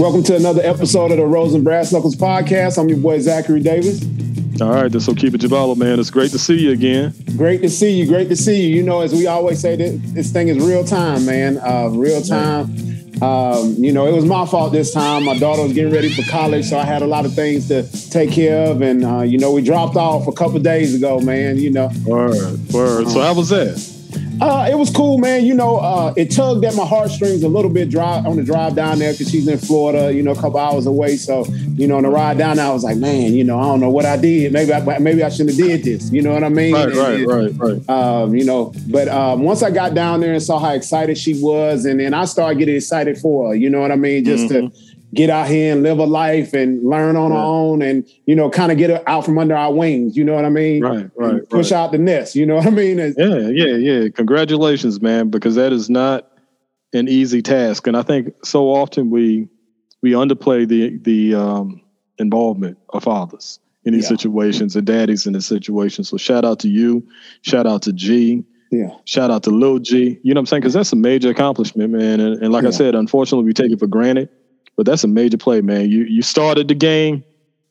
Welcome 0.00 0.22
to 0.24 0.36
another 0.36 0.62
episode 0.62 1.10
of 1.10 1.18
the 1.18 1.26
Rose 1.26 1.52
and 1.52 1.62
Brass 1.62 1.92
Knuckles 1.92 2.16
Podcast. 2.16 2.78
I'm 2.78 2.88
your 2.88 2.96
boy 2.96 3.18
Zachary 3.20 3.60
Davis. 3.60 4.02
All 4.60 4.70
right, 4.72 4.90
this 4.90 5.06
will 5.06 5.14
keep 5.14 5.34
it 5.34 5.42
Jabala, 5.42 5.76
man. 5.76 6.00
It's 6.00 6.10
great 6.10 6.30
to 6.30 6.38
see 6.38 6.54
you 6.58 6.72
again. 6.72 7.12
Great 7.36 7.60
to 7.60 7.68
see 7.68 7.90
you. 7.90 8.06
Great 8.06 8.28
to 8.28 8.36
see 8.36 8.62
you. 8.62 8.76
You 8.76 8.82
know, 8.82 9.02
as 9.02 9.12
we 9.12 9.26
always 9.26 9.60
say, 9.60 9.76
this, 9.76 10.00
this 10.12 10.32
thing 10.32 10.48
is 10.48 10.58
real 10.58 10.84
time, 10.84 11.26
man. 11.26 11.58
Uh, 11.58 11.88
real 11.88 12.22
time. 12.22 12.66
Um, 13.22 13.74
you 13.78 13.92
know, 13.92 14.06
it 14.06 14.14
was 14.14 14.24
my 14.24 14.46
fault 14.46 14.72
this 14.72 14.92
time. 14.92 15.24
My 15.24 15.38
daughter 15.38 15.62
was 15.62 15.72
getting 15.72 15.92
ready 15.92 16.08
for 16.14 16.22
college, 16.30 16.66
so 16.66 16.78
I 16.78 16.84
had 16.84 17.02
a 17.02 17.06
lot 17.06 17.26
of 17.26 17.34
things 17.34 17.68
to 17.68 17.82
take 18.10 18.32
care 18.32 18.70
of. 18.70 18.80
And, 18.80 19.04
uh, 19.04 19.20
you 19.20 19.38
know, 19.38 19.52
we 19.52 19.62
dropped 19.62 19.96
off 19.96 20.26
a 20.26 20.32
couple 20.32 20.58
days 20.60 20.94
ago, 20.94 21.20
man, 21.20 21.58
you 21.58 21.70
know. 21.70 21.90
Word, 22.06 22.58
word. 22.72 23.08
So 23.08 23.20
how 23.20 23.34
was 23.34 23.50
that? 23.50 24.00
Uh, 24.40 24.66
it 24.70 24.74
was 24.74 24.88
cool, 24.88 25.18
man. 25.18 25.44
You 25.44 25.52
know, 25.52 25.76
uh, 25.76 26.14
it 26.16 26.30
tugged 26.30 26.64
at 26.64 26.74
my 26.74 26.86
heartstrings 26.86 27.42
a 27.42 27.48
little 27.48 27.70
bit 27.70 27.90
drive 27.90 28.24
on 28.24 28.36
the 28.36 28.42
drive 28.42 28.74
down 28.74 28.98
there 28.98 29.12
because 29.12 29.30
she's 29.30 29.46
in 29.46 29.58
Florida, 29.58 30.12
you 30.14 30.22
know, 30.22 30.30
a 30.30 30.34
couple 30.34 30.58
hours 30.58 30.86
away. 30.86 31.16
So, 31.16 31.44
you 31.80 31.86
know, 31.86 31.96
on 31.96 32.02
the 32.02 32.10
ride 32.10 32.36
down 32.36 32.58
I 32.58 32.70
was 32.70 32.84
like, 32.84 32.98
man, 32.98 33.32
you 33.32 33.42
know, 33.42 33.58
I 33.58 33.62
don't 33.64 33.80
know 33.80 33.88
what 33.88 34.04
I 34.04 34.18
did. 34.18 34.52
Maybe 34.52 34.70
I, 34.70 34.98
maybe 34.98 35.24
I 35.24 35.30
shouldn't 35.30 35.56
have 35.56 35.66
did 35.66 35.82
this. 35.82 36.12
You 36.12 36.20
know 36.20 36.34
what 36.34 36.44
I 36.44 36.50
mean? 36.50 36.74
Right, 36.74 36.94
right, 36.94 37.26
right, 37.26 37.52
right. 37.56 37.88
Um, 37.88 38.34
you 38.34 38.44
know, 38.44 38.74
but 38.88 39.08
um, 39.08 39.44
once 39.44 39.62
I 39.62 39.70
got 39.70 39.94
down 39.94 40.20
there 40.20 40.34
and 40.34 40.42
saw 40.42 40.58
how 40.58 40.72
excited 40.72 41.16
she 41.16 41.42
was, 41.42 41.86
and 41.86 41.98
then 41.98 42.12
I 42.12 42.26
started 42.26 42.58
getting 42.58 42.76
excited 42.76 43.16
for 43.16 43.48
her. 43.48 43.54
You 43.54 43.70
know 43.70 43.80
what 43.80 43.90
I 43.92 43.96
mean? 43.96 44.26
Just 44.26 44.48
mm-hmm. 44.48 44.68
to 44.68 44.94
get 45.14 45.30
out 45.30 45.48
here 45.48 45.72
and 45.72 45.82
live 45.82 45.98
a 45.98 46.04
life 46.04 46.52
and 46.52 46.86
learn 46.86 47.16
on 47.16 47.30
yeah. 47.30 47.38
our 47.38 47.44
own 47.44 47.80
and 47.80 48.06
you 48.26 48.36
know 48.36 48.50
kind 48.50 48.70
of 48.70 48.76
get 48.76 49.02
out 49.08 49.24
from 49.24 49.38
under 49.38 49.56
our 49.56 49.72
wings 49.72 50.16
you 50.16 50.22
know 50.22 50.34
what 50.34 50.44
i 50.44 50.48
mean 50.48 50.84
right 50.84 51.10
right 51.16 51.48
push 51.48 51.72
right. 51.72 51.78
out 51.78 51.90
the 51.90 51.98
nest 51.98 52.36
you 52.36 52.46
know 52.46 52.54
what 52.54 52.66
i 52.66 52.70
mean 52.70 52.98
yeah 52.98 53.48
yeah 53.48 53.74
yeah 53.74 54.08
congratulations 54.08 55.00
man 55.00 55.28
because 55.28 55.56
that 55.56 55.72
is 55.72 55.90
not 55.90 56.30
an 56.92 57.08
easy 57.08 57.42
task 57.42 57.88
and 57.88 57.96
i 57.96 58.02
think 58.02 58.32
so 58.44 58.68
often 58.68 59.10
we 59.10 59.48
we 60.02 60.12
underplay 60.12 60.66
the 60.66 60.98
the 60.98 61.34
um, 61.34 61.80
involvement 62.18 62.78
of 62.90 63.04
fathers 63.04 63.58
in 63.84 63.94
these 63.94 64.04
yeah. 64.04 64.16
situations 64.16 64.76
and 64.76 64.86
daddies 64.86 65.26
in 65.26 65.32
this 65.32 65.46
situation 65.46 66.04
so 66.04 66.16
shout 66.16 66.44
out 66.44 66.58
to 66.60 66.68
you 66.68 67.06
shout 67.42 67.66
out 67.66 67.82
to 67.82 67.92
g 67.92 68.44
yeah. 68.70 68.90
Shout 69.04 69.30
out 69.30 69.42
to 69.44 69.50
Lil 69.50 69.80
G. 69.80 70.20
You 70.22 70.32
know 70.32 70.38
what 70.38 70.42
I'm 70.42 70.46
saying? 70.46 70.60
Because 70.60 70.74
that's 70.74 70.92
a 70.92 70.96
major 70.96 71.30
accomplishment, 71.30 71.90
man. 71.90 72.20
And, 72.20 72.40
and 72.40 72.52
like 72.52 72.62
yeah. 72.62 72.68
I 72.68 72.72
said, 72.72 72.94
unfortunately, 72.94 73.44
we 73.44 73.52
take 73.52 73.72
it 73.72 73.80
for 73.80 73.88
granted. 73.88 74.28
But 74.76 74.86
that's 74.86 75.02
a 75.02 75.08
major 75.08 75.36
play, 75.36 75.60
man. 75.60 75.90
You 75.90 76.04
you 76.04 76.22
started 76.22 76.68
the 76.68 76.74
game 76.74 77.24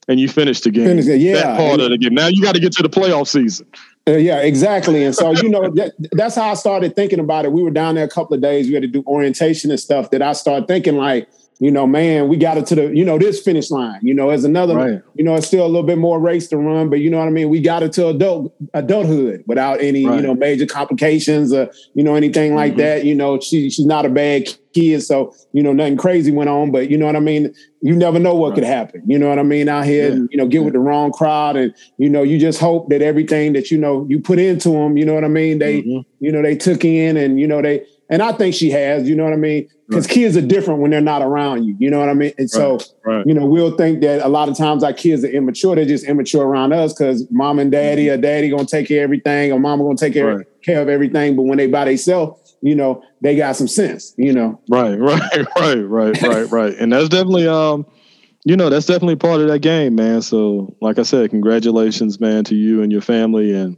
and 0.08 0.20
you 0.20 0.28
finished 0.28 0.66
the 0.66 0.72
game. 0.72 0.86
Finished 0.86 1.08
it, 1.08 1.22
yeah. 1.22 1.34
That 1.36 1.58
part 1.58 1.80
of 1.80 1.90
the 1.90 1.98
game. 1.98 2.14
Now 2.14 2.28
you 2.28 2.42
got 2.42 2.54
to 2.54 2.60
get 2.60 2.74
to 2.74 2.84
the 2.84 2.90
playoff 2.90 3.28
season. 3.28 3.68
Uh, 4.08 4.12
yeah, 4.14 4.42
exactly. 4.42 5.04
And 5.04 5.16
so, 5.16 5.32
you 5.32 5.50
know, 5.50 5.70
that, 5.76 5.94
that's 6.12 6.36
how 6.36 6.50
I 6.50 6.54
started 6.56 6.96
thinking 6.96 7.20
about 7.20 7.46
it. 7.46 7.52
We 7.52 7.64
were 7.64 7.72
down 7.72 7.96
there 7.96 8.04
a 8.04 8.10
couple 8.10 8.36
of 8.36 8.42
days. 8.42 8.68
We 8.68 8.74
had 8.74 8.84
to 8.84 8.88
do 8.88 9.04
orientation 9.08 9.72
and 9.72 9.80
stuff 9.80 10.12
that 10.12 10.22
I 10.22 10.34
started 10.34 10.68
thinking 10.68 10.98
like, 10.98 11.30
you 11.60 11.72
know, 11.72 11.86
man, 11.86 12.30
we 12.30 12.38
got 12.38 12.58
it 12.58 12.66
to 12.68 12.76
the, 12.76 12.96
you 12.96 13.04
know, 13.04 13.18
this 13.18 13.42
finish 13.42 13.70
line. 13.70 14.00
You 14.02 14.14
know, 14.14 14.30
as 14.30 14.46
another, 14.46 14.76
right. 14.76 15.02
you 15.16 15.26
know, 15.26 15.36
it's 15.36 15.48
still 15.48 15.66
a 15.66 15.68
little 15.68 15.84
bit 15.84 15.98
more 15.98 16.18
race 16.18 16.48
to 16.50 16.58
run, 16.58 16.90
but 16.90 17.02
you 17.02 17.10
know 17.10 17.20
what 17.20 17.28
I 17.28 17.32
mean. 17.32 17.50
We 17.50 17.60
got 17.60 17.84
it 17.84 17.92
to 17.94 18.08
adult 18.08 18.54
adulthood 18.74 19.44
without 19.46 19.82
any, 19.82 20.06
right. 20.06 20.16
you 20.16 20.22
know, 20.22 20.34
major 20.34 20.66
complications 20.66 21.52
or 21.52 21.70
you 21.94 22.04
know 22.04 22.16
anything 22.16 22.56
like 22.56 22.74
mm-hmm. 22.74 22.82
that. 22.82 23.06
You 23.06 23.14
know, 23.14 23.42
she 23.42 23.70
she's 23.70 23.86
not 23.86 24.06
a 24.06 24.10
bad 24.10 24.48
kid, 24.74 25.02
so 25.02 25.34
you 25.52 25.62
know 25.62 25.74
nothing 25.74 25.98
crazy 25.98 26.32
went 26.32 26.50
on. 26.50 26.72
But 26.72 26.90
you 26.90 26.98
know 26.98 27.06
what 27.06 27.18
I 27.18 27.20
mean. 27.20 27.54
You 27.82 27.94
never 27.94 28.20
know 28.20 28.36
what 28.36 28.50
right. 28.50 28.56
could 28.56 28.64
happen. 28.64 29.04
You 29.06 29.20
know 29.20 29.28
what 29.28 29.40
I 29.40 29.44
mean 29.44 29.68
out 29.68 29.86
here, 29.86 30.08
yeah. 30.08 30.14
and 30.14 30.30
you 30.32 30.38
know, 30.38 30.48
get 30.48 30.60
yeah. 30.60 30.64
with 30.64 30.74
the 30.74 30.80
wrong 30.80 31.12
crowd, 31.12 31.58
and 31.58 31.76
you 31.98 32.10
know, 32.10 32.24
you 32.24 32.40
just 32.40 32.62
hope 32.62 32.88
that 32.90 33.02
everything 33.02 33.52
that 33.54 33.70
you 33.70 33.78
know 33.78 34.06
you 34.08 34.22
put 34.22 34.40
into 34.40 34.70
them, 34.70 34.96
you 34.96 35.04
know 35.04 35.14
what 35.14 35.26
I 35.26 35.30
mean. 35.30 35.60
They, 35.60 35.82
mm-hmm. 35.82 36.24
you 36.24 36.32
know, 36.32 36.42
they 36.42 36.56
took 36.56 36.86
in, 36.86 37.18
and 37.18 37.38
you 37.38 37.48
know 37.48 37.62
they 37.62 37.86
and 38.10 38.24
I 38.24 38.32
think 38.32 38.56
she 38.56 38.72
has, 38.72 39.08
you 39.08 39.16
know 39.16 39.24
what 39.24 39.34
I 39.34 39.38
mean? 39.38 39.70
Because 39.88 40.06
right. 40.08 40.14
kids 40.14 40.36
are 40.36 40.42
different 40.42 40.82
when 40.82 40.90
they're 40.90 41.02
not 41.02 41.22
around 41.22 41.64
you, 41.64 41.76
you 41.80 41.92
know 41.92 42.00
what 42.00 42.10
I 42.10 42.16
mean? 42.16 42.34
And 42.38 42.50
so, 42.50 42.74
right. 42.74 42.90
Right. 43.06 43.28
you 43.28 43.34
know, 43.34 43.46
we'll 43.46 43.76
think 43.78 44.02
that 44.02 44.26
a 44.26 44.30
lot 44.30 44.50
of 44.50 44.58
times 44.58 44.84
our 44.84 44.94
kids 44.94 45.24
are 45.24 45.30
immature. 45.30 45.76
They're 45.76 45.86
just 45.86 46.06
immature 46.06 46.46
around 46.46 46.74
us 46.74 46.94
because 46.94 47.28
mom 47.32 47.60
and 47.60 47.72
daddy 47.72 48.06
mm-hmm. 48.06 48.20
or 48.20 48.22
daddy 48.22 48.50
gonna 48.50 48.66
take 48.66 48.88
care 48.88 49.04
of 49.04 49.04
everything 49.04 49.52
or 49.52 49.60
mama 49.60 49.84
gonna 49.84 49.96
take 49.96 50.14
care, 50.14 50.44
care 50.64 50.82
of 50.82 50.90
everything. 50.90 51.36
But 51.36 51.44
when 51.44 51.58
they 51.60 51.68
by 51.68 51.86
themselves, 51.86 52.56
you 52.62 52.76
know, 52.76 53.04
they 53.22 53.36
got 53.36 53.56
some 53.56 53.68
sense, 53.68 54.14
you 54.18 54.34
know. 54.34 54.60
Right, 54.70 54.96
right, 55.00 55.46
right, 55.60 55.76
right, 55.76 56.22
right, 56.22 56.52
right. 56.52 56.76
And 56.80 56.92
that's 56.92 57.10
definitely 57.10 57.48
um, 57.48 57.86
you 58.44 58.58
know, 58.58 58.70
that's 58.70 58.86
definitely 58.88 59.18
part 59.18 59.42
of 59.42 59.48
that 59.48 59.60
game, 59.60 59.96
man. 59.96 60.24
So 60.24 60.76
like 60.82 60.98
I 60.98 61.04
said, 61.04 61.30
congratulations, 61.30 62.20
man, 62.20 62.44
to 62.46 62.56
you 62.56 62.82
and 62.82 62.92
your 62.92 63.02
family 63.02 63.54
and 63.54 63.78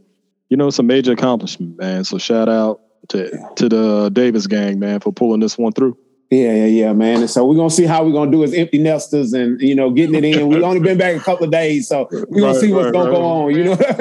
you 0.50 0.58
know, 0.58 0.68
it's 0.68 0.80
a 0.80 0.84
major 0.84 1.14
accomplishment, 1.14 1.78
man. 1.78 2.04
So 2.04 2.18
shout 2.18 2.50
out 2.50 2.82
to 3.10 3.50
to 3.56 3.70
the 3.70 4.10
Davis 4.10 4.48
gang, 4.48 4.80
man, 4.80 5.00
for 5.00 5.12
pulling 5.12 5.40
this 5.40 5.58
one 5.58 5.74
through. 5.74 5.98
Yeah, 6.30 6.54
yeah, 6.54 6.66
yeah, 6.66 6.94
man. 6.94 7.20
And 7.20 7.30
so 7.30 7.46
we're 7.46 7.56
gonna 7.56 7.70
see 7.70 7.86
how 7.86 8.06
we're 8.06 8.14
gonna 8.14 8.32
do 8.32 8.44
as 8.44 8.54
empty 8.54 8.78
nesters 8.78 9.34
and 9.34 9.60
you 9.60 9.76
know 9.76 9.92
getting 9.92 10.16
it 10.16 10.24
in. 10.24 10.48
We've 10.48 10.64
only 10.64 10.80
been 10.80 10.98
back 10.98 11.16
a 11.16 11.20
couple 11.20 11.44
of 11.44 11.52
days, 11.52 11.90
so 11.90 12.08
we're 12.10 12.40
gonna 12.40 12.54
right, 12.54 12.56
see 12.56 12.72
what's 12.72 12.86
right, 12.86 12.94
gonna 12.94 13.10
right. 13.10 13.18
go 13.18 13.26
on. 13.26 13.54
You 13.54 13.64
know, 13.66 13.76
what 13.76 14.00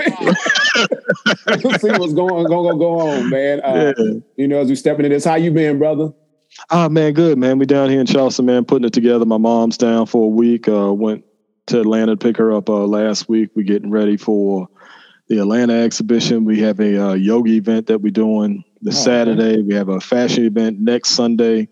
I 1.48 1.56
mean? 1.56 1.78
see 1.80 1.90
what's 1.90 2.12
going 2.12 2.46
gonna 2.46 2.78
go 2.78 3.00
on, 3.00 3.30
man. 3.30 3.60
Uh, 3.62 3.94
yeah. 3.98 4.14
You 4.36 4.46
know, 4.46 4.60
as 4.60 4.68
we 4.68 4.76
step 4.76 4.98
into 4.98 5.08
this, 5.08 5.24
how 5.24 5.34
you 5.34 5.50
been, 5.50 5.78
brother? 5.78 6.12
Ah, 6.70 6.88
man, 6.88 7.14
good, 7.14 7.36
man. 7.36 7.58
We 7.58 7.66
down 7.66 7.90
here 7.90 8.00
in 8.00 8.06
Charleston, 8.06 8.46
man, 8.46 8.64
putting 8.64 8.86
it 8.86 8.92
together. 8.92 9.24
My 9.24 9.38
mom's 9.38 9.76
down 9.76 10.06
for 10.06 10.26
a 10.26 10.28
week. 10.28 10.68
Uh, 10.68 10.92
went 10.92 11.24
to 11.66 11.80
Atlanta 11.80 12.12
to 12.12 12.16
pick 12.16 12.36
her 12.36 12.52
up 12.52 12.68
uh, 12.68 12.86
last 12.86 13.28
week. 13.28 13.50
We're 13.54 13.66
getting 13.66 13.90
ready 13.90 14.16
for 14.16 14.68
the 15.30 15.38
Atlanta 15.38 15.74
exhibition. 15.74 16.44
We 16.44 16.58
have 16.60 16.80
a 16.80 17.10
uh, 17.10 17.14
yoga 17.14 17.52
event 17.52 17.86
that 17.86 18.00
we're 18.00 18.10
doing 18.10 18.64
this 18.82 18.98
oh, 18.98 19.04
Saturday. 19.04 19.52
Okay. 19.52 19.62
We 19.62 19.74
have 19.74 19.88
a 19.88 20.00
fashion 20.00 20.44
event 20.44 20.80
next 20.80 21.10
Sunday. 21.10 21.68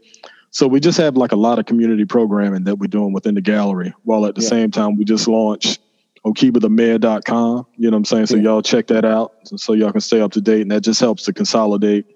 So 0.50 0.68
we 0.68 0.78
just 0.78 0.96
have 0.98 1.16
like 1.16 1.32
a 1.32 1.36
lot 1.36 1.58
of 1.58 1.66
community 1.66 2.04
programming 2.04 2.64
that 2.64 2.76
we're 2.76 2.86
doing 2.86 3.12
within 3.12 3.34
the 3.34 3.40
gallery, 3.40 3.92
while 4.04 4.24
at 4.26 4.36
the 4.36 4.42
yeah. 4.42 4.48
same 4.48 4.70
time 4.70 4.96
we 4.96 5.04
just 5.04 5.26
launched 5.26 5.80
okibathemayor.com. 6.24 7.66
You 7.76 7.90
know 7.90 7.96
what 7.96 7.98
I'm 7.98 8.04
saying? 8.04 8.26
So 8.26 8.36
yeah. 8.36 8.42
y'all 8.42 8.62
check 8.62 8.86
that 8.86 9.04
out 9.04 9.34
so 9.44 9.72
y'all 9.72 9.92
can 9.92 10.00
stay 10.00 10.20
up 10.20 10.32
to 10.32 10.40
date. 10.40 10.62
And 10.62 10.70
that 10.70 10.82
just 10.82 11.00
helps 11.00 11.24
to 11.24 11.32
consolidate 11.32 12.06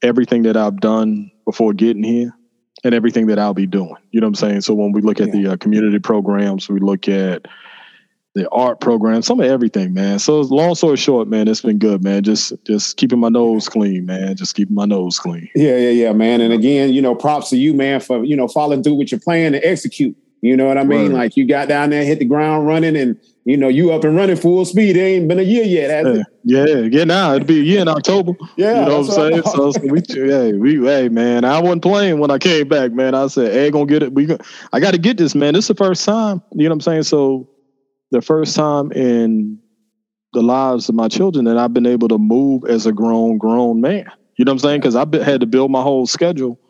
everything 0.00 0.42
that 0.44 0.56
I've 0.56 0.80
done 0.80 1.30
before 1.44 1.74
getting 1.74 2.02
here 2.02 2.34
and 2.82 2.94
everything 2.94 3.26
that 3.26 3.38
I'll 3.38 3.54
be 3.54 3.66
doing. 3.66 3.96
You 4.10 4.22
know 4.22 4.26
what 4.26 4.40
I'm 4.40 4.48
saying? 4.48 4.60
So 4.62 4.72
when 4.72 4.92
we 4.92 5.02
look 5.02 5.20
at 5.20 5.28
yeah. 5.28 5.42
the 5.42 5.52
uh, 5.52 5.56
community 5.58 5.98
programs, 5.98 6.66
we 6.70 6.80
look 6.80 7.08
at 7.08 7.46
the 8.38 8.48
art 8.50 8.80
program, 8.80 9.22
some 9.22 9.40
of 9.40 9.46
everything, 9.46 9.92
man. 9.92 10.18
So 10.18 10.40
long 10.40 10.74
story 10.74 10.96
short, 10.96 11.28
man, 11.28 11.48
it's 11.48 11.60
been 11.60 11.78
good, 11.78 12.02
man. 12.02 12.22
Just 12.22 12.52
just 12.64 12.96
keeping 12.96 13.18
my 13.18 13.28
nose 13.28 13.68
clean, 13.68 14.06
man. 14.06 14.36
Just 14.36 14.54
keeping 14.54 14.74
my 14.74 14.86
nose 14.86 15.18
clean. 15.18 15.48
Yeah, 15.54 15.76
yeah, 15.76 15.90
yeah, 15.90 16.12
man. 16.12 16.40
And 16.40 16.52
again, 16.52 16.92
you 16.92 17.02
know, 17.02 17.14
props 17.14 17.50
to 17.50 17.56
you, 17.56 17.74
man, 17.74 18.00
for 18.00 18.24
you 18.24 18.36
know 18.36 18.48
following 18.48 18.82
through 18.82 18.94
with 18.94 19.10
your 19.10 19.20
plan 19.20 19.52
to 19.52 19.58
execute. 19.66 20.16
You 20.40 20.56
know 20.56 20.66
what 20.66 20.78
I 20.78 20.84
mean? 20.84 21.08
Right. 21.08 21.24
Like 21.24 21.36
you 21.36 21.46
got 21.46 21.68
down 21.68 21.90
there, 21.90 22.04
hit 22.04 22.20
the 22.20 22.24
ground 22.24 22.66
running, 22.66 22.96
and 22.96 23.18
you 23.44 23.56
know 23.56 23.66
you 23.66 23.90
up 23.90 24.04
and 24.04 24.16
running 24.16 24.36
full 24.36 24.64
speed. 24.64 24.96
It 24.96 25.00
ain't 25.00 25.26
been 25.26 25.40
a 25.40 25.42
year 25.42 25.64
yet, 25.64 25.90
yeah. 25.90 26.12
it? 26.12 26.26
Yeah, 26.44 26.98
yeah. 26.98 27.04
Now 27.04 27.34
it'll 27.34 27.46
be 27.46 27.58
a 27.58 27.64
year 27.64 27.80
in 27.80 27.88
October. 27.88 28.32
yeah, 28.56 28.80
you 28.80 28.88
know 28.88 29.00
what 29.00 29.08
I'm 29.08 29.14
saying. 29.14 29.42
So, 29.42 29.72
so 29.72 29.80
we, 29.82 30.00
hey, 30.06 30.52
we, 30.52 30.84
hey, 30.86 31.08
man, 31.08 31.44
I 31.44 31.60
wasn't 31.60 31.82
playing 31.82 32.20
when 32.20 32.30
I 32.30 32.38
came 32.38 32.68
back, 32.68 32.92
man. 32.92 33.16
I 33.16 33.26
said, 33.26 33.52
hey, 33.52 33.70
gonna 33.72 33.86
get 33.86 34.04
it. 34.04 34.12
We, 34.12 34.28
I 34.72 34.78
got 34.78 34.92
to 34.92 34.98
get 34.98 35.16
this, 35.16 35.34
man. 35.34 35.54
This 35.54 35.64
is 35.64 35.68
the 35.68 35.74
first 35.74 36.04
time. 36.04 36.40
You 36.52 36.64
know 36.64 36.70
what 36.70 36.74
I'm 36.74 36.80
saying? 36.82 37.02
So 37.02 37.48
the 38.10 38.22
first 38.22 38.56
time 38.56 38.92
in 38.92 39.58
the 40.32 40.42
lives 40.42 40.88
of 40.88 40.94
my 40.94 41.08
children 41.08 41.46
that 41.46 41.56
I've 41.58 41.72
been 41.72 41.86
able 41.86 42.08
to 42.08 42.18
move 42.18 42.64
as 42.64 42.86
a 42.86 42.92
grown, 42.92 43.38
grown 43.38 43.80
man. 43.80 44.06
You 44.36 44.44
know 44.44 44.52
what 44.52 44.54
I'm 44.54 44.58
saying? 44.60 44.80
Because 44.80 44.96
I 44.96 45.06
had 45.24 45.40
to 45.40 45.46
build 45.46 45.70
my 45.70 45.82
whole 45.82 46.06
schedule 46.06 46.60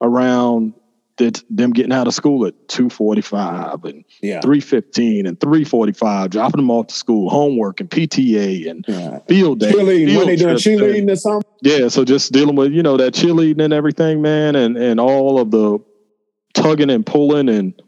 around 0.00 0.74
that 1.20 1.42
them 1.50 1.72
getting 1.72 1.92
out 1.92 2.06
of 2.06 2.14
school 2.14 2.46
at 2.46 2.68
245 2.68 3.84
and 3.84 4.04
yeah. 4.22 4.40
315 4.40 5.26
and 5.26 5.38
345, 5.38 6.30
dropping 6.30 6.58
them 6.58 6.70
off 6.70 6.86
to 6.86 6.94
school, 6.94 7.28
homework 7.28 7.80
and 7.80 7.90
PTA 7.90 8.70
and 8.70 8.84
yeah. 8.88 9.18
field 9.28 9.60
day. 9.60 9.70
Cheerleading, 9.70 10.16
when 10.16 10.26
they 10.26 10.36
doing 10.36 10.56
cheerleading 10.56 11.10
or 11.10 11.16
something? 11.16 11.50
Yeah, 11.62 11.88
so 11.88 12.04
just 12.04 12.32
dealing 12.32 12.56
with, 12.56 12.72
you 12.72 12.82
know, 12.82 12.96
that 12.96 13.12
cheerleading 13.12 13.62
and 13.62 13.72
everything, 13.72 14.22
man, 14.22 14.56
and 14.56 14.76
and 14.76 14.98
all 14.98 15.38
of 15.38 15.50
the 15.50 15.78
tugging 16.54 16.90
and 16.90 17.04
pulling 17.04 17.48
and 17.48 17.80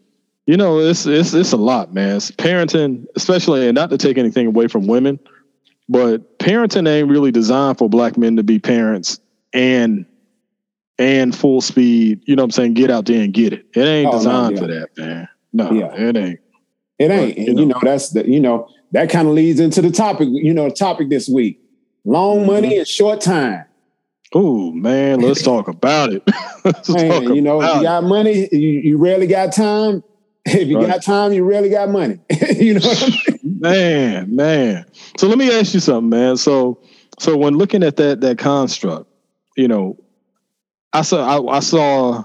you 0.46 0.56
know, 0.56 0.80
it's 0.80 1.06
it's 1.06 1.34
it's 1.34 1.52
a 1.52 1.56
lot, 1.56 1.94
man. 1.94 2.16
It's 2.16 2.30
parenting, 2.32 3.06
especially, 3.14 3.66
and 3.66 3.74
not 3.74 3.90
to 3.90 3.98
take 3.98 4.18
anything 4.18 4.46
away 4.46 4.66
from 4.66 4.86
women, 4.86 5.20
but 5.88 6.38
parenting 6.38 6.88
ain't 6.88 7.08
really 7.08 7.30
designed 7.30 7.78
for 7.78 7.88
black 7.88 8.16
men 8.16 8.36
to 8.36 8.42
be 8.42 8.58
parents 8.58 9.20
and 9.52 10.04
and 10.98 11.36
full 11.36 11.60
speed. 11.60 12.22
You 12.24 12.34
know 12.34 12.42
what 12.42 12.46
I'm 12.46 12.50
saying? 12.52 12.74
Get 12.74 12.90
out 12.90 13.06
there 13.06 13.22
and 13.22 13.32
get 13.32 13.52
it. 13.52 13.66
It 13.74 13.82
ain't 13.82 14.08
oh, 14.08 14.18
designed 14.18 14.56
no, 14.56 14.60
yeah. 14.60 14.66
for 14.66 14.72
that, 14.72 14.98
man. 14.98 15.28
No, 15.52 15.72
yeah. 15.72 15.94
it 15.94 16.16
ain't. 16.16 16.40
It 16.98 17.10
ain't. 17.10 17.36
But, 17.36 17.38
you, 17.38 17.46
and, 17.46 17.54
know, 17.56 17.60
you 17.62 17.68
know, 17.68 17.80
that's 17.82 18.10
the 18.10 18.28
you 18.28 18.40
know 18.40 18.68
that 18.92 19.10
kind 19.10 19.28
of 19.28 19.34
leads 19.34 19.60
into 19.60 19.80
the 19.80 19.90
topic. 19.90 20.28
You 20.30 20.54
know, 20.54 20.68
the 20.68 20.74
topic 20.74 21.08
this 21.08 21.28
week: 21.28 21.60
long 22.04 22.38
mm-hmm. 22.38 22.46
money 22.46 22.78
and 22.78 22.88
short 22.88 23.20
time. 23.20 23.64
Oh 24.34 24.72
man, 24.72 25.20
let's 25.20 25.42
talk 25.44 25.68
about 25.68 26.12
it. 26.12 26.22
man, 26.88 27.34
you 27.34 27.42
know, 27.42 27.60
you 27.60 27.82
got 27.82 28.02
money, 28.04 28.48
you, 28.50 28.80
you 28.80 28.96
rarely 28.96 29.26
got 29.26 29.52
time. 29.52 30.02
If 30.46 30.68
you 30.68 30.78
right. 30.78 30.88
got 30.88 31.02
time, 31.04 31.32
you 31.32 31.44
really 31.44 31.70
got 31.70 31.88
money. 31.88 32.18
you 32.56 32.74
know 32.74 32.80
I 32.82 33.10
mean? 33.10 33.40
Man, 33.60 34.34
man. 34.34 34.86
So 35.16 35.28
let 35.28 35.38
me 35.38 35.56
ask 35.56 35.72
you 35.72 35.78
something, 35.78 36.08
man. 36.08 36.36
So 36.36 36.82
So 37.20 37.36
when 37.36 37.56
looking 37.56 37.84
at 37.84 37.96
that 37.98 38.20
that 38.22 38.38
construct, 38.38 39.08
you 39.56 39.68
know, 39.68 39.96
I 40.92 41.02
saw 41.02 41.24
I, 41.24 41.58
I 41.58 41.60
saw 41.60 42.24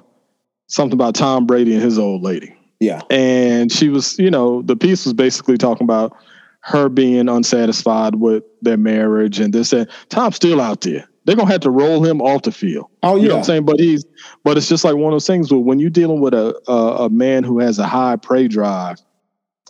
something 0.65 0.93
about 0.93 1.13
Tom 1.13 1.45
Brady 1.45 1.75
and 1.75 1.83
his 1.83 1.99
old 1.99 2.23
lady. 2.23 2.55
Yeah. 2.79 3.01
And 3.11 3.71
she 3.71 3.89
was, 3.89 4.17
you 4.17 4.31
know, 4.31 4.63
the 4.63 4.75
piece 4.75 5.05
was 5.05 5.13
basically 5.13 5.57
talking 5.57 5.85
about 5.85 6.17
her 6.61 6.89
being 6.89 7.29
unsatisfied 7.29 8.15
with 8.15 8.43
their 8.61 8.77
marriage 8.77 9.39
and 9.39 9.53
this 9.53 9.73
and 9.73 9.87
Tom's 10.09 10.35
still 10.35 10.59
out 10.59 10.81
there. 10.81 11.07
They're 11.27 11.35
gonna 11.35 11.51
have 11.51 11.61
to 11.61 11.69
roll 11.69 12.05
him 12.05 12.21
off 12.21 12.43
the 12.43 12.53
field. 12.53 12.87
Oh 13.03 13.17
yeah. 13.17 13.21
You 13.21 13.27
know 13.27 13.33
what 13.33 13.39
I'm 13.39 13.43
saying? 13.43 13.65
But 13.65 13.79
he's 13.81 14.05
but 14.45 14.55
it's 14.55 14.69
just 14.69 14.85
like 14.85 14.95
one 14.95 15.11
of 15.11 15.11
those 15.11 15.27
things 15.27 15.51
where 15.51 15.59
when 15.59 15.77
you're 15.77 15.89
dealing 15.89 16.21
with 16.21 16.33
a, 16.33 16.57
a, 16.71 17.05
a 17.05 17.09
man 17.09 17.43
who 17.43 17.59
has 17.59 17.79
a 17.79 17.85
high 17.85 18.15
prey 18.15 18.47
drive, 18.47 19.01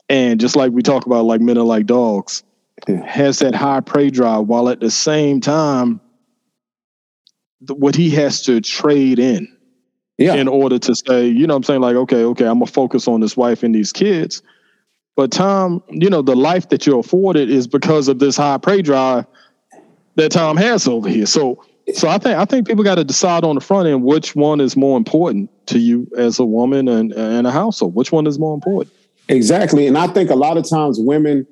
and 0.07 0.39
just 0.39 0.55
like 0.55 0.71
we 0.71 0.83
talk 0.83 1.07
about 1.07 1.25
like 1.25 1.41
men 1.41 1.57
are 1.57 1.63
like 1.63 1.87
dogs, 1.87 2.43
yeah. 2.87 3.03
has 3.03 3.39
that 3.39 3.55
high 3.55 3.79
prey 3.79 4.11
drive 4.11 4.45
while 4.45 4.69
at 4.69 4.81
the 4.81 4.91
same 4.91 5.41
time 5.41 5.99
the, 7.61 7.73
what 7.73 7.95
he 7.95 8.11
has 8.11 8.43
to 8.43 8.61
trade 8.61 9.17
in 9.17 9.47
yeah. 10.19 10.35
in 10.35 10.47
order 10.47 10.77
to 10.77 10.93
say, 10.93 11.25
you 11.25 11.47
know 11.47 11.55
what 11.55 11.57
I'm 11.57 11.63
saying? 11.63 11.81
Like, 11.81 11.95
okay, 11.95 12.23
okay, 12.23 12.45
I'm 12.45 12.59
gonna 12.59 12.67
focus 12.67 13.07
on 13.07 13.19
this 13.19 13.35
wife 13.35 13.63
and 13.63 13.73
these 13.73 13.91
kids. 13.91 14.43
But 15.15 15.31
Tom, 15.31 15.81
you 15.89 16.11
know, 16.11 16.21
the 16.21 16.35
life 16.35 16.69
that 16.69 16.85
you're 16.85 16.99
afforded 16.99 17.49
is 17.49 17.65
because 17.65 18.07
of 18.09 18.19
this 18.19 18.37
high 18.37 18.59
prey 18.59 18.83
drive 18.83 19.25
that 20.17 20.31
Tom 20.31 20.57
has 20.57 20.87
over 20.87 21.07
here. 21.07 21.25
So 21.25 21.63
so 21.93 22.09
I 22.09 22.17
think 22.17 22.37
I 22.37 22.43
think 22.43 22.67
people 22.67 22.83
got 22.83 22.95
to 22.95 23.03
decide 23.03 23.45
on 23.45 23.55
the 23.55 23.61
front 23.61 23.87
end 23.87 24.03
which 24.03 24.35
one 24.35 24.59
is 24.59 24.75
more 24.75 24.97
important 24.97 25.49
to 25.67 25.79
you 25.79 26.07
as 26.17 26.37
a 26.37 26.45
woman 26.45 26.87
and, 26.89 27.13
and 27.13 27.47
a 27.47 27.51
household. 27.51 27.95
Which 27.95 28.11
one 28.11 28.27
is 28.27 28.37
more 28.37 28.53
important? 28.53 28.93
Exactly. 29.29 29.87
And 29.87 29.97
I 29.97 30.07
think 30.07 30.29
a 30.29 30.35
lot 30.35 30.57
of 30.57 30.67
times 30.69 30.99
women 30.99 31.47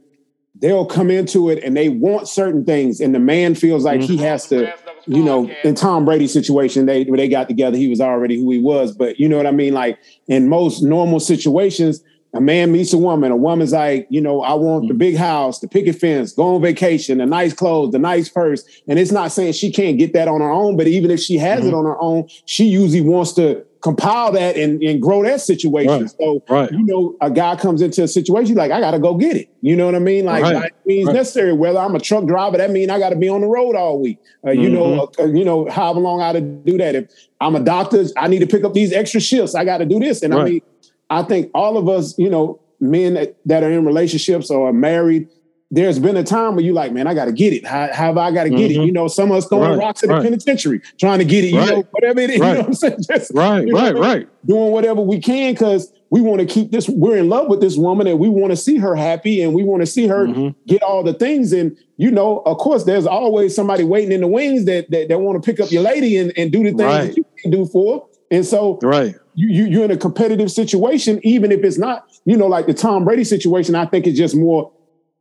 they'll 0.62 0.86
come 0.86 1.12
into 1.12 1.50
it 1.50 1.62
and 1.64 1.76
they 1.76 1.90
want 1.90 2.28
certain 2.28 2.66
things, 2.66 3.00
and 3.00 3.14
the 3.14 3.20
man 3.20 3.56
feels 3.56 3.84
like 3.84 4.00
mm-hmm. 4.02 4.14
he 4.14 4.18
has 4.18 4.48
to, 4.48 4.74
you 5.06 5.24
know, 5.24 5.50
in 5.64 5.76
Tom 5.76 6.06
Brady's 6.06 6.34
situation, 6.34 6.86
they 6.86 7.04
when 7.04 7.18
they 7.18 7.28
got 7.30 7.48
together, 7.48 7.78
he 7.78 7.88
was 7.88 8.02
already 8.02 8.38
who 8.38 8.52
he 8.52 8.60
was. 8.60 8.94
But 8.96 9.20
you 9.20 9.30
know 9.30 9.38
what 9.38 9.48
I 9.48 9.52
mean? 9.52 9.74
Like 9.74 10.00
in 10.28 10.50
most 10.50 10.82
normal 10.82 11.20
situations, 11.20 12.04
a 12.36 12.42
man 12.42 12.72
meets 12.72 12.92
a 12.94 12.98
woman. 12.98 13.32
A 13.32 13.36
woman's 13.36 13.72
like, 13.72 14.08
you 14.10 14.20
know, 14.20 14.42
I 14.42 14.54
want 14.54 14.88
the 14.88 14.94
big 14.94 15.16
house, 15.16 15.60
the 15.60 15.68
picket 15.68 15.96
fence, 15.96 16.34
go 16.34 16.56
on 16.56 16.62
vacation, 16.62 17.20
the 17.20 17.26
nice 17.26 17.54
clothes, 17.54 17.94
the 17.94 18.00
nice 18.00 18.28
purse. 18.30 18.64
And 18.88 19.00
it's 19.00 19.12
not 19.12 19.32
saying 19.32 19.54
she 19.54 19.72
can't 19.72 19.98
get 19.98 20.14
that 20.14 20.28
on 20.28 20.42
her 20.42 20.52
own, 20.52 20.76
but 20.76 20.88
even 20.88 21.12
if 21.12 21.20
she 21.20 21.38
has 21.38 21.62
mm-hmm. 21.62 21.70
it 21.70 21.74
on 21.74 21.86
her 21.86 22.00
own, 22.00 22.28
she 22.46 22.66
usually 22.66 23.02
wants 23.02 23.34
to 23.34 23.66
compile 23.82 24.32
that 24.32 24.58
and, 24.58 24.82
and 24.82 25.00
grow 25.00 25.22
that 25.22 25.40
situation. 25.40 26.02
Right. 26.02 26.10
So, 26.10 26.44
right. 26.50 26.72
you 26.72 26.84
know, 26.84 27.16
a 27.22 27.30
guy 27.30 27.56
comes 27.56 27.84
into 27.84 28.02
a 28.02 28.08
situation 28.08 28.56
like, 28.56 28.72
I 28.72 28.80
got 28.80 28.92
to 28.92 29.00
go 29.00 29.14
get 29.14 29.38
it. 29.38 29.48
You 29.62 29.76
know 29.76 29.86
what 29.86 29.94
I 29.94 30.00
mean? 30.00 30.26
Like, 30.26 30.44
right. 30.44 30.72
means 30.86 31.08
necessary. 31.10 31.54
Whether 31.54 31.78
I'm 31.78 31.96
a 31.96 32.00
truck 32.00 32.26
driver, 32.26 32.58
that 32.58 32.72
means 32.72 32.90
I 32.90 32.98
got 32.98 33.12
to 33.12 33.16
be 33.16 33.30
on 33.30 33.42
the 33.42 33.48
road 33.48 33.76
all 33.76 34.02
week. 34.02 34.18
Uh, 34.44 34.52
you 34.52 34.70
mm-hmm. 34.70 34.74
know, 34.74 35.12
uh, 35.20 35.26
you 35.28 35.46
know, 35.46 35.70
however 35.70 36.00
long 36.00 36.22
I 36.22 36.34
to 36.34 36.42
do 36.42 36.80
that. 36.80 36.96
If 36.96 37.12
I'm 37.40 37.56
a 37.56 37.60
doctor, 37.60 38.06
I 38.18 38.28
need 38.28 38.40
to 38.40 38.48
pick 38.48 38.64
up 38.64 38.74
these 38.74 38.92
extra 38.92 39.22
shifts. 39.22 39.54
I 39.54 39.64
got 39.64 39.78
to 39.78 39.86
do 39.86 40.00
this. 40.00 40.24
And 40.24 40.34
I 40.34 40.44
mean, 40.44 40.62
I 41.10 41.24
think 41.24 41.52
all 41.54 41.78
of 41.78 41.88
us, 41.88 42.18
you 42.18 42.30
know, 42.30 42.62
men 42.80 43.14
that, 43.16 43.38
that 43.46 43.64
are 43.64 43.72
in 43.72 43.86
relationships 43.86 44.50
or 44.50 44.70
are 44.70 44.74
married, 44.74 45.28
there's 45.72 46.00
been 46.00 46.16
a 46.16 46.24
time 46.24 46.56
where 46.56 46.64
you 46.64 46.74
like, 46.74 46.92
man, 46.92 47.08
I 47.08 47.14
got 47.14 47.26
to 47.26 47.32
get 47.32 47.52
it. 47.52 47.66
How, 47.66 47.88
how 47.88 48.06
have 48.06 48.18
I 48.18 48.32
got 48.32 48.44
to 48.44 48.50
get 48.50 48.72
mm-hmm. 48.72 48.82
it? 48.82 48.86
You 48.86 48.92
know, 48.92 49.08
some 49.08 49.32
of 49.32 49.38
us 49.38 49.48
throwing 49.48 49.72
right, 49.72 49.80
rocks 49.80 50.04
at 50.04 50.10
right. 50.10 50.20
the 50.20 50.24
penitentiary, 50.24 50.82
trying 51.00 51.20
to 51.20 51.26
get 51.26 51.44
it. 51.44 51.48
You 51.48 51.60
right. 51.60 51.70
know, 51.70 51.84
whatever 51.92 52.20
it 52.20 52.30
is. 52.30 52.40
Right. 52.40 52.46
You 52.46 52.54
know 52.54 52.60
what 52.62 52.68
I'm 52.68 52.74
saying? 52.74 52.98
Just, 53.10 53.32
right, 53.34 53.66
you 53.66 53.74
know 53.74 53.80
right, 53.80 53.96
right. 53.96 54.30
Doing 54.46 54.72
whatever 54.72 55.02
we 55.02 55.20
can 55.20 55.54
because 55.54 55.92
we 56.12 56.22
want 56.22 56.40
to 56.40 56.46
keep 56.46 56.72
this. 56.72 56.88
We're 56.88 57.18
in 57.18 57.28
love 57.28 57.50
with 57.50 57.62
this 57.62 57.76
woman, 57.76 58.08
and 58.08 58.20
we 58.20 58.30
want 58.30 58.52
to 58.52 58.56
see 58.56 58.78
her 58.78 58.96
happy, 58.96 59.42
and 59.42 59.54
we 59.54 59.64
want 59.64 59.82
to 59.82 59.86
see 59.86 60.08
her 60.08 60.28
mm-hmm. 60.28 60.58
get 60.68 60.84
all 60.84 61.04
the 61.04 61.14
things. 61.14 61.52
And 61.52 61.76
you 61.98 62.12
know, 62.12 62.40
of 62.46 62.58
course, 62.58 62.86
there's 62.86 63.06
always 63.06 63.56
somebody 63.56 63.84
waiting 63.84 64.12
in 64.12 64.22
the 64.22 64.28
wings 64.28 64.66
that 64.66 64.90
that, 64.92 65.10
that 65.10 65.20
want 65.20 65.42
to 65.42 65.46
pick 65.46 65.60
up 65.60 65.72
your 65.72 65.82
lady 65.82 66.18
and, 66.18 66.32
and 66.38 66.52
do 66.52 66.60
the 66.60 66.72
things 66.72 66.80
that 66.80 67.18
you 67.18 67.26
can 67.40 67.52
do 67.52 67.66
for. 67.66 68.08
And 68.32 68.46
so, 68.46 68.80
right 68.82 69.16
you, 69.36 69.50
you 69.50 69.66
you're 69.66 69.86
in 69.86 69.92
a 69.92 69.98
competitive 69.98 70.50
situation, 70.50 71.20
even 71.24 71.52
if 71.52 71.64
it's 71.64 71.78
not, 71.78 72.10
you 72.26 72.36
know, 72.36 72.48
like 72.48 72.66
the 72.66 72.74
Tom 72.74 73.06
Brady 73.06 73.24
situation. 73.24 73.76
I 73.76 73.86
think 73.86 74.08
it's 74.08 74.18
just 74.18 74.36
more. 74.36 74.72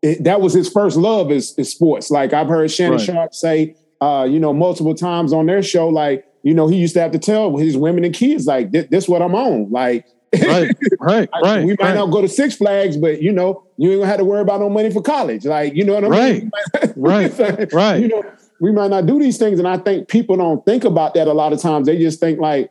It, 0.03 0.25
that 0.25 0.41
was 0.41 0.53
his 0.53 0.69
first 0.69 0.97
love 0.97 1.31
is, 1.31 1.55
is 1.59 1.71
sports. 1.71 2.11
Like 2.11 2.33
I've 2.33 2.47
heard 2.47 2.71
Shannon 2.71 2.99
right. 2.99 3.01
Sharpe 3.01 3.35
say, 3.35 3.75
uh, 4.01 4.27
you 4.29 4.39
know, 4.39 4.53
multiple 4.53 4.95
times 4.95 5.33
on 5.33 5.47
their 5.47 5.63
show, 5.63 5.89
like 5.89 6.25
you 6.43 6.55
know, 6.55 6.69
he 6.69 6.77
used 6.77 6.95
to 6.95 7.01
have 7.01 7.13
to 7.13 7.19
tell 7.19 7.57
his 7.57 7.77
women 7.77 8.05
and 8.05 8.15
kids, 8.15 8.47
like, 8.47 8.71
this, 8.71 8.87
this 8.91 9.09
what 9.09 9.23
I'm 9.23 9.35
on, 9.35 9.71
like. 9.71 10.07
right, 10.43 10.69
right, 10.99 11.29
right. 11.45 11.65
We 11.65 11.77
might 11.79 11.81
right. 11.81 11.95
not 11.95 12.07
go 12.07 12.21
to 12.21 12.29
Six 12.29 12.57
Flags, 12.57 12.97
but 12.97 13.23
you 13.23 13.31
know, 13.31 13.65
you 13.77 13.93
ain't 13.93 14.01
gonna 14.01 14.11
have 14.11 14.19
to 14.19 14.25
worry 14.25 14.41
about 14.41 14.59
no 14.59 14.69
money 14.69 14.91
for 14.91 15.01
college. 15.01 15.47
Like, 15.47 15.75
you 15.77 15.85
know 15.85 15.95
what 15.95 16.05
I 16.05 16.33
mean? 16.33 16.51
Right, 16.97 17.39
right, 17.39 17.73
right. 17.73 18.03
You 18.03 18.09
know, 18.09 18.25
we 18.59 18.73
might 18.73 18.91
not 18.91 19.07
do 19.07 19.21
these 19.21 19.39
things, 19.39 19.61
and 19.61 19.69
I 19.69 19.79
think 19.79 20.09
people 20.09 20.37
don't 20.37 20.65
think 20.67 20.83
about 20.83 21.15
that 21.15 21.29
a 21.29 21.33
lot 21.33 21.53
of 21.53 21.63
times. 21.63 21.87
They 21.87 21.99
just 21.99 22.19
think 22.19 22.41
like, 22.41 22.69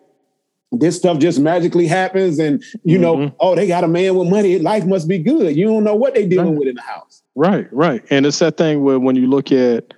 this 0.80 0.98
stuff 0.98 1.20
just 1.20 1.40
magically 1.40 1.88
happens 1.88 2.40
and 2.40 2.64
you 2.84 2.98
know 2.98 3.16
mm-hmm. 3.16 3.36
oh 3.40 3.56
they 3.56 3.68
got 3.68 3.84
a 3.84 3.88
man 3.88 4.16
with 4.16 4.30
money 4.30 4.60
life 4.60 4.86
must 4.86 5.08
be 5.08 5.20
good. 5.20 5.56
You 5.56 5.66
don't 5.66 5.84
know 5.84 5.96
what 5.96 6.16
they 6.16 6.25
dealing 6.25 6.52
right. 6.52 6.60
with 6.60 6.68
in 6.68 6.75
the 6.75 6.81
house. 6.81 7.24
Right 7.36 7.68
right. 7.72 8.04
And 8.10 8.25
it's 8.25 8.40
that 8.40 8.58
thing 8.58 8.84
where 8.84 9.00
when 9.00 9.16
you 9.16 9.28
look 9.28 9.52
at 9.52 9.94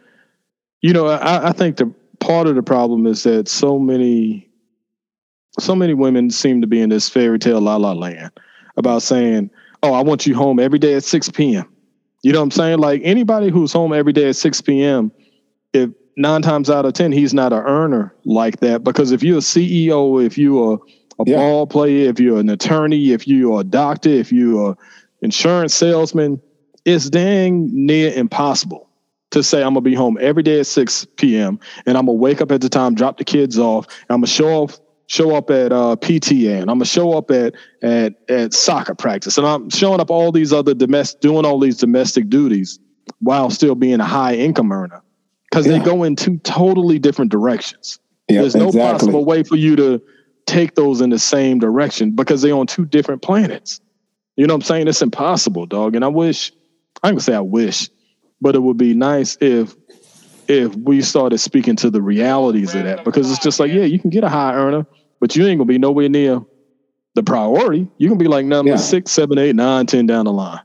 you 0.82 0.94
know 0.94 1.08
I, 1.08 1.50
I 1.50 1.52
think 1.52 1.78
the 1.78 1.92
part 2.20 2.48
of 2.48 2.56
the 2.56 2.64
problem 2.64 3.06
is 3.08 3.24
that 3.24 3.48
so 3.48 3.80
many 3.80 4.50
so 5.60 5.76
many 5.76 5.94
women 5.94 6.30
seem 6.30 6.62
to 6.62 6.68
be 6.68 6.82
in 6.82 6.90
this 6.90 7.08
fairy 7.08 7.40
tale 7.40 7.62
la 7.62 7.78
la 7.78 7.94
land 7.94 8.32
about 8.78 9.02
saying 9.02 9.50
oh 9.84 9.94
i 9.94 10.02
want 10.02 10.26
you 10.26 10.36
home 10.36 10.60
every 10.60 10.80
day 10.80 10.96
at 10.96 11.04
6 11.04 11.30
p.m 11.30 11.66
you 12.24 12.32
know 12.32 12.40
what 12.40 12.46
i'm 12.46 12.52
saying? 12.52 12.80
Like 12.80 13.02
anybody 13.04 13.50
who's 13.50 13.72
home 13.72 13.94
every 13.94 14.12
day 14.12 14.30
at 14.30 14.36
6 14.36 14.62
p.m 14.62 15.12
if 15.74 15.90
nine 16.18 16.42
times 16.42 16.70
out 16.70 16.86
of 16.86 16.94
ten 16.94 17.12
he's 17.12 17.34
not 17.34 17.54
an 17.54 17.60
earner 17.60 18.14
like 18.26 18.60
that. 18.60 18.84
Because 18.84 19.12
if 19.12 19.24
you're 19.24 19.38
a 19.38 19.42
ceo 19.42 20.24
if 20.24 20.38
you're 20.38 20.74
a, 20.74 21.22
a 21.22 21.26
yeah. 21.26 21.36
ball 21.36 21.68
player 21.68 22.10
if 22.10 22.20
you're 22.20 22.40
an 22.40 22.50
attorney 22.50 23.12
if 23.12 23.28
you're 23.28 23.62
a 23.62 23.64
doctor 23.64 24.10
if 24.10 24.32
you're 24.32 24.72
an 24.72 24.78
insurance 25.22 25.74
salesman 25.74 26.42
it's 26.86 27.10
dang 27.10 27.70
near 27.74 28.14
impossible 28.14 28.90
to 29.32 29.42
say 29.42 29.62
i'm 29.62 29.70
gonna 29.70 29.82
be 29.82 29.96
home 29.96 30.18
every 30.22 30.44
day 30.44 30.60
at 30.60 30.68
6 30.68 31.08
p.m 31.18 31.60
and 31.86 31.98
i'm 31.98 32.06
gonna 32.06 32.18
wake 32.18 32.42
up 32.42 32.52
at 32.52 32.62
the 32.62 32.70
time 32.70 32.94
drop 32.94 33.18
the 33.18 33.24
kids 33.24 33.58
off 33.58 33.88
i'm 34.10 34.18
gonna 34.18 34.28
show 34.28 34.50
off 34.50 34.80
show 35.08 35.36
up 35.36 35.50
at 35.52 35.72
uh, 35.72 35.96
PTA 35.98 36.62
and 36.62 36.70
I'm 36.70 36.78
gonna 36.78 36.86
show 36.86 37.14
up 37.14 37.32
at 37.32 37.54
at 37.82 38.14
at 38.30 38.54
soccer 38.54 38.96
practice. 38.96 39.38
And 39.38 39.46
I'm 39.46 39.70
showing 39.70 40.00
up 40.00 40.10
all 40.10 40.32
these 40.32 40.52
other 40.52 40.74
domestic 40.74 41.22
doing 41.22 41.46
all 41.46 41.60
these 41.60 41.78
domestic 41.78 42.30
duties 42.30 42.80
while 43.20 43.50
still 43.50 43.76
being 43.76 44.00
a 44.00 44.06
high 44.06 44.36
income 44.36 44.72
earner 44.72 45.02
because 45.50 45.66
yeah. 45.66 45.78
they 45.78 45.86
go 45.86 46.04
in 46.04 46.16
two 46.16 46.38
totally 46.40 47.00
different 47.00 47.32
directions. 47.32 48.00
Yep, 48.30 48.42
There's 48.42 48.56
no 48.56 48.68
exactly. 48.68 48.92
possible 48.92 49.26
way 49.26 49.44
for 49.44 49.56
you 49.56 49.76
to 49.76 50.02
take 50.46 50.76
those 50.76 51.02
in 51.02 51.10
the 51.10 51.20
same 51.20 51.60
direction 51.60 52.12
because 52.12 52.42
they're 52.42 52.56
on 52.56 52.68
two 52.68 52.86
different 52.86 53.22
planets. 53.22 53.82
You 54.36 54.48
know 54.48 54.54
what 54.54 54.64
I'm 54.64 54.68
saying? 54.68 54.88
It's 54.88 55.02
impossible, 55.02 55.66
dog. 55.66 55.96
And 55.96 56.04
I 56.04 56.08
wish, 56.08 56.52
I'm 57.04 57.12
gonna 57.14 57.22
say 57.22 57.36
I 57.36 57.40
wish, 57.40 57.90
but 58.42 58.56
it 58.56 58.60
would 58.60 58.78
be 58.78 58.94
nice 58.94 59.38
if 59.40 59.76
if 60.48 60.76
we 60.76 61.02
started 61.02 61.40
speaking 61.40 61.76
to 61.78 61.90
the 61.90 62.02
realities 62.02 62.76
of 62.76 62.84
that 62.84 63.04
because 63.04 63.32
it's 63.32 63.42
just 63.42 63.60
like, 63.60 63.72
yeah, 63.72 63.84
you 63.84 64.00
can 64.00 64.10
get 64.10 64.24
a 64.24 64.30
high 64.30 64.54
earner, 64.54 64.86
but 65.20 65.36
you 65.36 65.46
ain't 65.46 65.58
gonna 65.58 65.68
be 65.68 65.78
nowhere 65.78 66.10
near 66.10 66.42
the 67.16 67.24
priority. 67.24 67.88
You 67.98 68.10
can 68.10 68.18
be 68.18 68.28
like 68.28 68.46
number 68.46 68.72
yeah. 68.72 68.78
six, 68.78 69.12
seven, 69.12 69.38
eight, 69.38 69.56
nine, 69.56 69.86
ten 69.86 70.06
down 70.06 70.26
the 70.26 70.34
line. 70.34 70.62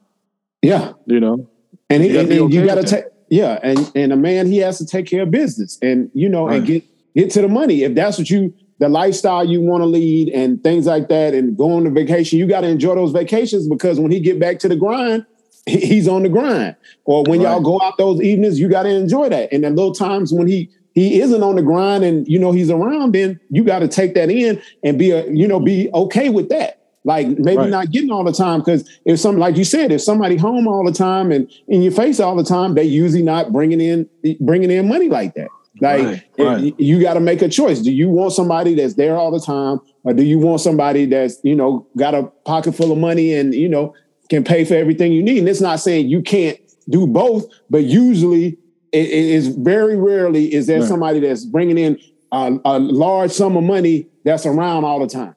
Yeah. 0.63 0.93
You 1.07 1.21
know? 1.21 1.49
And, 1.89 2.05
you 2.05 2.19
and, 2.19 2.33
okay 2.33 2.55
you 2.55 2.67
gotta 2.67 2.83
take 2.83 3.05
yeah, 3.31 3.61
and 3.63 3.91
and 3.95 4.13
a 4.13 4.17
man 4.17 4.47
he 4.47 4.59
has 4.59 4.77
to 4.79 4.87
take 4.87 5.07
care 5.07 5.23
of 5.23 5.31
business 5.31 5.79
and 5.81 6.11
you 6.13 6.29
know 6.29 6.49
right. 6.49 6.59
and 6.59 6.67
get 6.67 6.85
get 7.15 7.31
to 7.31 7.41
the 7.41 7.49
money. 7.49 7.85
If 7.85 7.95
that's 7.95 8.19
what 8.19 8.29
you 8.29 8.53
the 8.79 8.89
lifestyle 8.89 9.45
you 9.45 9.61
want 9.61 9.83
to 9.83 9.87
lead 9.87 10.31
and 10.31 10.63
things 10.63 10.87
like 10.87 11.09
that 11.09 11.33
and 11.33 11.57
go 11.57 11.77
on 11.77 11.85
the 11.85 11.91
vacation, 11.91 12.39
you 12.39 12.47
got 12.47 12.63
to 12.63 12.69
enjoy 12.69 12.95
those 12.97 13.13
vacations 13.13 13.69
because 13.69 14.01
when 14.01 14.11
he 14.11 14.19
get 14.19 14.41
back 14.41 14.59
to 14.59 14.69
the 14.69 14.77
grind, 14.77 15.25
he's 15.67 16.09
on 16.09 16.23
the 16.23 16.29
grind. 16.29 16.75
Or 17.05 17.23
when 17.25 17.41
right. 17.41 17.51
y'all 17.51 17.61
go 17.61 17.81
out 17.83 17.99
those 17.99 18.21
evenings, 18.21 18.59
you 18.59 18.69
got 18.69 18.83
to 18.83 18.89
enjoy 18.89 19.29
that. 19.29 19.53
And 19.53 19.63
then 19.63 19.77
little 19.77 19.95
times 19.95 20.33
when 20.33 20.49
he 20.49 20.69
he 20.95 21.21
isn't 21.21 21.43
on 21.43 21.55
the 21.55 21.63
grind 21.63 22.03
and 22.03 22.27
you 22.27 22.39
know 22.39 22.51
he's 22.51 22.71
around, 22.71 23.15
then 23.15 23.39
you 23.49 23.63
got 23.63 23.79
to 23.79 23.89
take 23.89 24.15
that 24.15 24.29
in 24.29 24.61
and 24.83 24.99
be 24.99 25.13
a 25.13 25.31
you 25.31 25.47
know 25.47 25.61
be 25.61 25.89
okay 25.95 26.31
with 26.31 26.49
that. 26.49 26.80
Like 27.05 27.27
maybe 27.27 27.57
right. 27.57 27.71
not 27.71 27.91
getting 27.91 28.11
all 28.11 28.25
the 28.25 28.33
time 28.33 28.61
because 28.61 28.89
if 29.07 29.19
some 29.19 29.39
like 29.39 29.57
you 29.57 29.65
said, 29.65 29.91
if 29.91 30.03
somebody 30.03 30.37
home 30.37 30.69
all 30.69 30.85
the 30.85 30.93
time 30.93 31.33
and 31.33 31.51
in 31.67 31.83
your 31.83 31.93
face 31.93 32.21
all 32.21 32.37
the 32.37 32.45
time, 32.45 32.75
they 32.75 32.85
usually 32.85 33.23
not 33.23 33.53
bringing 33.53 33.81
in 33.81 34.09
bringing 34.41 34.71
in 34.71 34.87
money 34.87 35.09
like 35.09 35.35
that. 35.35 35.49
Like 35.81 36.05
right, 36.05 36.23
right. 36.39 36.81
you 36.81 37.01
got 37.01 37.15
to 37.15 37.21
make 37.21 37.41
a 37.41 37.49
choice. 37.49 37.81
Do 37.81 37.91
you 37.91 38.11
want 38.11 38.33
somebody 38.33 38.75
that's 38.75 38.95
there 38.95 39.17
all 39.17 39.31
the 39.31 39.41
time, 39.41 39.81
or 40.05 40.13
do 40.13 40.23
you 40.23 40.39
want 40.39 40.61
somebody 40.61 41.07
that's 41.07 41.39
you 41.43 41.55
know 41.55 41.87
got 41.97 42.15
a 42.15 42.25
pocket 42.45 42.75
full 42.75 42.93
of 42.93 42.99
money 42.99 43.33
and 43.33 43.55
you 43.55 43.69
know 43.69 43.95
can 44.29 44.45
pay 44.45 44.67
for 44.67 44.75
everything 44.75 45.13
you 45.13 45.23
need? 45.23 45.39
And 45.39 45.49
it's 45.49 45.61
not 45.61 45.81
saying 45.81 46.09
you 46.09 46.21
can't 46.21 46.59
do 46.91 47.07
both, 47.07 47.47
but 47.71 47.85
usually 47.85 48.59
it 48.93 49.09
is 49.09 49.49
very 49.49 49.97
rarely 49.97 50.53
is 50.53 50.67
there 50.67 50.85
somebody 50.85 51.21
that's 51.21 51.45
bringing 51.45 51.79
in 51.79 51.99
a, 52.33 52.59
a 52.65 52.79
large 52.79 53.31
sum 53.31 53.57
of 53.57 53.65
money 53.65 54.09
that's 54.25 54.47
around 54.47 54.85
all 54.85 55.01
the 55.01 55.07
time. 55.07 55.35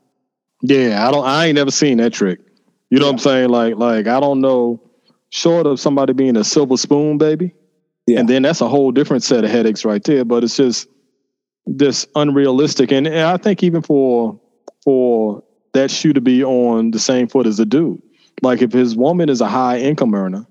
Yeah, 0.64 1.06
I 1.08 1.12
don't. 1.12 1.26
I 1.26 1.46
ain't 1.48 1.56
never 1.56 1.72
seen 1.72 1.98
that 1.98 2.14
trick. 2.14 2.40
You 2.90 2.98
know 2.98 3.06
yeah. 3.06 3.12
what 3.12 3.14
I'm 3.14 3.20
saying? 3.20 3.50
Like, 3.50 3.76
like 3.76 4.08
I 4.08 4.20
don't 4.20 4.42
know. 4.42 4.82
Short 5.30 5.66
of 5.66 5.80
somebody 5.80 6.14
being 6.14 6.38
a 6.38 6.44
silver 6.44 6.78
spoon 6.78 7.18
baby, 7.18 7.56
Yeah. 8.06 8.20
And 8.20 8.30
then 8.30 8.44
that's 8.44 8.62
a 8.62 8.70
whole 8.70 8.92
different 8.92 9.24
set 9.24 9.44
of 9.44 9.50
headaches 9.50 9.84
right 9.84 10.04
there. 10.04 10.24
But 10.24 10.44
it's 10.44 10.56
just 10.56 10.88
this 11.66 12.06
unrealistic. 12.16 12.92
And, 12.92 13.08
and 13.08 13.22
I 13.22 13.38
think 13.38 13.64
even 13.64 13.82
for 13.82 14.40
for 14.84 15.44
that 15.74 15.90
shoe 15.90 16.14
to 16.14 16.22
be 16.22 16.44
on 16.44 16.92
the 16.92 17.00
same 17.00 17.28
foot 17.28 17.48
as 17.48 17.60
a 17.60 17.66
dude. 17.66 18.02
Like 18.42 18.62
if 18.62 18.72
his 18.72 18.96
woman 18.96 19.28
is 19.28 19.42
a 19.42 19.48
high 19.48 19.80
income 19.80 20.14
earner 20.14 20.46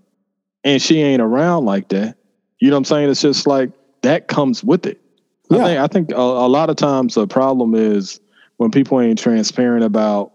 and 0.64 0.82
she 0.82 1.00
ain't 1.00 1.22
around 1.22 1.64
like 1.64 1.88
that, 1.90 2.16
you 2.58 2.68
know 2.68 2.74
what 2.74 2.78
I'm 2.78 2.84
saying? 2.86 3.10
It's 3.10 3.22
just 3.22 3.46
like 3.46 3.70
that 4.02 4.28
comes 4.28 4.64
with 4.64 4.84
it. 4.86 5.00
Yeah. 5.48 5.58
I 5.58 5.64
think 5.64 5.78
I 5.78 5.86
think 5.86 6.10
a, 6.10 6.14
a 6.16 6.48
lot 6.48 6.70
of 6.70 6.76
times 6.76 7.14
the 7.14 7.26
problem 7.26 7.74
is 7.74 8.20
when 8.56 8.70
people 8.70 9.00
ain't 9.00 9.18
transparent 9.18 9.84
about 9.84 10.32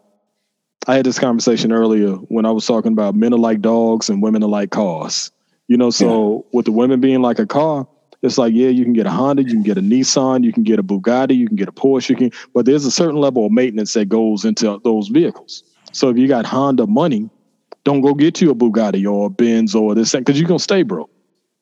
I 0.88 0.96
had 0.96 1.06
this 1.06 1.20
conversation 1.20 1.74
earlier 1.74 2.14
when 2.14 2.46
I 2.46 2.52
was 2.52 2.66
talking 2.66 2.94
about 2.94 3.14
men 3.14 3.34
are 3.34 3.40
like 3.40 3.62
dogs 3.62 4.10
and 4.10 4.22
women 4.22 4.42
are 4.44 4.50
like 4.50 4.72
cars. 4.72 5.32
You 5.68 5.76
know, 5.76 5.90
so 5.90 6.46
yeah. 6.46 6.50
with 6.54 6.66
the 6.66 6.72
women 6.72 7.02
being 7.02 7.22
like 7.22 7.40
a 7.40 7.46
car, 7.46 7.86
it's 8.22 8.38
like, 8.38 8.54
yeah, 8.54 8.70
you 8.70 8.86
can 8.86 8.94
get 8.94 9.06
a 9.06 9.12
Honda, 9.12 9.44
you 9.44 9.50
can 9.50 9.64
get 9.64 9.78
a 9.78 9.82
Nissan, 9.82 10.46
you 10.46 10.54
can 10.54 10.64
get 10.64 10.80
a 10.80 10.84
Bugatti, 10.84 11.36
you 11.36 11.46
can 11.46 11.58
get 11.58 11.68
a 11.68 11.74
Porsche, 11.74 12.10
you 12.10 12.16
can, 12.16 12.32
but 12.54 12.66
there's 12.66 12.86
a 12.86 12.92
certain 12.92 13.18
level 13.20 13.46
of 13.46 13.52
maintenance 13.52 13.94
that 13.94 14.08
goes 14.08 14.46
into 14.46 14.80
those 14.84 15.10
vehicles. 15.10 15.64
So 15.92 16.10
if 16.10 16.18
you 16.18 16.28
got 16.28 16.46
Honda 16.46 16.88
money, 16.88 17.30
don't 17.84 18.02
go 18.02 18.14
get 18.14 18.42
you 18.42 18.50
a 18.50 18.56
Bugatti 18.56 19.10
or 19.12 19.28
a 19.28 19.30
Benz 19.30 19.76
or 19.76 19.94
this 19.94 20.12
thing 20.12 20.22
because 20.22 20.40
you're 20.40 20.48
gonna 20.48 20.60
stay 20.60 20.84
broke. 20.84 21.12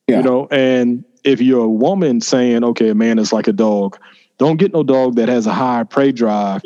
Yeah. 0.06 0.18
You 0.18 0.22
know, 0.22 0.48
and 0.52 1.04
if 1.24 1.40
you're 1.40 1.64
a 1.64 1.68
woman 1.68 2.20
saying, 2.20 2.62
okay, 2.62 2.90
a 2.90 2.94
man 2.94 3.18
is 3.18 3.32
like 3.32 3.48
a 3.48 3.52
dog, 3.52 3.98
don't 4.38 4.56
get 4.56 4.72
no 4.72 4.82
dog 4.82 5.16
that 5.16 5.28
has 5.28 5.46
a 5.46 5.52
high 5.52 5.84
prey 5.84 6.12
drive 6.12 6.62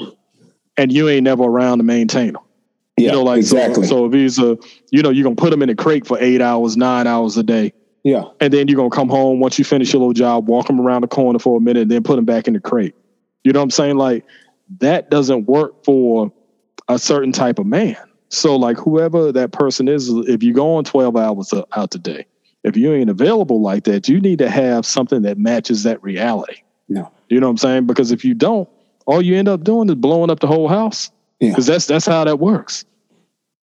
and 0.76 0.92
you 0.92 1.08
ain't 1.08 1.24
never 1.24 1.44
around 1.44 1.78
to 1.78 1.84
maintain 1.84 2.32
them. 2.32 2.42
Yeah, 2.96 3.06
you 3.06 3.12
know, 3.12 3.22
like 3.22 3.38
exactly. 3.38 3.84
So, 3.84 3.90
so 3.90 4.06
if 4.06 4.12
he's 4.12 4.38
a, 4.38 4.58
you 4.90 5.02
know, 5.02 5.10
you're 5.10 5.24
gonna 5.24 5.36
put 5.36 5.52
him 5.52 5.62
in 5.62 5.68
a 5.68 5.74
crate 5.74 6.06
for 6.06 6.18
eight 6.20 6.40
hours, 6.40 6.76
nine 6.76 7.06
hours 7.06 7.36
a 7.36 7.42
day. 7.42 7.72
Yeah. 8.02 8.24
And 8.40 8.52
then 8.52 8.68
you're 8.68 8.76
gonna 8.76 8.90
come 8.90 9.08
home 9.08 9.40
once 9.40 9.58
you 9.58 9.64
finish 9.64 9.92
your 9.92 10.00
little 10.00 10.12
job, 10.12 10.48
walk 10.48 10.68
him 10.68 10.80
around 10.80 11.02
the 11.02 11.08
corner 11.08 11.38
for 11.38 11.56
a 11.56 11.60
minute, 11.60 11.82
and 11.82 11.90
then 11.90 12.02
put 12.02 12.18
him 12.18 12.24
back 12.24 12.48
in 12.48 12.54
the 12.54 12.60
crate. 12.60 12.94
You 13.44 13.52
know 13.52 13.60
what 13.60 13.64
I'm 13.64 13.70
saying? 13.70 13.96
Like 13.96 14.24
that 14.78 15.10
doesn't 15.10 15.46
work 15.46 15.84
for 15.84 16.32
a 16.88 16.98
certain 16.98 17.32
type 17.32 17.58
of 17.58 17.66
man. 17.66 17.96
So 18.28 18.56
like 18.56 18.76
whoever 18.76 19.32
that 19.32 19.52
person 19.52 19.88
is, 19.88 20.08
if 20.08 20.42
you 20.42 20.52
go 20.52 20.74
on 20.76 20.84
12 20.84 21.16
hours 21.16 21.52
out 21.72 21.90
today, 21.90 22.26
if 22.62 22.76
you 22.76 22.92
ain't 22.92 23.10
available 23.10 23.60
like 23.60 23.84
that, 23.84 24.08
you 24.08 24.20
need 24.20 24.38
to 24.38 24.50
have 24.50 24.84
something 24.86 25.22
that 25.22 25.38
matches 25.38 25.82
that 25.84 26.02
reality. 26.02 26.62
No. 26.88 27.10
You 27.30 27.40
know 27.40 27.46
what 27.46 27.52
I'm 27.52 27.56
saying? 27.58 27.86
Because 27.86 28.12
if 28.12 28.24
you 28.24 28.34
don't, 28.34 28.68
all 29.06 29.22
you 29.22 29.36
end 29.36 29.48
up 29.48 29.64
doing 29.64 29.88
is 29.88 29.94
blowing 29.94 30.30
up 30.30 30.40
the 30.40 30.46
whole 30.46 30.68
house. 30.68 31.10
Because 31.38 31.66
yeah. 31.66 31.74
that's 31.74 31.86
that's 31.86 32.06
how 32.06 32.22
that 32.24 32.38
works. 32.38 32.84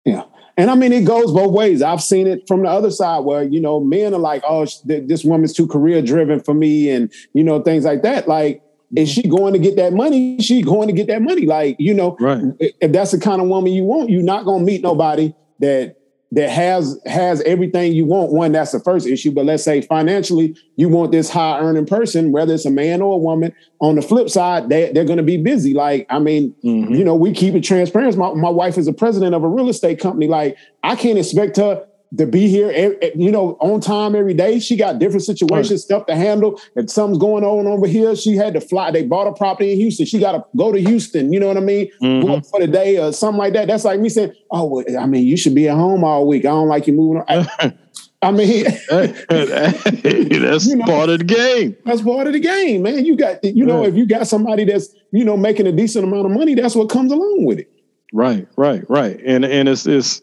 Yeah. 0.04 0.24
And 0.58 0.72
I 0.72 0.76
mean, 0.76 0.92
it 0.92 1.06
goes 1.06 1.32
both 1.32 1.52
ways. 1.52 1.84
I've 1.84 2.02
seen 2.02 2.26
it 2.26 2.48
from 2.48 2.64
the 2.64 2.70
other 2.70 2.90
side 2.90 3.20
where, 3.20 3.44
you 3.44 3.62
know, 3.62 3.80
men 3.80 4.16
are 4.16 4.20
like, 4.20 4.42
oh, 4.48 4.66
this 4.86 5.24
woman's 5.24 5.54
too 5.54 5.68
career 5.68 6.02
driven 6.02 6.40
for 6.40 6.56
me 6.56 6.90
and, 6.90 7.14
you 7.34 7.44
know, 7.44 7.62
things 7.62 7.86
like 7.86 8.02
that. 8.02 8.28
Like, 8.28 8.64
is 8.96 9.10
mm-hmm. 9.12 9.22
she 9.22 9.28
going 9.28 9.54
to 9.54 9.60
get 9.60 9.76
that 9.76 9.94
money? 9.94 10.40
She 10.40 10.64
going 10.64 10.88
to 10.88 10.94
get 10.94 11.06
that 11.08 11.22
money. 11.22 11.46
Like, 11.46 11.76
you 11.78 11.94
know, 11.94 12.18
right. 12.20 12.42
if 12.60 12.92
that's 12.92 13.12
the 13.12 13.20
kind 13.20 13.40
of 13.40 13.48
woman 13.48 13.72
you 13.72 13.84
want, 13.84 14.10
you're 14.10 14.24
not 14.24 14.46
going 14.46 14.62
to 14.62 14.66
meet 14.66 14.82
nobody 14.82 15.36
that 15.60 15.98
that 16.32 16.50
has 16.50 17.00
has 17.06 17.42
everything 17.42 17.94
you 17.94 18.06
want. 18.06 18.34
One, 18.34 18.52
that's 18.52 18.72
the 18.72 18.80
first 18.80 19.08
issue. 19.08 19.32
But 19.32 19.46
let's 19.46 19.64
say 19.64 19.82
financially, 19.82 20.58
you 20.76 20.90
want 20.90 21.12
this 21.12 21.30
high 21.30 21.60
earning 21.60 21.86
person, 21.86 22.32
whether 22.32 22.54
it's 22.54 22.66
a 22.66 22.72
man 22.72 23.02
or 23.02 23.14
a 23.14 23.18
woman. 23.18 23.54
On 23.80 23.96
the 23.96 24.02
flip 24.02 24.30
side, 24.30 24.70
they, 24.70 24.92
they're 24.92 25.06
going 25.06 25.18
to 25.18 25.24
be 25.24 25.38
busy. 25.38 25.74
Like, 25.74 26.06
I 26.10 26.20
mean, 26.20 26.54
mm-hmm. 26.64 26.94
you 26.94 27.04
know, 27.04 27.16
we 27.16 27.32
keep 27.32 27.54
it 27.54 27.64
transparent. 27.64 28.18
My, 28.18 28.34
my 28.34 28.50
wife 28.50 28.78
is 28.78 28.88
a 28.88 28.94
president 28.94 29.36
of 29.36 29.44
a 29.44 29.48
real 29.48 29.70
estate 29.70 30.00
company. 30.00 30.28
Like, 30.28 30.58
I 30.84 30.96
can't 30.96 31.18
expect 31.18 31.58
her 31.58 31.86
to 32.18 32.26
be 32.26 32.48
here, 32.48 32.98
you 33.16 33.32
know, 33.32 33.58
on 33.60 33.82
time 33.82 34.16
every 34.16 34.34
day. 34.34 34.60
She 34.60 34.78
got 34.78 35.00
different 35.00 35.24
situations, 35.24 35.72
right. 35.72 35.80
stuff 35.80 36.06
to 36.06 36.16
handle. 36.16 36.60
If 36.76 36.90
something's 36.90 37.18
going 37.18 37.44
on 37.44 37.68
over 37.68 37.88
here, 37.88 38.16
she 38.16 38.36
had 38.36 38.54
to 38.54 38.62
fly. 38.62 38.92
They 38.92 39.04
bought 39.04 39.28
a 39.28 39.34
property 39.34 39.74
in 39.74 39.80
Houston. 39.80 40.06
She 40.06 40.20
got 40.20 40.32
to 40.34 40.46
go 40.56 40.72
to 40.72 40.80
Houston. 40.80 41.34
You 41.34 41.40
know 41.40 41.48
what 41.48 41.58
I 41.58 41.62
mean? 41.62 41.92
Mm-hmm. 42.02 42.48
For 42.50 42.60
the 42.60 42.68
day 42.68 42.98
or 42.98 43.12
something 43.12 43.40
like 43.40 43.54
that. 43.54 43.68
That's 43.68 43.84
like 43.84 44.00
me 44.00 44.10
saying, 44.10 44.34
"Oh, 44.52 44.66
well, 44.66 44.86
I 44.98 45.06
mean, 45.06 45.26
you 45.26 45.36
should 45.36 45.56
be 45.56 45.68
at 45.68 45.76
home 45.76 46.04
all 46.04 46.28
week. 46.28 46.46
I 46.46 46.50
don't 46.50 46.68
like 46.68 46.88
you 46.88 46.94
moving." 46.94 47.24
I, 47.28 47.74
I 48.22 48.32
mean, 48.32 48.64
that's 48.90 50.66
you 50.66 50.76
know, 50.76 50.86
part 50.86 51.10
of 51.10 51.20
the 51.20 51.26
game. 51.26 51.78
That's 51.86 52.02
part 52.02 52.28
of 52.28 52.34
the 52.34 52.40
game, 52.40 52.82
man. 52.82 53.06
You 53.06 53.16
got, 53.16 53.44
you 53.44 53.66
know, 53.66 53.86
if 53.86 53.96
you 53.96 54.08
got 54.08 54.28
somebody 54.28 54.66
that's, 54.66 54.90
you 55.12 55.24
know, 55.24 55.38
making 55.38 55.68
a 55.68 55.72
decent 55.72 56.04
amount 56.04 56.26
of 56.26 56.32
money, 56.32 56.56
that's 56.56 56.76
what 56.76 56.90
comes 56.90 57.12
along 57.12 57.46
with 57.46 57.60
it. 57.60 57.72
Right, 58.14 58.48
right, 58.56 58.84
right. 58.90 59.20
And 59.24 59.46
and 59.46 59.70
it's 59.70 59.86
it's 59.86 60.22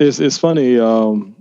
it's 0.00 0.18
it's 0.18 0.38
funny. 0.38 0.78
Um, 0.78 1.36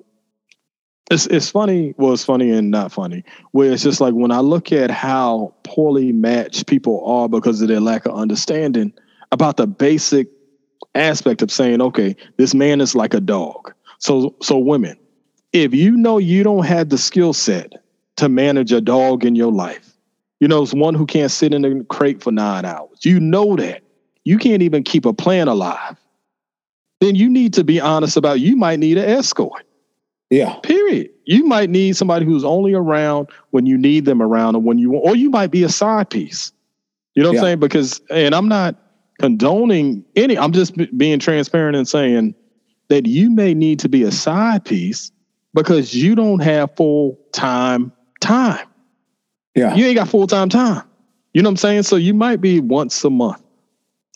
it's 1.10 1.26
it's 1.28 1.50
funny. 1.50 1.96
Well, 1.98 2.14
it's 2.14 2.26
funny 2.26 2.52
and 2.52 2.70
not 2.70 2.92
funny. 2.92 3.24
Where 3.52 3.72
it's 3.72 3.82
just 3.82 4.02
like 4.02 4.14
when 4.14 4.32
I 4.32 4.42
look 4.42 4.72
at 4.72 4.92
how 4.92 5.56
poorly 5.64 6.12
matched 6.12 6.68
people 6.68 7.04
are 7.06 7.28
because 7.28 7.62
of 7.62 7.70
their 7.70 7.80
lack 7.80 8.06
of 8.06 8.14
understanding 8.14 8.94
about 9.32 9.58
the 9.58 9.66
basic 9.66 10.28
aspect 10.94 11.42
of 11.42 11.52
saying, 11.52 11.82
okay, 11.82 12.16
this 12.38 12.54
man 12.54 12.82
is 12.82 12.94
like 12.94 13.14
a 13.14 13.22
dog. 13.22 13.74
So 13.98 14.36
so 14.42 14.58
women, 14.60 14.98
if 15.54 15.74
you 15.74 15.96
know 15.96 16.18
you 16.18 16.44
don't 16.44 16.66
have 16.66 16.90
the 16.90 16.98
skill 16.98 17.34
set 17.34 17.74
to 18.18 18.28
manage 18.28 18.74
a 18.74 18.82
dog 18.82 19.24
in 19.24 19.36
your 19.36 19.54
life, 19.54 19.96
you 20.42 20.48
know, 20.50 20.62
it's 20.62 20.74
one 20.74 20.96
who 20.96 21.06
can't 21.06 21.32
sit 21.32 21.54
in 21.54 21.64
a 21.64 21.84
crate 21.86 22.22
for 22.22 22.32
nine 22.32 22.66
hours. 22.66 23.06
You 23.06 23.20
know 23.20 23.56
that. 23.56 23.84
You 24.26 24.38
can't 24.38 24.62
even 24.62 24.84
keep 24.84 25.06
a 25.06 25.14
plant 25.14 25.50
alive 25.50 25.96
then 27.00 27.16
you 27.16 27.30
need 27.30 27.54
to 27.54 27.64
be 27.64 27.80
honest 27.80 28.18
about 28.18 28.40
you 28.40 28.56
might 28.56 28.80
need 28.80 28.98
an 28.98 29.10
escort. 29.10 29.66
Yeah. 30.30 30.56
Period. 30.62 31.10
You 31.26 31.46
might 31.46 31.70
need 31.70 31.96
somebody 31.96 32.26
who's 32.26 32.44
only 32.44 32.74
around 32.74 33.30
when 33.52 33.66
you 33.66 33.78
need 33.78 34.06
them 34.06 34.22
around 34.22 34.56
or 34.56 34.62
when 34.62 34.78
you 34.78 34.96
or 34.96 35.16
you 35.16 35.30
might 35.30 35.52
be 35.52 35.64
a 35.64 35.70
side 35.70 36.10
piece. 36.10 36.52
You 37.16 37.24
know 37.24 37.30
what 37.30 37.36
yeah. 37.36 37.40
I'm 37.40 37.46
saying? 37.46 37.60
Because 37.60 38.02
and 38.10 38.36
I'm 38.36 38.48
not 38.48 38.76
condoning 39.20 40.06
any, 40.16 40.38
I'm 40.38 40.52
just 40.52 40.76
being 40.98 41.20
transparent 41.20 41.76
and 41.76 41.88
saying 41.88 42.36
that 42.90 43.06
you 43.06 43.30
may 43.30 43.54
need 43.54 43.80
to 43.80 43.90
be 43.90 44.04
a 44.04 44.12
side 44.12 44.66
piece 44.66 45.12
because 45.54 45.94
you 45.94 46.16
don't 46.16 46.40
have 46.40 46.76
full 46.76 47.20
time 47.32 47.92
time. 48.22 48.68
Yeah. 49.56 49.76
You 49.76 49.86
ain't 49.88 49.96
got 49.96 50.08
full 50.08 50.28
time 50.28 50.50
time. 50.50 50.84
You 51.34 51.42
know 51.42 51.50
what 51.50 51.54
I'm 51.54 51.58
saying? 51.58 51.84
So 51.84 51.96
you 51.96 52.14
might 52.14 52.42
be 52.42 52.60
once 52.60 53.04
a 53.04 53.10
month. 53.10 53.44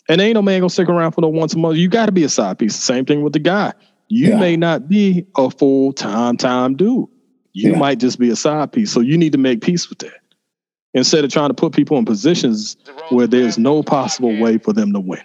And 0.08 0.20
ain't 0.20 0.34
no 0.34 0.42
man 0.42 0.60
gonna 0.60 0.70
stick 0.70 0.88
around 0.88 1.12
for 1.12 1.20
no 1.20 1.28
once 1.28 1.54
a 1.54 1.58
month. 1.58 1.78
You 1.78 1.88
got 1.88 2.06
to 2.06 2.12
be 2.12 2.24
a 2.24 2.28
side 2.28 2.58
piece. 2.58 2.76
Same 2.76 3.04
thing 3.04 3.22
with 3.22 3.32
the 3.32 3.38
guy. 3.38 3.72
You 4.08 4.30
yeah. 4.30 4.38
may 4.38 4.56
not 4.56 4.88
be 4.88 5.26
a 5.36 5.50
full 5.50 5.92
time 5.92 6.36
time 6.36 6.76
dude. 6.76 7.08
You 7.52 7.72
yeah. 7.72 7.78
might 7.78 7.98
just 7.98 8.18
be 8.18 8.30
a 8.30 8.36
side 8.36 8.72
piece. 8.72 8.90
So 8.90 9.00
you 9.00 9.16
need 9.16 9.32
to 9.32 9.38
make 9.38 9.62
peace 9.62 9.88
with 9.88 9.98
that 10.00 10.20
instead 10.92 11.24
of 11.24 11.30
trying 11.30 11.50
to 11.50 11.54
put 11.54 11.72
people 11.72 11.96
in 11.98 12.04
positions 12.04 12.76
where 13.10 13.26
there's 13.26 13.58
no 13.58 13.82
possible 13.82 14.38
way 14.38 14.58
for 14.58 14.72
them 14.72 14.92
to 14.92 15.00
win. 15.00 15.22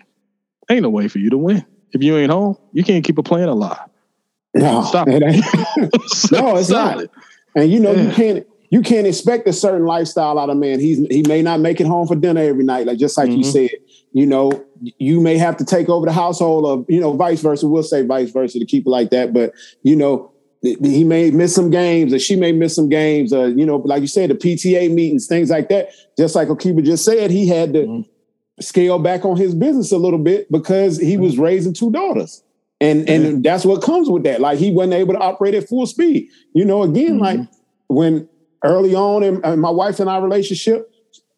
Ain't 0.69 0.83
no 0.83 0.89
way 0.89 1.07
for 1.07 1.19
you 1.19 1.29
to 1.29 1.37
win. 1.37 1.65
If 1.91 2.03
you 2.03 2.15
ain't 2.17 2.31
home, 2.31 2.55
you 2.71 2.83
can't 2.83 3.03
keep 3.03 3.17
a 3.17 3.23
plan 3.23 3.49
alive. 3.49 3.79
No, 4.53 4.83
stop 4.83 5.07
it. 5.09 5.21
no, 6.31 6.57
it's 6.57 6.69
not. 6.69 7.01
It. 7.01 7.11
And 7.55 7.71
you 7.71 7.79
know, 7.79 7.91
yeah. 7.91 8.01
you 8.01 8.11
can't 8.11 8.47
you 8.69 8.81
can't 8.81 9.07
expect 9.07 9.47
a 9.47 9.53
certain 9.53 9.85
lifestyle 9.85 10.37
out 10.37 10.49
of 10.49 10.57
man. 10.57 10.79
He's 10.79 10.99
he 11.07 11.23
may 11.27 11.41
not 11.41 11.59
make 11.59 11.81
it 11.81 11.87
home 11.87 12.07
for 12.07 12.15
dinner 12.15 12.41
every 12.41 12.63
night, 12.63 12.87
like 12.87 12.97
just 12.97 13.17
like 13.17 13.29
mm-hmm. 13.29 13.37
you 13.37 13.43
said 13.43 13.69
you 14.11 14.25
know, 14.25 14.65
you 14.97 15.21
may 15.21 15.37
have 15.37 15.57
to 15.57 15.65
take 15.65 15.89
over 15.89 16.05
the 16.05 16.11
household 16.11 16.65
of, 16.65 16.85
you 16.89 16.99
know, 16.99 17.13
vice 17.13 17.41
versa. 17.41 17.67
We'll 17.67 17.83
say 17.83 18.05
vice 18.05 18.31
versa 18.31 18.59
to 18.59 18.65
keep 18.65 18.85
it 18.85 18.89
like 18.89 19.11
that. 19.11 19.33
But, 19.33 19.53
you 19.83 19.95
know, 19.95 20.31
he 20.61 21.03
may 21.03 21.31
miss 21.31 21.55
some 21.55 21.69
games 21.69 22.13
or 22.13 22.19
she 22.19 22.35
may 22.35 22.51
miss 22.51 22.75
some 22.75 22.89
games 22.89 23.31
or, 23.31 23.49
you 23.49 23.65
know, 23.65 23.77
like 23.77 24.01
you 24.01 24.07
said, 24.07 24.29
the 24.29 24.35
PTA 24.35 24.91
meetings, 24.91 25.27
things 25.27 25.49
like 25.49 25.69
that. 25.69 25.89
Just 26.17 26.35
like 26.35 26.47
Okiba 26.47 26.83
just 26.83 27.05
said, 27.05 27.31
he 27.31 27.47
had 27.47 27.73
to 27.73 27.79
mm-hmm. 27.79 28.61
scale 28.61 28.99
back 28.99 29.25
on 29.25 29.37
his 29.37 29.53
business 29.53 29.91
a 29.91 29.97
little 29.97 30.19
bit 30.19 30.51
because 30.51 30.97
he 30.97 31.17
was 31.17 31.33
mm-hmm. 31.33 31.43
raising 31.43 31.73
two 31.73 31.91
daughters. 31.91 32.43
And 32.81 33.05
mm-hmm. 33.05 33.25
and 33.25 33.43
that's 33.43 33.65
what 33.65 33.83
comes 33.83 34.09
with 34.09 34.23
that. 34.23 34.41
Like 34.41 34.57
he 34.57 34.71
wasn't 34.71 34.93
able 34.93 35.13
to 35.13 35.19
operate 35.19 35.53
at 35.53 35.67
full 35.67 35.85
speed. 35.85 36.29
You 36.53 36.65
know, 36.65 36.83
again, 36.83 37.19
like 37.19 37.39
mm-hmm. 37.39 37.93
when 37.93 38.29
early 38.63 38.95
on 38.95 39.23
in, 39.23 39.43
in 39.45 39.59
my 39.59 39.69
wife 39.69 39.99
and 39.99 40.09
I 40.09 40.17
relationship, 40.17 40.91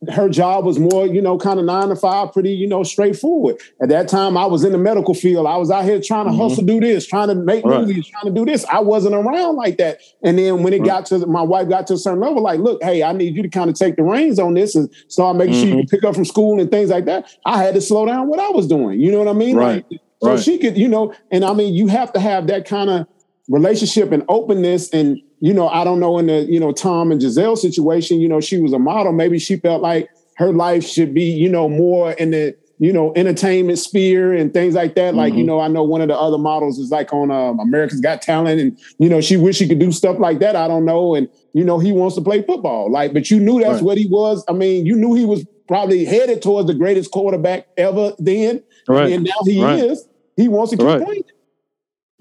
her 0.09 0.29
job 0.29 0.65
was 0.65 0.79
more, 0.79 1.05
you 1.05 1.21
know, 1.21 1.37
kind 1.37 1.59
of 1.59 1.65
nine 1.65 1.89
to 1.89 1.95
five, 1.95 2.33
pretty, 2.33 2.51
you 2.51 2.67
know, 2.67 2.81
straightforward. 2.81 3.57
At 3.83 3.89
that 3.89 4.07
time, 4.07 4.35
I 4.35 4.45
was 4.47 4.63
in 4.63 4.71
the 4.71 4.79
medical 4.79 5.13
field. 5.13 5.45
I 5.45 5.57
was 5.57 5.69
out 5.69 5.85
here 5.85 6.01
trying 6.01 6.25
to 6.25 6.31
mm-hmm. 6.31 6.41
hustle, 6.41 6.65
do 6.65 6.79
this, 6.79 7.05
trying 7.05 7.27
to 7.27 7.35
make 7.35 7.63
right. 7.63 7.81
movies, 7.81 8.07
trying 8.07 8.25
to 8.25 8.31
do 8.31 8.43
this. 8.43 8.65
I 8.65 8.79
wasn't 8.79 9.13
around 9.13 9.57
like 9.57 9.77
that. 9.77 9.99
And 10.23 10.39
then 10.39 10.63
when 10.63 10.73
it 10.73 10.79
right. 10.79 10.87
got 10.87 11.05
to 11.07 11.27
my 11.27 11.43
wife 11.43 11.69
got 11.69 11.85
to 11.87 11.93
a 11.93 11.97
certain 11.97 12.19
level, 12.19 12.41
like, 12.41 12.59
look, 12.59 12.81
hey, 12.81 13.03
I 13.03 13.11
need 13.11 13.35
you 13.35 13.43
to 13.43 13.49
kind 13.49 13.69
of 13.69 13.75
take 13.75 13.95
the 13.95 14.01
reins 14.01 14.39
on 14.39 14.55
this 14.55 14.73
and 14.73 14.91
start 15.07 15.35
making 15.37 15.53
mm-hmm. 15.53 15.61
sure 15.61 15.69
you 15.69 15.83
mm-hmm. 15.83 15.95
pick 15.95 16.03
up 16.03 16.15
from 16.15 16.25
school 16.25 16.59
and 16.59 16.71
things 16.71 16.89
like 16.89 17.05
that. 17.05 17.29
I 17.45 17.61
had 17.61 17.75
to 17.75 17.81
slow 17.81 18.07
down 18.07 18.27
what 18.27 18.39
I 18.39 18.49
was 18.49 18.65
doing. 18.65 18.99
You 18.99 19.11
know 19.11 19.19
what 19.19 19.27
I 19.27 19.33
mean? 19.33 19.55
Right. 19.55 19.85
Like, 19.91 20.01
so 20.23 20.37
she 20.37 20.57
could, 20.57 20.77
you 20.77 20.87
know, 20.87 21.13
and 21.31 21.43
I 21.45 21.53
mean, 21.53 21.73
you 21.73 21.87
have 21.87 22.13
to 22.13 22.19
have 22.19 22.47
that 22.47 22.67
kind 22.67 22.89
of 22.89 23.07
relationship 23.49 24.11
and 24.11 24.23
openness 24.29 24.89
and 24.91 25.19
you 25.41 25.53
know, 25.53 25.67
I 25.67 25.83
don't 25.83 25.99
know 25.99 26.17
in 26.17 26.27
the, 26.27 26.43
you 26.43 26.59
know, 26.59 26.71
Tom 26.71 27.11
and 27.11 27.19
Gisele 27.19 27.55
situation, 27.55 28.21
you 28.21 28.29
know, 28.29 28.39
she 28.39 28.59
was 28.59 28.73
a 28.73 28.79
model. 28.79 29.11
Maybe 29.11 29.39
she 29.39 29.57
felt 29.57 29.81
like 29.81 30.09
her 30.37 30.53
life 30.53 30.85
should 30.85 31.13
be, 31.13 31.25
you 31.25 31.49
know, 31.49 31.67
more 31.67 32.13
in 32.13 32.31
the 32.31 32.55
you 32.81 32.91
know, 32.91 33.13
entertainment 33.15 33.77
sphere 33.77 34.33
and 34.33 34.51
things 34.55 34.73
like 34.73 34.95
that. 34.95 35.13
Like, 35.13 35.33
mm-hmm. 35.33 35.37
you 35.37 35.45
know, 35.45 35.59
I 35.59 35.67
know 35.67 35.83
one 35.83 36.01
of 36.01 36.07
the 36.07 36.17
other 36.17 36.39
models 36.39 36.79
is 36.79 36.89
like 36.89 37.13
on 37.13 37.29
um, 37.29 37.59
America's 37.59 38.01
Got 38.01 38.23
Talent, 38.23 38.59
and 38.59 38.75
you 38.97 39.07
know, 39.07 39.21
she 39.21 39.37
wish 39.37 39.57
she 39.57 39.67
could 39.67 39.77
do 39.77 39.91
stuff 39.91 40.17
like 40.17 40.39
that. 40.39 40.55
I 40.55 40.67
don't 40.67 40.83
know, 40.83 41.13
and 41.13 41.29
you 41.53 41.63
know, 41.63 41.77
he 41.77 41.91
wants 41.91 42.15
to 42.15 42.21
play 42.21 42.41
football. 42.41 42.91
Like, 42.91 43.13
but 43.13 43.29
you 43.29 43.39
knew 43.39 43.59
that's 43.59 43.75
right. 43.75 43.83
what 43.83 43.99
he 43.99 44.07
was. 44.07 44.43
I 44.49 44.53
mean, 44.53 44.87
you 44.87 44.95
knew 44.95 45.13
he 45.13 45.25
was 45.25 45.45
probably 45.67 46.05
headed 46.05 46.41
towards 46.41 46.65
the 46.65 46.73
greatest 46.73 47.11
quarterback 47.11 47.67
ever 47.77 48.13
then, 48.17 48.63
right. 48.87 49.11
and 49.11 49.25
now 49.25 49.37
he 49.45 49.63
right. 49.63 49.77
is. 49.77 50.03
He 50.35 50.47
wants 50.47 50.71
to 50.71 50.77
keep 50.77 50.87
right. 50.87 51.05
playing. 51.05 51.23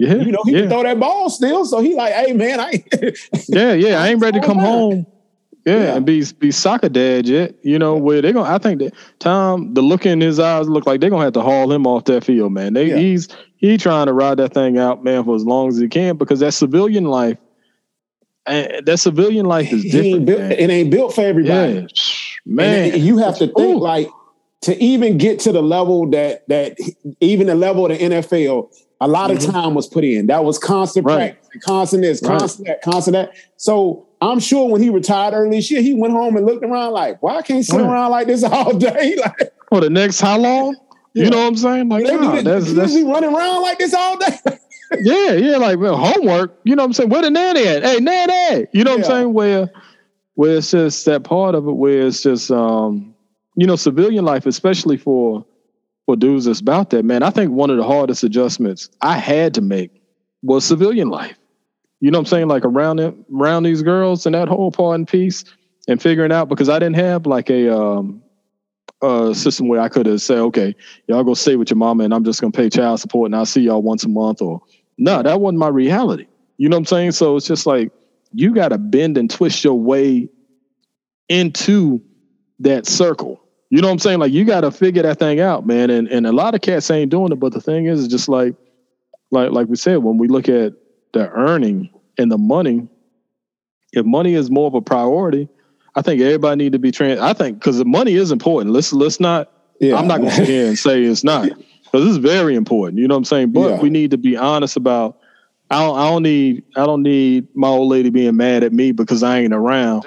Yeah, 0.00 0.14
you 0.14 0.33
know, 0.33 0.42
he 0.47 0.52
yeah. 0.52 0.61
can 0.61 0.71
throw 0.71 0.83
that 0.83 0.99
ball 0.99 1.28
still. 1.28 1.66
So 1.66 1.83
he 1.83 1.95
like, 1.95 2.14
hey 2.14 2.33
man, 2.33 2.59
I 2.59 2.83
yeah, 3.49 3.75
yeah, 3.75 4.02
I 4.02 4.09
ain't 4.11 4.21
ready 4.23 4.40
to 4.40 4.47
come 4.47 4.59
home. 4.59 5.07
Yeah, 5.66 5.75
yeah, 5.75 5.97
and 5.97 6.07
be 6.07 6.25
be 6.38 6.50
soccer 6.50 6.88
dad 6.88 7.28
yet. 7.28 7.54
You 7.62 7.78
know 7.78 7.97
where 7.97 8.23
they're 8.23 8.33
gonna? 8.33 8.49
I 8.49 8.57
think 8.57 8.78
that 8.78 8.95
Tom, 9.19 9.75
the 9.75 9.83
look 9.83 10.07
in 10.07 10.23
his 10.23 10.40
eyes 10.40 10.71
look 10.71 10.87
like 10.87 11.02
they're 11.02 11.11
gonna 11.11 11.25
have 11.25 11.35
to 11.35 11.42
haul 11.42 11.71
him 11.71 11.87
off 11.87 12.04
that 12.04 12.25
field, 12.25 12.50
man. 12.50 12.73
They, 12.73 12.87
yeah. 12.87 12.97
He's 12.97 13.28
he 13.57 13.76
trying 13.76 14.07
to 14.07 14.14
ride 14.14 14.38
that 14.38 14.54
thing 14.54 14.78
out, 14.78 15.04
man, 15.04 15.23
for 15.23 15.37
as 15.37 15.45
long 15.45 15.69
as 15.69 15.76
he 15.76 15.87
can 15.87 16.16
because 16.16 16.40
that 16.40 16.54
civilian 16.54 17.04
life, 17.04 17.37
and 18.47 18.87
that 18.87 19.00
civilian 19.00 19.45
life 19.45 19.71
is 19.71 19.83
different. 19.85 20.07
Ain't 20.07 20.26
built, 20.26 20.40
it 20.40 20.71
ain't 20.71 20.90
built 20.90 21.14
for 21.14 21.21
everybody, 21.21 21.75
yeah. 21.75 21.87
man. 22.47 22.95
And 22.95 23.02
you 23.02 23.19
have 23.19 23.37
to 23.37 23.49
think 23.49 23.59
Ooh. 23.59 23.78
like 23.78 24.09
to 24.62 24.83
even 24.83 25.19
get 25.19 25.40
to 25.40 25.52
the 25.52 25.62
level 25.62 26.09
that 26.09 26.49
that 26.49 26.78
even 27.21 27.49
the 27.49 27.54
level 27.54 27.85
of 27.85 27.99
the 27.99 28.02
NFL, 28.02 28.75
a 29.00 29.09
lot 29.09 29.30
mm-hmm. 29.30 29.49
of 29.49 29.54
time 29.54 29.75
was 29.75 29.87
put 29.87 30.04
in. 30.04 30.26
That 30.26 30.45
was 30.45 30.59
constant 30.59 31.07
right. 31.07 31.40
practice, 31.40 31.64
constant 31.64 32.02
this, 32.02 32.21
constant 32.21 32.69
right. 32.69 32.80
that, 32.83 32.90
constant 32.90 33.14
that. 33.14 33.35
So 33.57 34.07
I'm 34.21 34.40
sure 34.40 34.69
when 34.69 34.83
he 34.83 34.90
retired 34.90 35.33
early 35.35 35.57
this 35.57 35.71
year, 35.71 35.80
he 35.80 35.95
went 35.95 36.12
home 36.12 36.37
and 36.37 36.45
looked 36.45 36.64
around 36.64 36.92
like, 36.92 37.23
why 37.23 37.33
well, 37.33 37.38
I 37.38 37.42
can't 37.42 37.64
sit 37.64 37.76
right. 37.76 37.87
around 37.87 38.11
like 38.11 38.26
this 38.26 38.45
all 38.45 38.76
day? 38.76 39.16
like, 39.21 39.52
for 39.69 39.80
the 39.80 39.90
next 39.90 40.21
how 40.21 40.38
long? 40.38 40.76
Yeah. 41.14 41.25
You 41.25 41.30
know 41.30 41.38
what 41.38 41.47
I'm 41.47 41.57
saying? 41.57 41.88
Like, 41.88 42.04
nah, 42.04 42.42
that's, 42.42 42.73
that's 42.73 42.92
he 42.92 43.02
running 43.02 43.35
around 43.35 43.62
like 43.62 43.78
this 43.78 43.95
all 43.95 44.16
day. 44.19 44.38
yeah, 45.00 45.33
yeah, 45.33 45.57
like 45.57 45.78
well, 45.78 45.97
homework. 45.97 46.61
You 46.64 46.76
know 46.76 46.83
what 46.83 46.88
I'm 46.88 46.92
saying? 46.92 47.11
Where 47.11 47.23
the 47.23 47.30
nanny 47.30 47.66
at? 47.66 47.83
Hey, 47.83 47.99
nanny. 47.99 48.66
You 48.73 48.85
know 48.85 48.92
what. 48.92 49.00
I'm 49.00 49.04
saying? 49.04 49.33
Where, 49.33 49.71
where 50.35 50.59
it's 50.59 50.71
just 50.71 51.04
that 51.07 51.25
part 51.25 51.54
of 51.54 51.66
it 51.66 51.73
where 51.73 52.07
it's 52.07 52.23
just, 52.23 52.50
um, 52.50 53.14
you 53.57 53.66
know, 53.66 53.76
civilian 53.76 54.25
life, 54.25 54.47
especially 54.47 54.97
for 54.97 55.45
for 56.11 56.17
dudes 56.17 56.47
that's 56.47 56.59
about 56.61 56.90
that, 56.90 57.05
man. 57.05 57.23
I 57.23 57.31
think 57.31 57.52
one 57.52 57.71
of 57.71 57.76
the 57.76 57.85
hardest 57.85 58.25
adjustments 58.25 58.90
I 59.00 59.17
had 59.17 59.55
to 59.55 59.61
make 59.61 60.02
was 60.43 60.64
civilian 60.64 61.09
life. 61.09 61.37
You 62.00 62.11
know 62.11 62.19
what 62.19 62.23
I'm 62.23 62.26
saying? 62.26 62.49
Like 62.49 62.64
around 62.64 62.99
around 63.33 63.62
these 63.62 63.83
girls 63.83 64.26
and 64.26 64.35
that 64.35 64.49
whole 64.49 64.73
part 64.73 64.97
and 64.97 65.07
piece 65.07 65.45
and 65.87 66.02
figuring 66.02 66.33
out 66.33 66.49
because 66.49 66.69
I 66.69 66.81
didn't 66.81 66.97
have 66.97 67.26
like 67.26 67.49
a 67.49 67.73
um 67.73 68.23
system 69.35 69.69
where 69.69 69.81
I 69.81 69.88
could 69.88 70.07
have 70.07 70.21
said, 70.21 70.38
okay, 70.38 70.75
y'all 71.07 71.23
go 71.23 71.35
stay 71.35 71.55
with 71.55 71.71
your 71.71 71.76
mama 71.76 72.02
and 72.02 72.12
I'm 72.12 72.25
just 72.25 72.40
gonna 72.40 72.50
pay 72.50 72.69
child 72.69 72.99
support 72.99 73.26
and 73.26 73.37
I'll 73.37 73.47
see 73.47 73.62
y'all 73.62 73.83
once 73.83 74.02
a 74.02 74.09
month 74.09 74.43
or 74.43 74.61
no, 74.99 75.23
that 75.23 75.40
wasn't 75.40 75.61
my 75.61 75.69
reality. 75.69 76.26
You 76.57 76.69
know 76.69 76.76
what 76.76 76.81
I'm 76.81 76.87
saying? 76.87 77.12
So 77.12 77.37
it's 77.37 77.47
just 77.47 77.67
like 77.67 77.93
you 78.33 78.52
gotta 78.52 78.79
bend 78.79 79.17
and 79.17 79.31
twist 79.31 79.62
your 79.62 79.79
way 79.79 80.29
into 81.29 82.02
that 82.59 82.87
circle. 82.87 83.40
You 83.71 83.81
know 83.81 83.87
what 83.87 83.93
I'm 83.93 83.99
saying? 84.00 84.19
Like 84.19 84.33
you 84.33 84.45
gotta 84.45 84.71
figure 84.71 85.03
that 85.03 85.19
thing 85.19 85.41
out, 85.41 85.67
man. 85.67 85.91
And 85.91 86.09
and 86.09 86.27
a 86.27 86.33
lot 86.33 86.55
of 86.55 86.61
cats 86.61 86.91
ain't 86.91 87.11
doing 87.11 87.33
it, 87.33 87.37
but 87.37 87.53
the 87.53 87.61
thing 87.61 87.87
is, 87.87 88.09
just 88.09 88.29
like 88.29 88.55
like 89.31 89.53
like 89.53 89.69
we 89.69 89.77
said, 89.77 89.99
when 89.99 90.19
we 90.19 90.27
look 90.29 90.49
at 90.49 90.75
the 91.12 91.29
earning 91.31 91.89
and 92.19 92.31
the 92.31 92.39
money, 92.39 92.89
if 93.93 94.05
money 94.05 94.35
is 94.35 94.50
more 94.50 94.67
of 94.67 94.75
a 94.75 94.81
priority, 94.81 95.49
I 95.95 96.03
think 96.03 96.21
everybody 96.21 96.65
need 96.65 96.73
to 96.73 96.79
be 96.79 96.91
trained. 96.91 97.21
I 97.21 97.33
think 97.33 97.59
because 97.59 97.79
the 97.79 97.85
money 97.85 98.15
is 98.15 98.33
important. 98.33 98.75
Let's 98.75 98.93
let's 98.93 99.21
not. 99.21 99.50
Yeah. 99.81 99.97
I'm 99.97 100.07
not 100.07 100.19
going 100.19 100.29
to 100.29 100.37
sit 100.37 100.49
here 100.49 100.67
and 100.67 100.79
say 100.79 101.03
it's 101.03 101.25
not 101.25 101.45
because 101.45 102.05
this 102.05 102.11
is 102.11 102.19
very 102.19 102.55
important. 102.55 102.99
You 102.99 103.09
know 103.09 103.15
what 103.15 103.21
I'm 103.21 103.25
saying? 103.25 103.53
But 103.53 103.71
yeah. 103.71 103.81
we 103.81 103.89
need 103.89 104.11
to 104.11 104.19
be 104.19 104.37
honest 104.37 104.77
about. 104.77 105.19
I 105.73 105.79
don't, 105.79 105.99
I 105.99 106.11
don't 106.11 106.23
need 106.25 106.65
I 106.75 106.85
don't 106.85 107.03
need 107.05 107.47
my 107.55 107.69
old 107.69 107.89
lady 107.89 108.11
being 108.11 108.37
mad 108.37 108.65
at 108.65 108.73
me 108.73 108.91
because 108.91 109.23
I 109.23 109.39
ain't 109.39 109.55
around, 109.55 110.05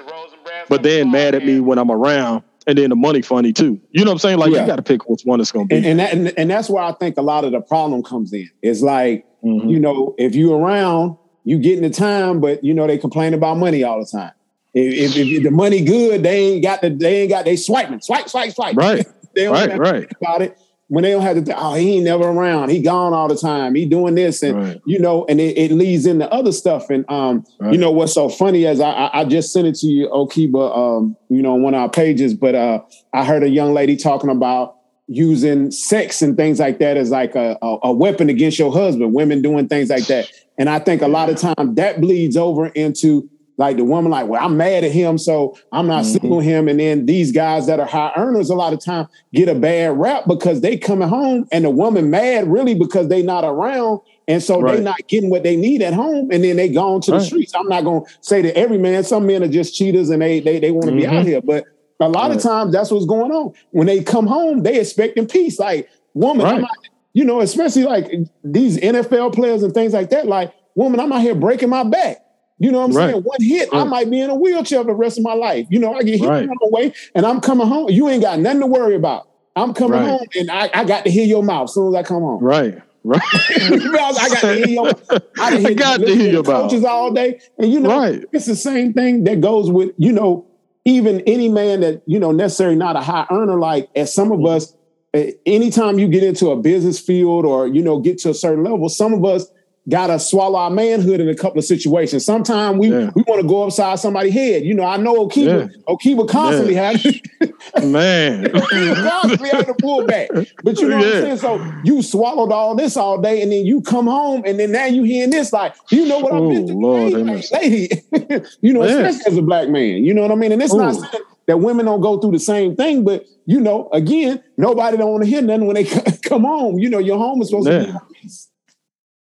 but 0.68 0.82
then 0.82 1.10
mad 1.10 1.34
at 1.34 1.42
me 1.42 1.58
when 1.58 1.78
I'm 1.78 1.90
around, 1.90 2.42
and 2.66 2.78
then 2.78 2.90
the 2.90 2.96
money 2.96 3.22
funny 3.22 3.52
too. 3.52 3.80
You 3.90 4.04
know 4.04 4.10
what 4.10 4.14
I'm 4.14 4.18
saying? 4.18 4.38
Like 4.38 4.52
yeah. 4.52 4.62
you 4.62 4.66
got 4.66 4.76
to 4.76 4.82
pick 4.82 5.08
which 5.08 5.22
one 5.24 5.40
it's 5.40 5.52
going 5.52 5.68
to 5.68 5.74
be. 5.74 5.76
And 5.76 5.86
and, 5.86 6.00
that, 6.00 6.12
and 6.12 6.38
and 6.38 6.50
that's 6.50 6.68
where 6.68 6.82
I 6.82 6.92
think 6.92 7.16
a 7.16 7.22
lot 7.22 7.44
of 7.44 7.52
the 7.52 7.60
problem 7.60 8.02
comes 8.02 8.32
in. 8.32 8.50
It's 8.62 8.82
like 8.82 9.26
mm-hmm. 9.44 9.68
you 9.68 9.80
know 9.80 10.14
if 10.18 10.34
you 10.34 10.54
around 10.54 11.16
you 11.44 11.58
getting 11.58 11.82
the 11.82 11.90
time, 11.90 12.40
but 12.40 12.64
you 12.64 12.74
know 12.74 12.86
they 12.86 12.98
complain 12.98 13.34
about 13.34 13.58
money 13.58 13.84
all 13.84 14.00
the 14.00 14.06
time. 14.06 14.32
If, 14.72 15.16
if, 15.16 15.16
if 15.16 15.42
the 15.44 15.50
money 15.50 15.84
good, 15.84 16.22
they 16.22 16.54
ain't 16.54 16.62
got 16.62 16.80
the 16.80 16.90
they 16.90 17.22
ain't 17.22 17.30
got 17.30 17.44
they 17.44 17.56
swiping, 17.56 18.00
swipe, 18.00 18.28
swipe, 18.28 18.52
swipe. 18.52 18.76
Right. 18.76 19.06
they 19.34 19.44
don't 19.44 19.52
right, 19.52 19.78
right. 19.78 20.12
about 20.20 20.42
it. 20.42 20.58
When 20.88 21.02
they 21.02 21.12
don't 21.12 21.22
have 21.22 21.42
to, 21.42 21.54
oh, 21.58 21.74
he 21.74 21.96
ain't 21.96 22.04
never 22.04 22.24
around. 22.24 22.68
He 22.68 22.80
gone 22.82 23.14
all 23.14 23.26
the 23.26 23.36
time. 23.36 23.74
He 23.74 23.86
doing 23.86 24.14
this, 24.14 24.42
and 24.42 24.56
right. 24.56 24.82
you 24.84 24.98
know, 24.98 25.24
and 25.26 25.40
it, 25.40 25.56
it, 25.56 25.72
leads 25.72 26.04
into 26.04 26.30
other 26.30 26.52
stuff. 26.52 26.90
And 26.90 27.10
um, 27.10 27.44
right. 27.58 27.72
you 27.72 27.78
know 27.78 27.90
what's 27.90 28.12
so 28.12 28.28
funny 28.28 28.66
as 28.66 28.80
I, 28.80 29.10
I 29.12 29.24
just 29.24 29.52
sent 29.52 29.66
it 29.66 29.76
to 29.76 29.86
you, 29.86 30.08
Okiba, 30.10 30.76
um, 30.76 31.16
you 31.30 31.40
know, 31.40 31.54
on 31.54 31.62
one 31.62 31.74
of 31.74 31.80
our 31.80 31.88
pages. 31.88 32.34
But 32.34 32.54
uh, 32.54 32.82
I 33.14 33.24
heard 33.24 33.42
a 33.42 33.48
young 33.48 33.72
lady 33.72 33.96
talking 33.96 34.28
about 34.28 34.76
using 35.06 35.70
sex 35.70 36.22
and 36.22 36.36
things 36.36 36.58
like 36.58 36.78
that 36.78 36.96
as 36.96 37.10
like 37.10 37.34
a, 37.34 37.58
a, 37.60 37.78
a, 37.84 37.92
weapon 37.92 38.30
against 38.30 38.58
your 38.58 38.72
husband, 38.72 39.12
women 39.12 39.42
doing 39.42 39.68
things 39.68 39.90
like 39.90 40.06
that. 40.06 40.30
And 40.56 40.70
I 40.70 40.78
think 40.78 41.02
a 41.02 41.08
lot 41.08 41.28
of 41.28 41.36
time 41.36 41.74
that 41.74 42.00
bleeds 42.00 42.36
over 42.36 42.68
into 42.68 43.28
like 43.56 43.76
the 43.76 43.84
woman, 43.84 44.10
like, 44.10 44.26
well, 44.26 44.44
I'm 44.44 44.56
mad 44.56 44.82
at 44.84 44.90
him, 44.90 45.16
so 45.16 45.56
I'm 45.70 45.86
not 45.86 46.02
mm-hmm. 46.02 46.10
sleeping 46.10 46.30
with 46.30 46.44
him. 46.44 46.68
And 46.68 46.80
then 46.80 47.06
these 47.06 47.30
guys 47.30 47.66
that 47.66 47.78
are 47.78 47.86
high 47.86 48.12
earners 48.16 48.50
a 48.50 48.54
lot 48.54 48.72
of 48.72 48.80
time 48.84 49.06
get 49.32 49.48
a 49.48 49.54
bad 49.54 49.96
rap 49.96 50.24
because 50.26 50.60
they 50.60 50.76
coming 50.76 51.08
home 51.08 51.46
and 51.52 51.64
the 51.64 51.70
woman 51.70 52.10
mad 52.10 52.48
really 52.48 52.74
because 52.74 53.08
they 53.08 53.22
not 53.22 53.44
around. 53.44 54.00
And 54.26 54.42
so 54.42 54.60
right. 54.60 54.76
they 54.76 54.82
not 54.82 55.06
getting 55.06 55.30
what 55.30 55.42
they 55.42 55.54
need 55.54 55.82
at 55.82 55.92
home, 55.92 56.30
and 56.32 56.42
then 56.42 56.56
they 56.56 56.70
gone 56.70 57.02
to 57.02 57.12
right. 57.12 57.18
the 57.18 57.24
streets. 57.24 57.54
I'm 57.54 57.68
not 57.68 57.84
gonna 57.84 58.06
say 58.22 58.40
that 58.42 58.56
every 58.56 58.78
man, 58.78 59.04
some 59.04 59.26
men 59.26 59.42
are 59.42 59.48
just 59.48 59.74
cheaters 59.74 60.08
and 60.10 60.22
they 60.22 60.40
they, 60.40 60.58
they 60.58 60.70
want 60.70 60.86
to 60.86 60.90
mm-hmm. 60.90 60.98
be 61.00 61.06
out 61.06 61.12
mm-hmm. 61.12 61.26
here. 61.26 61.40
But 61.42 61.64
a 62.00 62.08
lot 62.08 62.28
right. 62.28 62.36
of 62.36 62.42
times 62.42 62.72
that's 62.72 62.90
what's 62.90 63.06
going 63.06 63.30
on. 63.32 63.52
When 63.70 63.86
they 63.86 64.02
come 64.02 64.26
home, 64.26 64.62
they 64.62 64.80
expecting 64.80 65.28
peace. 65.28 65.58
Like, 65.58 65.90
woman, 66.14 66.62
not, 66.62 66.70
you 67.12 67.24
know, 67.24 67.40
especially 67.40 67.84
like 67.84 68.10
these 68.42 68.78
NFL 68.78 69.34
players 69.34 69.62
and 69.62 69.74
things 69.74 69.92
like 69.92 70.10
that, 70.10 70.26
like 70.26 70.52
woman, 70.74 71.00
I'm 71.00 71.12
out 71.12 71.20
here 71.20 71.34
breaking 71.34 71.68
my 71.68 71.84
back. 71.84 72.23
You 72.58 72.70
know 72.70 72.80
what 72.80 72.90
I'm 72.90 72.96
right. 72.96 73.10
saying? 73.10 73.22
One 73.22 73.40
hit, 73.40 73.72
right. 73.72 73.80
I 73.80 73.84
might 73.84 74.10
be 74.10 74.20
in 74.20 74.30
a 74.30 74.34
wheelchair 74.34 74.80
for 74.80 74.86
the 74.86 74.94
rest 74.94 75.18
of 75.18 75.24
my 75.24 75.34
life. 75.34 75.66
You 75.70 75.80
know, 75.80 75.94
I 75.94 76.02
get 76.02 76.20
hit 76.20 76.28
right. 76.28 76.48
on 76.48 76.56
the 76.60 76.68
way 76.70 76.94
and 77.14 77.26
I'm 77.26 77.40
coming 77.40 77.66
home. 77.66 77.90
You 77.90 78.08
ain't 78.08 78.22
got 78.22 78.38
nothing 78.38 78.60
to 78.60 78.66
worry 78.66 78.94
about. 78.94 79.28
I'm 79.56 79.74
coming 79.74 80.00
right. 80.00 80.08
home 80.08 80.26
and 80.36 80.50
I, 80.50 80.70
I 80.72 80.84
got 80.84 81.04
to 81.04 81.10
hear 81.10 81.26
your 81.26 81.42
mouth 81.42 81.64
as 81.64 81.74
soon 81.74 81.88
as 81.88 81.94
I 81.94 82.02
come 82.02 82.22
home. 82.22 82.42
Right. 82.42 82.80
Right. 83.02 83.20
I 83.32 84.28
got 84.28 84.40
to 84.40 84.54
hear 84.54 84.68
your 84.68 84.88
I, 85.38 85.56
I 85.56 85.74
got 85.74 86.00
to 86.00 86.14
hear 86.14 86.30
your 86.30 86.42
coaches 86.42 86.84
all 86.84 87.12
day. 87.12 87.40
And 87.58 87.72
you 87.72 87.80
know, 87.80 87.98
right. 87.98 88.24
it's 88.32 88.46
the 88.46 88.56
same 88.56 88.92
thing 88.92 89.24
that 89.24 89.40
goes 89.40 89.70
with, 89.70 89.92
you 89.98 90.12
know, 90.12 90.46
even 90.84 91.20
any 91.22 91.48
man 91.48 91.80
that, 91.80 92.02
you 92.06 92.18
know, 92.18 92.32
necessarily 92.32 92.76
not 92.76 92.96
a 92.96 93.00
high 93.00 93.26
earner, 93.30 93.58
like 93.58 93.90
as 93.94 94.14
some 94.14 94.32
of 94.32 94.44
us, 94.44 94.74
eh, 95.12 95.32
anytime 95.44 95.98
you 95.98 96.08
get 96.08 96.22
into 96.22 96.50
a 96.50 96.56
business 96.56 96.98
field 96.98 97.44
or, 97.44 97.66
you 97.66 97.82
know, 97.82 98.00
get 98.00 98.18
to 98.18 98.30
a 98.30 98.34
certain 98.34 98.64
level, 98.64 98.88
some 98.88 99.12
of 99.12 99.24
us 99.24 99.46
gotta 99.88 100.18
swallow 100.18 100.58
our 100.58 100.70
manhood 100.70 101.20
in 101.20 101.28
a 101.28 101.34
couple 101.34 101.58
of 101.58 101.64
situations. 101.64 102.24
Sometimes 102.24 102.78
we 102.78 102.90
yeah. 102.90 103.10
we 103.14 103.22
want 103.26 103.42
to 103.42 103.46
go 103.46 103.64
upside 103.64 103.98
somebody's 103.98 104.32
head. 104.32 104.64
You 104.64 104.74
know, 104.74 104.84
I 104.84 104.96
know 104.96 105.26
Okiba, 105.26 105.70
yeah. 105.70 105.82
Okiba 105.86 106.28
constantly 106.28 106.74
yeah. 106.74 106.92
had 106.92 107.84
man 107.84 108.50
constantly 108.50 109.48
had 109.50 109.66
to 109.66 109.74
pull 109.80 110.06
back. 110.06 110.30
But 110.62 110.80
you 110.80 110.88
know 110.88 110.96
what 110.96 111.06
I'm 111.06 111.12
saying? 111.12 111.36
So 111.38 111.72
you 111.84 112.02
swallowed 112.02 112.52
all 112.52 112.74
this 112.74 112.96
all 112.96 113.20
day, 113.20 113.42
and 113.42 113.52
then 113.52 113.66
you 113.66 113.82
come 113.82 114.06
home, 114.06 114.42
and 114.46 114.58
then 114.58 114.72
now 114.72 114.86
you 114.86 115.02
hearing 115.02 115.30
this 115.30 115.52
like, 115.52 115.74
you 115.90 116.06
know 116.06 116.18
what 116.18 116.32
I've 116.32 116.48
been 116.48 116.66
through, 116.66 117.24
like, 117.24 117.50
lady. 117.52 118.02
you 118.60 118.72
know, 118.72 118.82
especially 118.82 119.32
as 119.32 119.36
a 119.36 119.42
black 119.42 119.68
man. 119.68 120.02
You 120.02 120.14
know 120.14 120.22
what 120.22 120.30
I 120.30 120.36
mean? 120.36 120.52
And 120.52 120.62
it's 120.62 120.72
Ooh. 120.72 120.78
not 120.78 120.94
saying 120.94 121.24
that 121.46 121.58
women 121.58 121.84
don't 121.84 122.00
go 122.00 122.18
through 122.18 122.32
the 122.32 122.38
same 122.38 122.74
thing, 122.74 123.04
but 123.04 123.26
you 123.44 123.60
know, 123.60 123.90
again, 123.92 124.42
nobody 124.56 124.96
don't 124.96 125.10
want 125.10 125.24
to 125.24 125.28
hear 125.28 125.42
nothing 125.42 125.66
when 125.66 125.74
they 125.74 125.84
come 126.22 126.44
home. 126.44 126.78
You 126.78 126.88
know, 126.88 126.98
your 126.98 127.18
home 127.18 127.42
is 127.42 127.48
supposed 127.50 127.66
to 127.68 127.92
be 127.92 127.92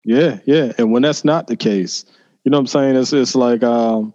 yeah, 0.06 0.40
yeah. 0.46 0.72
And 0.78 0.92
when 0.92 1.02
that's 1.02 1.26
not 1.26 1.48
the 1.48 1.58
case, 1.58 2.06
you 2.44 2.52
know 2.52 2.58
what 2.58 2.62
I'm 2.62 2.68
saying? 2.68 2.96
It's 2.96 3.12
it's 3.12 3.36
like 3.36 3.64
um 3.64 4.14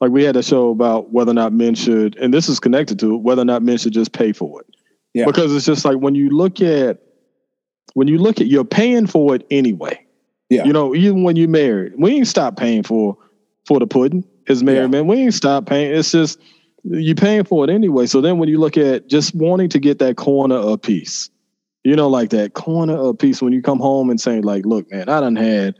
like 0.00 0.10
we 0.10 0.22
had 0.22 0.36
a 0.36 0.42
show 0.42 0.70
about 0.70 1.12
whether 1.12 1.32
or 1.32 1.34
not 1.34 1.52
men 1.52 1.74
should, 1.74 2.16
and 2.16 2.32
this 2.32 2.48
is 2.48 2.60
connected 2.60 2.98
to 3.00 3.16
whether 3.16 3.42
or 3.42 3.46
not 3.46 3.62
men 3.62 3.76
should 3.76 3.92
just 3.92 4.12
pay 4.12 4.32
for 4.32 4.60
it. 4.60 4.66
Yeah. 5.14 5.24
Because 5.26 5.54
it's 5.54 5.66
just 5.66 5.84
like 5.84 5.96
when 5.96 6.14
you 6.14 6.30
look 6.30 6.60
at 6.60 7.00
when 7.94 8.08
you 8.08 8.18
look 8.18 8.40
at 8.40 8.46
you're 8.46 8.64
paying 8.64 9.06
for 9.06 9.34
it 9.34 9.46
anyway. 9.50 10.00
Yeah. 10.48 10.64
You 10.64 10.72
know, 10.72 10.94
even 10.94 11.24
when 11.24 11.34
you're 11.34 11.48
married, 11.48 11.94
we 11.98 12.12
ain't 12.12 12.28
stop 12.28 12.56
paying 12.56 12.84
for 12.84 13.18
for 13.64 13.80
the 13.80 13.86
pudding 13.86 14.24
as 14.48 14.62
married 14.62 14.82
yeah. 14.82 14.86
man. 14.86 15.06
We 15.08 15.16
ain't 15.16 15.34
stop 15.34 15.66
paying. 15.66 15.92
It's 15.92 16.12
just 16.12 16.38
you're 16.84 17.16
paying 17.16 17.44
for 17.44 17.64
it 17.64 17.70
anyway. 17.70 18.06
So 18.06 18.20
then 18.20 18.38
when 18.38 18.48
you 18.48 18.58
look 18.60 18.76
at 18.76 19.08
just 19.08 19.34
wanting 19.34 19.70
to 19.70 19.80
get 19.80 19.98
that 19.98 20.16
corner 20.16 20.54
of 20.54 20.82
peace, 20.82 21.30
you 21.86 21.94
know, 21.94 22.08
like 22.08 22.30
that 22.30 22.54
corner 22.54 22.96
of 22.96 23.16
peace 23.16 23.40
when 23.40 23.52
you 23.52 23.62
come 23.62 23.78
home 23.78 24.10
and 24.10 24.20
saying, 24.20 24.42
like, 24.42 24.66
look, 24.66 24.90
man, 24.90 25.08
I 25.08 25.20
done 25.20 25.36
had 25.36 25.76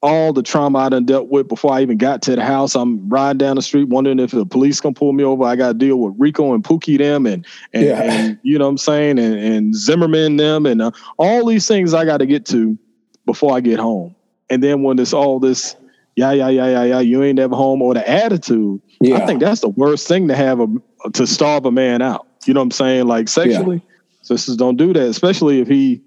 all 0.00 0.32
the 0.32 0.42
trauma 0.42 0.78
I 0.78 0.88
done 0.88 1.04
dealt 1.04 1.30
with 1.30 1.48
before 1.48 1.72
I 1.72 1.82
even 1.82 1.98
got 1.98 2.22
to 2.22 2.36
the 2.36 2.44
house. 2.44 2.76
I'm 2.76 3.08
riding 3.08 3.38
down 3.38 3.56
the 3.56 3.62
street 3.62 3.88
wondering 3.88 4.20
if 4.20 4.30
the 4.30 4.46
police 4.46 4.80
gonna 4.80 4.94
pull 4.94 5.12
me 5.12 5.24
over. 5.24 5.42
I 5.42 5.56
got 5.56 5.68
to 5.68 5.74
deal 5.74 5.96
with 5.96 6.14
Rico 6.16 6.54
and 6.54 6.62
Pookie 6.62 6.96
them 6.96 7.26
and 7.26 7.44
and, 7.72 7.84
yeah. 7.84 8.02
and 8.02 8.38
you 8.44 8.56
know 8.56 8.66
what 8.66 8.70
I'm 8.70 8.78
saying 8.78 9.18
and, 9.18 9.34
and 9.34 9.74
Zimmerman 9.74 10.36
them 10.36 10.64
and 10.64 10.80
uh, 10.80 10.92
all 11.18 11.44
these 11.44 11.66
things 11.66 11.92
I 11.92 12.04
got 12.04 12.18
to 12.18 12.26
get 12.26 12.46
to 12.46 12.78
before 13.26 13.56
I 13.56 13.60
get 13.60 13.80
home. 13.80 14.14
And 14.48 14.62
then 14.62 14.84
when 14.84 14.96
it's 15.00 15.12
all 15.12 15.40
this 15.40 15.74
yeah 16.14 16.30
yeah 16.30 16.50
yeah 16.50 16.68
yeah 16.68 16.84
yeah 16.84 17.00
you 17.00 17.20
ain't 17.24 17.40
ever 17.40 17.56
home 17.56 17.82
or 17.82 17.94
the 17.94 18.08
attitude, 18.08 18.80
yeah. 19.00 19.16
I 19.16 19.26
think 19.26 19.40
that's 19.40 19.60
the 19.60 19.70
worst 19.70 20.06
thing 20.06 20.28
to 20.28 20.36
have 20.36 20.60
a 20.60 20.68
to 21.14 21.26
starve 21.26 21.66
a 21.66 21.72
man 21.72 22.00
out. 22.00 22.28
You 22.46 22.54
know 22.54 22.60
what 22.60 22.66
I'm 22.66 22.70
saying? 22.70 23.06
Like 23.08 23.28
sexually, 23.28 23.82
yeah. 23.84 23.91
Sisters 24.22 24.56
don't 24.56 24.76
do 24.76 24.92
that, 24.92 25.02
especially 25.02 25.60
if 25.60 25.68
he 25.68 26.02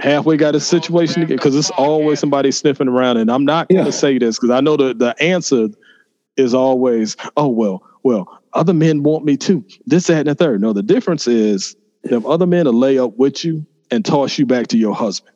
halfway 0.00 0.36
got 0.36 0.54
his 0.54 0.66
situation 0.66 1.20
to 1.20 1.26
get, 1.26 1.36
because 1.36 1.54
it's 1.54 1.70
always 1.70 2.18
somebody 2.18 2.50
sniffing 2.50 2.88
around. 2.88 3.18
And 3.18 3.30
I'm 3.30 3.44
not 3.44 3.68
going 3.68 3.84
to 3.84 3.90
yeah. 3.90 3.96
say 3.96 4.18
this 4.18 4.36
because 4.36 4.50
I 4.50 4.60
know 4.60 4.76
the, 4.76 4.94
the 4.94 5.14
answer 5.22 5.68
is 6.36 6.54
always, 6.54 7.16
oh, 7.36 7.48
well, 7.48 7.82
well, 8.02 8.40
other 8.52 8.74
men 8.74 9.02
want 9.02 9.24
me 9.24 9.36
too. 9.36 9.64
This, 9.86 10.06
that, 10.08 10.18
and 10.18 10.28
the 10.28 10.34
third. 10.34 10.60
No, 10.60 10.72
the 10.72 10.82
difference 10.82 11.26
is 11.26 11.76
them 12.02 12.26
other 12.26 12.46
men 12.46 12.66
will 12.66 12.72
lay 12.72 12.98
up 12.98 13.16
with 13.16 13.44
you 13.44 13.66
and 13.90 14.04
toss 14.04 14.38
you 14.38 14.46
back 14.46 14.68
to 14.68 14.78
your 14.78 14.94
husband. 14.94 15.34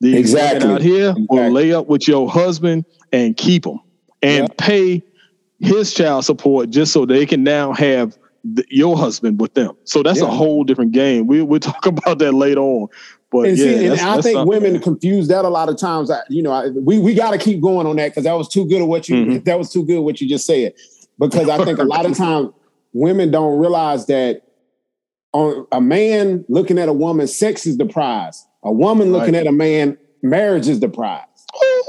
The 0.00 0.16
exactly 0.16 0.68
out 0.68 0.82
here 0.82 1.10
exactly. 1.10 1.26
will 1.28 1.50
lay 1.50 1.72
up 1.72 1.86
with 1.86 2.08
your 2.08 2.28
husband 2.28 2.84
and 3.12 3.36
keep 3.36 3.64
him 3.64 3.78
and 4.20 4.48
yeah. 4.48 4.54
pay 4.58 5.02
his 5.60 5.94
child 5.94 6.24
support 6.24 6.70
just 6.70 6.92
so 6.92 7.06
they 7.06 7.24
can 7.24 7.44
now 7.44 7.72
have 7.72 8.18
the, 8.44 8.64
your 8.68 8.96
husband 8.96 9.40
with 9.40 9.54
them. 9.54 9.76
So 9.84 10.02
that's 10.02 10.20
yeah. 10.20 10.26
a 10.26 10.30
whole 10.30 10.64
different 10.64 10.92
game. 10.92 11.26
We 11.26 11.42
we'll 11.42 11.60
talk 11.60 11.86
about 11.86 12.18
that 12.18 12.32
later 12.32 12.60
on. 12.60 12.88
But 13.30 13.48
and, 13.48 13.58
see, 13.58 13.86
and 13.86 13.98
I 13.98 14.20
think 14.20 14.46
women 14.46 14.78
confuse 14.78 15.28
that 15.28 15.46
a 15.46 15.48
lot 15.48 15.70
of 15.70 15.78
times. 15.78 16.10
I, 16.10 16.20
you 16.28 16.42
know, 16.42 16.52
I, 16.52 16.68
we 16.68 16.98
we 16.98 17.14
got 17.14 17.30
to 17.30 17.38
keep 17.38 17.62
going 17.62 17.86
on 17.86 17.96
that 17.96 18.08
because 18.08 18.24
that 18.24 18.34
was 18.34 18.48
too 18.48 18.66
good 18.68 18.82
of 18.82 18.88
what 18.88 19.08
you 19.08 19.16
mm-hmm. 19.16 19.44
that 19.44 19.58
was 19.58 19.72
too 19.72 19.84
good 19.86 20.00
what 20.00 20.20
you 20.20 20.28
just 20.28 20.44
said. 20.44 20.74
Because 21.18 21.48
I 21.48 21.64
think 21.64 21.78
a 21.78 21.84
lot 21.84 22.04
of 22.04 22.16
times 22.16 22.50
women 22.92 23.30
don't 23.30 23.58
realize 23.58 24.06
that 24.06 24.42
on 25.32 25.66
a 25.72 25.80
man 25.80 26.44
looking 26.48 26.78
at 26.78 26.88
a 26.88 26.92
woman, 26.92 27.26
sex 27.26 27.66
is 27.66 27.78
the 27.78 27.86
prize. 27.86 28.46
A 28.64 28.72
woman 28.72 29.12
looking 29.12 29.34
right. 29.34 29.40
at 29.40 29.46
a 29.46 29.52
man, 29.52 29.96
marriage 30.22 30.68
is 30.68 30.80
the 30.80 30.88
prize. 30.88 31.24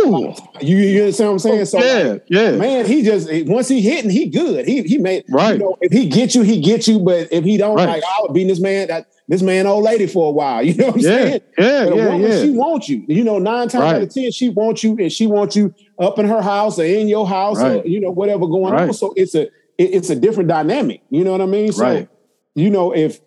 Ooh. 0.02 0.34
You, 0.62 0.78
you 0.78 1.02
understand 1.02 1.30
what 1.30 1.34
I'm 1.34 1.40
saying? 1.40 1.62
Oh, 1.62 1.64
so 1.64 1.80
yeah, 1.80 2.12
like, 2.12 2.24
yeah. 2.28 2.52
Man, 2.52 2.86
he 2.86 3.02
just 3.02 3.30
once 3.48 3.70
he 3.70 3.82
hitting, 3.82 4.10
he 4.10 4.28
good. 4.28 4.68
He 4.68 4.84
he 4.84 4.98
made 4.98 5.24
right. 5.30 5.54
You 5.54 5.60
know, 5.60 5.78
if 5.80 5.92
he 5.92 6.10
get 6.10 6.36
you, 6.36 6.42
he 6.42 6.60
get 6.60 6.88
you. 6.88 7.00
But 7.00 7.30
if 7.32 7.46
he 7.46 7.58
don't, 7.58 7.76
right. 7.76 7.88
like 7.88 8.04
I 8.04 8.22
would 8.22 8.34
be 8.34 8.44
this 8.44 8.60
man. 8.60 8.88
That 8.90 9.08
this 9.28 9.42
man 9.42 9.66
old 9.66 9.84
lady 9.84 10.08
for 10.08 10.30
a 10.30 10.32
while. 10.32 10.64
You 10.74 10.76
know 10.76 10.88
what 10.88 10.96
I'm 10.96 11.02
yeah, 11.02 11.10
saying? 11.10 11.42
Yeah, 11.58 11.86
but 11.86 11.96
yeah, 11.96 12.06
woman, 12.10 12.32
yeah. 12.32 12.42
She 12.42 12.50
wants 12.50 12.90
you. 12.90 13.06
You 13.08 13.24
know, 13.24 13.40
nine 13.40 13.70
times 13.70 13.84
right. 13.84 13.96
out 13.96 14.02
of 14.02 14.14
ten, 14.14 14.32
she 14.32 14.50
wants 14.50 14.84
you, 14.84 14.98
and 14.98 15.12
she 15.12 15.28
wants 15.28 15.56
you 15.56 15.74
up 16.00 16.20
in 16.20 16.28
her 16.28 16.42
house 16.42 16.78
or 16.80 16.84
in 16.84 17.08
your 17.08 17.28
house 17.28 17.62
right. 17.62 17.84
or 17.84 17.88
you 17.88 18.02
know 18.02 18.12
whatever 18.12 18.48
going 18.48 18.74
on. 18.74 18.94
So 18.94 19.14
it's 19.16 19.36
a 19.36 19.44
it, 19.44 19.52
it's 19.78 20.10
a 20.10 20.16
different 20.16 20.50
dynamic. 20.50 21.02
You 21.10 21.24
know 21.24 21.32
what 21.32 21.42
I 21.42 21.46
mean? 21.46 21.72
So 21.72 22.08
you 22.56 22.70
know 22.70 22.94
if 22.94 23.20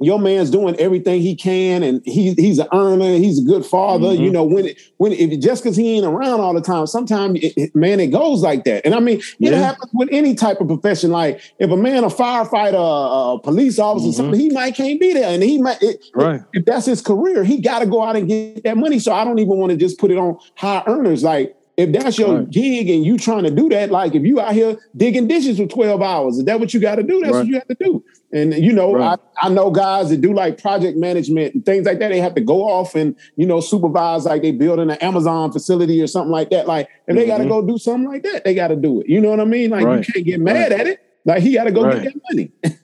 your 0.00 0.18
man's 0.18 0.50
doing 0.50 0.76
everything 0.76 1.22
he 1.22 1.34
can 1.34 1.82
and 1.82 2.02
he, 2.04 2.34
he's 2.34 2.58
an 2.58 2.68
earner 2.74 3.16
he's 3.16 3.40
a 3.40 3.44
good 3.44 3.64
father 3.64 4.08
mm-hmm. 4.08 4.24
you 4.24 4.30
know 4.30 4.44
when 4.44 4.66
it, 4.66 4.80
when 4.98 5.12
it, 5.12 5.40
just 5.40 5.62
because 5.62 5.76
he 5.76 5.96
ain't 5.96 6.04
around 6.04 6.40
all 6.40 6.52
the 6.52 6.60
time 6.60 6.86
sometimes 6.86 7.40
man 7.74 7.98
it 7.98 8.08
goes 8.08 8.42
like 8.42 8.64
that 8.64 8.84
and 8.84 8.94
i 8.94 9.00
mean 9.00 9.20
it 9.40 9.54
happens 9.54 9.90
with 9.94 10.08
any 10.12 10.34
type 10.34 10.60
of 10.60 10.66
profession 10.66 11.10
like 11.10 11.40
if 11.58 11.70
a 11.70 11.76
man 11.76 12.04
a 12.04 12.08
firefighter 12.08 13.36
a 13.36 13.38
police 13.40 13.78
officer 13.78 14.08
mm-hmm. 14.08 14.16
something 14.16 14.38
he 14.38 14.50
might 14.50 14.74
can't 14.74 15.00
be 15.00 15.14
there 15.14 15.32
and 15.32 15.42
he 15.42 15.60
might 15.60 15.82
it, 15.82 16.04
right. 16.14 16.42
if 16.52 16.64
that's 16.66 16.84
his 16.84 17.00
career 17.00 17.42
he 17.42 17.58
got 17.60 17.78
to 17.78 17.86
go 17.86 18.02
out 18.02 18.16
and 18.16 18.28
get 18.28 18.62
that 18.64 18.76
money 18.76 18.98
so 18.98 19.12
i 19.12 19.24
don't 19.24 19.38
even 19.38 19.56
want 19.56 19.70
to 19.70 19.78
just 19.78 19.98
put 19.98 20.10
it 20.10 20.18
on 20.18 20.38
high 20.56 20.82
earners 20.86 21.24
like 21.24 21.56
if 21.76 21.92
that's 21.92 22.18
your 22.18 22.38
right. 22.38 22.50
gig 22.50 22.88
and 22.88 23.04
you 23.04 23.18
trying 23.18 23.44
to 23.44 23.50
do 23.50 23.68
that, 23.68 23.90
like 23.90 24.14
if 24.14 24.22
you 24.22 24.40
out 24.40 24.54
here 24.54 24.78
digging 24.96 25.28
dishes 25.28 25.58
for 25.58 25.66
12 25.66 26.00
hours, 26.00 26.38
is 26.38 26.44
that 26.44 26.58
what 26.58 26.72
you 26.72 26.80
got 26.80 26.96
to 26.96 27.02
do? 27.02 27.20
That's 27.20 27.34
right. 27.34 27.38
what 27.40 27.46
you 27.48 27.54
have 27.54 27.68
to 27.68 27.76
do. 27.78 28.04
And 28.32 28.54
you 28.54 28.72
know, 28.72 28.92
right. 28.94 29.18
I, 29.40 29.46
I 29.46 29.48
know 29.50 29.70
guys 29.70 30.10
that 30.10 30.20
do 30.20 30.32
like 30.32 30.60
project 30.60 30.98
management 30.98 31.54
and 31.54 31.64
things 31.64 31.86
like 31.86 32.00
that. 32.00 32.08
They 32.08 32.20
have 32.20 32.34
to 32.34 32.40
go 32.40 32.64
off 32.64 32.94
and 32.94 33.16
you 33.36 33.46
know 33.46 33.60
supervise 33.60 34.24
like 34.24 34.42
they 34.42 34.52
building 34.52 34.90
an 34.90 34.98
Amazon 34.98 35.52
facility 35.52 36.02
or 36.02 36.06
something 36.06 36.32
like 36.32 36.50
that. 36.50 36.66
Like 36.66 36.88
if 36.88 36.92
mm-hmm. 36.92 37.16
they 37.16 37.26
got 37.26 37.38
to 37.38 37.46
go 37.46 37.64
do 37.64 37.78
something 37.78 38.08
like 38.08 38.24
that, 38.24 38.44
they 38.44 38.54
got 38.54 38.68
to 38.68 38.76
do 38.76 39.00
it. 39.00 39.08
You 39.08 39.20
know 39.20 39.30
what 39.30 39.40
I 39.40 39.44
mean? 39.44 39.70
Like 39.70 39.82
you 39.82 40.12
can't 40.12 40.26
get 40.26 40.40
mad 40.40 40.72
at 40.72 40.86
it. 40.86 41.00
Like 41.24 41.42
he 41.42 41.54
got 41.54 41.64
to 41.64 41.72
go 41.72 41.90
get 41.90 42.04
that 42.04 42.20
money. 42.30 42.52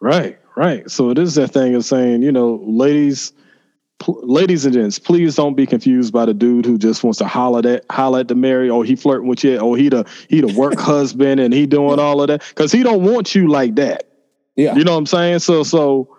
right, 0.00 0.38
right. 0.56 0.90
So 0.90 1.10
it 1.10 1.18
is 1.18 1.36
that 1.36 1.48
thing 1.48 1.74
of 1.74 1.84
saying, 1.84 2.22
you 2.22 2.32
know, 2.32 2.60
ladies 2.64 3.32
ladies 4.08 4.64
and 4.64 4.74
gents, 4.74 4.98
please 4.98 5.34
don't 5.36 5.54
be 5.54 5.66
confused 5.66 6.12
by 6.12 6.24
the 6.24 6.34
dude 6.34 6.64
who 6.64 6.78
just 6.78 7.04
wants 7.04 7.18
to 7.18 7.26
holler 7.26 7.66
at 7.68 7.84
holler 7.90 8.20
at 8.20 8.28
the 8.28 8.34
Mary, 8.34 8.70
or 8.70 8.84
he 8.84 8.96
flirting 8.96 9.28
with 9.28 9.44
you, 9.44 9.58
or 9.58 9.76
he 9.76 9.88
the 9.88 10.06
he 10.28 10.40
the 10.40 10.52
work 10.54 10.78
husband 10.78 11.40
and 11.40 11.52
he 11.52 11.66
doing 11.66 11.98
all 11.98 12.20
of 12.20 12.28
that 12.28 12.42
because 12.48 12.72
he 12.72 12.82
don't 12.82 13.02
want 13.02 13.34
you 13.34 13.48
like 13.48 13.74
that. 13.76 14.09
Yeah, 14.56 14.74
you 14.74 14.84
know 14.84 14.92
what 14.92 14.98
I'm 14.98 15.06
saying. 15.06 15.38
So 15.40 15.62
so, 15.62 16.16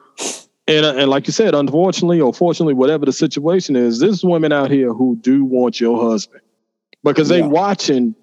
and 0.68 0.86
uh, 0.86 0.96
and 0.96 1.10
like 1.10 1.28
you 1.28 1.34
said, 1.34 1.54
unfortunately 1.54 2.22
or 2.22 2.34
fortunately, 2.34 2.74
whatever 2.74 3.06
the 3.06 3.14
situation 3.14 3.76
is, 3.76 4.00
there's 4.00 4.24
women 4.24 4.52
out 4.52 4.72
here 4.72 4.94
who 4.94 5.18
do 5.18 5.44
want 5.44 5.80
your 5.80 6.02
husband 6.02 6.42
because 7.04 7.30
they 7.30 7.40
yeah. 7.40 7.48
watching 7.48 8.16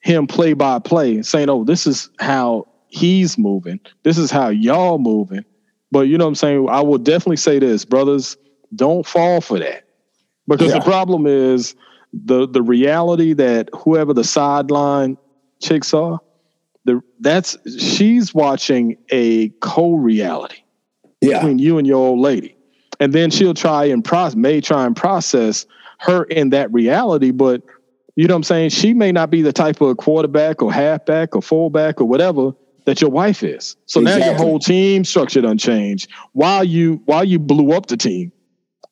him 0.00 0.26
play 0.26 0.52
by 0.52 0.78
play, 0.78 1.22
saying, 1.22 1.48
"Oh, 1.48 1.64
this 1.64 1.86
is 1.86 2.10
how 2.18 2.66
he's 2.88 3.38
moving. 3.38 3.80
This 4.02 4.18
is 4.18 4.30
how 4.30 4.48
y'all 4.48 4.98
moving." 4.98 5.44
But 5.90 6.08
you 6.08 6.18
know 6.18 6.24
what 6.24 6.30
I'm 6.30 6.34
saying. 6.34 6.68
I 6.68 6.80
will 6.80 6.98
definitely 6.98 7.36
say 7.38 7.58
this, 7.58 7.84
brothers 7.84 8.36
don't 8.74 9.06
fall 9.06 9.40
for 9.40 9.58
that. 9.58 9.84
Because 10.46 10.68
yeah. 10.68 10.78
the 10.78 10.84
problem 10.84 11.26
is 11.26 11.74
the 12.12 12.46
the 12.48 12.62
reality 12.62 13.34
that 13.34 13.68
whoever 13.74 14.14
the 14.14 14.24
sideline 14.24 15.16
chicks 15.60 15.92
are, 15.92 16.20
the 16.88 17.02
that's 17.20 17.56
she's 17.78 18.34
watching 18.34 18.96
a 19.10 19.50
co-reality 19.60 20.62
yeah. 21.20 21.38
between 21.38 21.58
you 21.58 21.78
and 21.78 21.86
your 21.86 21.98
old 21.98 22.20
lady. 22.20 22.56
And 23.00 23.12
then 23.12 23.30
she'll 23.30 23.54
try 23.54 23.84
and 23.84 24.04
process 24.04 24.36
may 24.36 24.60
try 24.60 24.86
and 24.86 24.96
process 24.96 25.66
her 26.00 26.24
in 26.24 26.50
that 26.50 26.72
reality, 26.72 27.30
but 27.30 27.62
you 28.16 28.26
know 28.26 28.34
what 28.34 28.38
I'm 28.38 28.44
saying? 28.44 28.70
She 28.70 28.94
may 28.94 29.12
not 29.12 29.30
be 29.30 29.42
the 29.42 29.52
type 29.52 29.80
of 29.80 29.96
quarterback 29.96 30.60
or 30.60 30.72
halfback 30.72 31.36
or 31.36 31.42
fullback 31.42 32.00
or 32.00 32.04
whatever 32.04 32.52
that 32.84 33.00
your 33.00 33.10
wife 33.10 33.44
is. 33.44 33.76
So 33.86 34.00
exactly. 34.00 34.20
now 34.20 34.26
your 34.26 34.36
whole 34.36 34.58
team 34.58 35.04
structure 35.04 35.40
done 35.40 35.58
changed 35.58 36.10
while 36.32 36.64
you 36.64 37.00
while 37.04 37.22
you 37.22 37.38
blew 37.38 37.72
up 37.72 37.86
the 37.86 37.96
team 37.96 38.32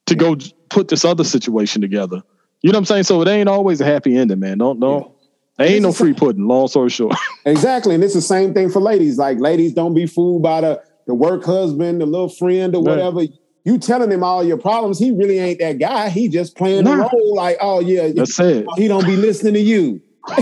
to 0.06 0.14
go 0.14 0.36
put 0.68 0.88
this 0.88 1.04
other 1.04 1.24
situation 1.24 1.80
together. 1.80 2.22
You 2.62 2.70
know 2.70 2.76
what 2.76 2.82
I'm 2.82 2.84
saying? 2.84 3.02
So 3.04 3.22
it 3.22 3.28
ain't 3.28 3.48
always 3.48 3.80
a 3.80 3.84
happy 3.84 4.16
ending, 4.16 4.38
man. 4.38 4.58
Don't 4.58 4.78
don't. 4.78 5.10
Yeah. 5.58 5.66
ain't 5.66 5.82
no 5.82 5.92
free 5.92 6.12
pudding. 6.12 6.46
Long 6.46 6.68
story 6.68 6.90
short. 6.90 7.16
exactly, 7.44 7.94
and 7.94 8.04
it's 8.04 8.14
the 8.14 8.20
same 8.20 8.52
thing 8.54 8.70
for 8.70 8.80
ladies. 8.80 9.18
Like 9.18 9.38
ladies, 9.38 9.72
don't 9.72 9.94
be 9.94 10.06
fooled 10.06 10.42
by 10.42 10.60
the 10.60 10.82
the 11.06 11.14
work 11.14 11.44
husband, 11.44 12.00
the 12.00 12.06
little 12.06 12.28
friend, 12.28 12.74
or 12.74 12.82
whatever. 12.82 13.22
You 13.64 13.78
telling 13.78 14.12
him 14.12 14.22
all 14.22 14.44
your 14.44 14.58
problems. 14.58 14.98
He 14.98 15.10
really 15.10 15.38
ain't 15.38 15.58
that 15.58 15.78
guy. 15.78 16.08
He 16.08 16.28
just 16.28 16.56
playing 16.56 16.84
nah. 16.84 16.96
the 16.96 17.02
role. 17.12 17.34
Like, 17.34 17.56
oh 17.60 17.80
yeah, 17.80 18.12
that's 18.14 18.38
it. 18.38 18.66
He 18.76 18.88
don't 18.88 19.06
be 19.06 19.16
listening 19.16 19.54
to 19.54 19.60
you. 19.60 20.02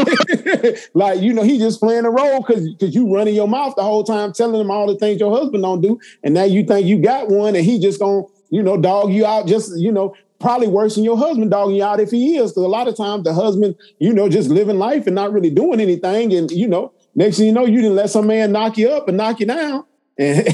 like 0.94 1.20
you 1.20 1.32
know, 1.32 1.42
he 1.42 1.58
just 1.58 1.80
playing 1.80 2.04
a 2.04 2.10
role 2.10 2.40
because 2.40 2.68
because 2.70 2.94
you 2.94 3.12
running 3.12 3.34
your 3.34 3.48
mouth 3.48 3.74
the 3.76 3.82
whole 3.82 4.04
time, 4.04 4.32
telling 4.32 4.60
him 4.60 4.70
all 4.70 4.86
the 4.86 4.96
things 4.96 5.20
your 5.20 5.34
husband 5.34 5.62
don't 5.62 5.80
do, 5.80 5.98
and 6.22 6.34
now 6.34 6.44
you 6.44 6.64
think 6.64 6.86
you 6.86 6.98
got 6.98 7.28
one, 7.28 7.54
and 7.54 7.64
he 7.64 7.78
just 7.78 8.00
gonna 8.00 8.24
you 8.54 8.62
know, 8.62 8.80
dog 8.80 9.12
you 9.12 9.26
out 9.26 9.48
just, 9.48 9.76
you 9.76 9.90
know, 9.90 10.14
probably 10.44 10.68
worse 10.68 10.94
than 10.94 11.04
your 11.04 11.16
husband 11.16 11.50
dogging 11.50 11.76
you 11.76 11.84
out 11.84 12.00
if 12.00 12.10
he 12.10 12.36
is. 12.36 12.52
Because 12.52 12.64
a 12.64 12.68
lot 12.68 12.86
of 12.86 12.96
times 12.96 13.24
the 13.24 13.32
husband, 13.32 13.76
you 13.98 14.12
know, 14.12 14.28
just 14.28 14.50
living 14.50 14.78
life 14.78 15.06
and 15.06 15.14
not 15.14 15.32
really 15.32 15.50
doing 15.50 15.80
anything. 15.80 16.34
And, 16.34 16.50
you 16.50 16.68
know, 16.68 16.92
next 17.14 17.38
thing 17.38 17.46
you 17.46 17.52
know, 17.52 17.64
you 17.64 17.80
didn't 17.80 17.96
let 17.96 18.10
some 18.10 18.26
man 18.26 18.52
knock 18.52 18.76
you 18.76 18.90
up 18.90 19.08
and 19.08 19.16
knock 19.16 19.40
you 19.40 19.46
down. 19.46 19.84
And, 20.16 20.46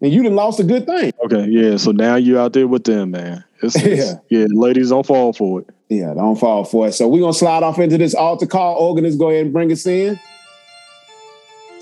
and 0.00 0.12
you 0.12 0.22
didn't 0.22 0.36
lost 0.36 0.60
a 0.60 0.64
good 0.64 0.86
thing. 0.86 1.12
Okay, 1.26 1.46
yeah. 1.50 1.76
So 1.76 1.92
now 1.92 2.16
you're 2.16 2.40
out 2.40 2.54
there 2.54 2.66
with 2.66 2.84
them, 2.84 3.10
man. 3.10 3.44
It's, 3.62 3.76
it's, 3.84 4.12
yeah. 4.30 4.40
yeah, 4.40 4.46
ladies, 4.48 4.88
don't 4.88 5.04
fall 5.04 5.34
for 5.34 5.60
it. 5.60 5.68
Yeah, 5.90 6.14
don't 6.14 6.36
fall 6.36 6.64
for 6.64 6.88
it. 6.88 6.92
So 6.92 7.06
we're 7.06 7.20
gonna 7.20 7.34
slide 7.34 7.62
off 7.62 7.78
into 7.78 7.98
this 7.98 8.14
altar 8.14 8.46
call. 8.46 8.76
Organist, 8.76 9.18
go 9.18 9.28
ahead 9.28 9.44
and 9.44 9.52
bring 9.52 9.70
us 9.70 9.86
in. 9.86 10.18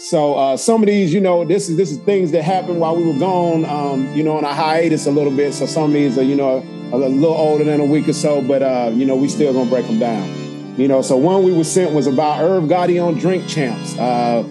So 0.02 0.34
uh, 0.34 0.56
some 0.56 0.82
of 0.82 0.88
these, 0.88 1.14
you 1.14 1.20
know, 1.20 1.44
this 1.44 1.68
is 1.68 1.76
this 1.76 1.92
is 1.92 1.98
things 1.98 2.32
that 2.32 2.42
happened 2.42 2.80
while 2.80 2.96
we 2.96 3.04
were 3.04 3.18
gone, 3.20 3.64
um, 3.64 4.12
you 4.16 4.24
know, 4.24 4.36
on 4.36 4.42
a 4.42 4.52
hiatus 4.52 5.06
a 5.06 5.12
little 5.12 5.30
bit. 5.34 5.54
So 5.54 5.64
some 5.64 5.84
of 5.84 5.92
these 5.92 6.18
are, 6.18 6.24
you 6.24 6.34
know, 6.34 6.58
a, 6.92 6.96
a 6.96 6.98
little 6.98 7.36
older 7.36 7.62
than 7.62 7.78
a 7.80 7.84
week 7.84 8.08
or 8.08 8.12
so, 8.12 8.42
but 8.42 8.62
uh, 8.62 8.90
you 8.92 9.06
know, 9.06 9.14
we 9.14 9.28
still 9.28 9.52
gonna 9.52 9.70
break 9.70 9.86
them 9.86 10.00
down. 10.00 10.76
You 10.76 10.88
know, 10.88 11.02
so 11.02 11.16
one 11.16 11.44
we 11.44 11.52
were 11.52 11.62
sent 11.62 11.94
was 11.94 12.08
about 12.08 12.42
Irv 12.42 12.64
Gotti 12.64 13.00
on 13.00 13.14
Drink 13.14 13.46
Champs. 13.46 13.96
Uh, 13.96 14.42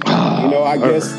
you 0.41 0.51
know, 0.51 0.63
I 0.63 0.77
guess 0.77 1.11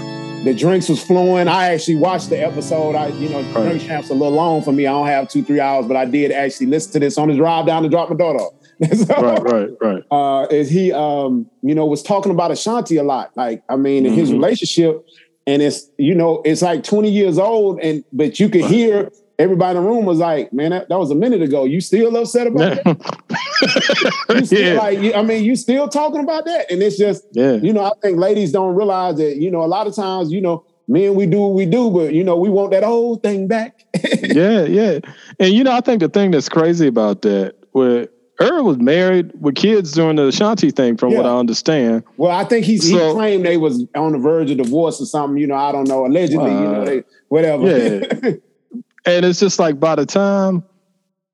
the 0.44 0.54
drinks 0.56 0.88
was 0.88 1.04
flowing. 1.04 1.46
I 1.46 1.74
actually 1.74 1.96
watched 1.96 2.30
the 2.30 2.42
episode. 2.42 2.94
I, 2.94 3.08
you 3.08 3.28
know, 3.28 3.42
Drink 3.52 3.82
Champs 3.82 4.08
a 4.08 4.14
little 4.14 4.32
long 4.32 4.62
for 4.62 4.72
me. 4.72 4.86
I 4.86 4.92
don't 4.92 5.08
have 5.08 5.28
two, 5.28 5.42
three 5.42 5.60
hours, 5.60 5.86
but 5.86 5.96
I 5.98 6.06
did 6.06 6.32
actually 6.32 6.68
listen 6.68 6.92
to 6.92 7.00
this 7.00 7.18
on 7.18 7.28
the 7.28 7.34
drive 7.34 7.66
down 7.66 7.82
to 7.82 7.90
drop 7.90 8.08
my 8.08 8.16
daughter 8.16 8.38
off. 8.38 8.54
so, 8.92 9.14
right, 9.14 9.42
right, 9.42 9.70
right. 9.80 10.02
Uh, 10.10 10.46
is 10.50 10.70
he, 10.70 10.92
um, 10.92 11.48
you 11.62 11.74
know, 11.74 11.86
was 11.86 12.02
talking 12.02 12.32
about 12.32 12.50
Ashanti 12.50 12.96
a 12.96 13.02
lot. 13.02 13.36
Like, 13.36 13.62
I 13.68 13.76
mean, 13.76 14.06
in 14.06 14.12
mm-hmm. 14.12 14.20
his 14.20 14.32
relationship, 14.32 15.06
and 15.46 15.62
it's, 15.62 15.88
you 15.98 16.14
know, 16.14 16.42
it's 16.44 16.62
like 16.62 16.84
20 16.84 17.10
years 17.10 17.38
old, 17.38 17.80
and 17.80 18.04
but 18.12 18.38
you 18.40 18.48
could 18.48 18.64
hear 18.64 19.10
everybody 19.38 19.76
in 19.76 19.82
the 19.82 19.88
room 19.88 20.04
was 20.04 20.18
like, 20.18 20.52
"Man, 20.52 20.70
that, 20.70 20.88
that 20.88 20.98
was 20.98 21.10
a 21.10 21.14
minute 21.14 21.42
ago. 21.42 21.64
You 21.64 21.80
still 21.80 22.16
upset 22.16 22.46
about 22.46 22.82
that? 22.84 24.24
you 24.30 24.46
still, 24.46 24.74
Yeah. 24.74 24.80
like, 24.80 25.00
you- 25.00 25.14
I 25.14 25.22
mean, 25.22 25.44
you 25.44 25.56
still 25.56 25.88
talking 25.88 26.20
about 26.20 26.44
that?" 26.44 26.70
And 26.70 26.82
it's 26.82 26.96
just, 26.96 27.24
Yeah. 27.32 27.54
you 27.54 27.72
know, 27.72 27.84
I 27.84 27.92
think 28.00 28.18
ladies 28.18 28.52
don't 28.52 28.74
realize 28.74 29.16
that. 29.16 29.36
You 29.36 29.50
know, 29.50 29.62
a 29.62 29.66
lot 29.66 29.86
of 29.86 29.94
times, 29.94 30.32
you 30.32 30.40
know, 30.40 30.64
men 30.88 31.14
we 31.14 31.26
do 31.26 31.40
what 31.40 31.54
we 31.54 31.66
do, 31.66 31.90
but 31.90 32.12
you 32.12 32.24
know, 32.24 32.36
we 32.36 32.48
want 32.48 32.70
that 32.72 32.84
old 32.84 33.22
thing 33.22 33.46
back. 33.48 33.84
yeah, 34.22 34.64
yeah. 34.64 35.00
And 35.38 35.52
you 35.52 35.64
know, 35.64 35.72
I 35.72 35.80
think 35.80 36.00
the 36.00 36.08
thing 36.08 36.30
that's 36.30 36.48
crazy 36.48 36.86
about 36.86 37.22
that, 37.22 37.54
where 37.72 38.08
Earl 38.42 38.64
was 38.64 38.78
married 38.78 39.30
with 39.40 39.54
kids 39.54 39.92
during 39.92 40.16
the 40.16 40.26
Ashanti 40.28 40.70
thing, 40.70 40.96
from 40.96 41.14
what 41.14 41.26
I 41.26 41.36
understand. 41.38 42.02
well, 42.16 42.30
I 42.30 42.44
think 42.44 42.64
he's, 42.66 42.88
So- 42.90 43.08
he 43.08 43.12
claimed 43.14 43.44
they 43.44 43.56
was 43.56 43.84
on 43.94 44.12
the 44.12 44.18
verge 44.18 44.50
of 44.50 44.58
divorce 44.58 45.00
or 45.00 45.06
something. 45.06 45.38
You 45.38 45.46
know, 45.46 45.54
I 45.56 45.72
don't 45.72 45.88
know. 45.88 46.06
Allegedly, 46.06 46.50
you 46.50 46.60
know, 46.60 46.82
Uh, 46.82 46.84
they 46.84 47.02
whatever. 47.28 47.64
yeah. 47.66 48.30
And 49.04 49.24
it's 49.24 49.40
just 49.40 49.58
like 49.58 49.80
by 49.80 49.96
the 49.96 50.06
time 50.06 50.62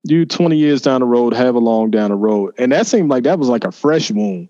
you 0.03 0.25
20 0.25 0.57
years 0.57 0.81
down 0.81 1.01
the 1.01 1.05
road, 1.05 1.35
have 1.35 1.53
a 1.53 1.59
long 1.59 1.91
down 1.91 2.09
the 2.09 2.15
road, 2.15 2.55
and 2.57 2.71
that 2.71 2.87
seemed 2.87 3.09
like 3.11 3.23
that 3.25 3.37
was 3.37 3.47
like 3.47 3.63
a 3.63 3.71
fresh 3.71 4.09
wound. 4.09 4.47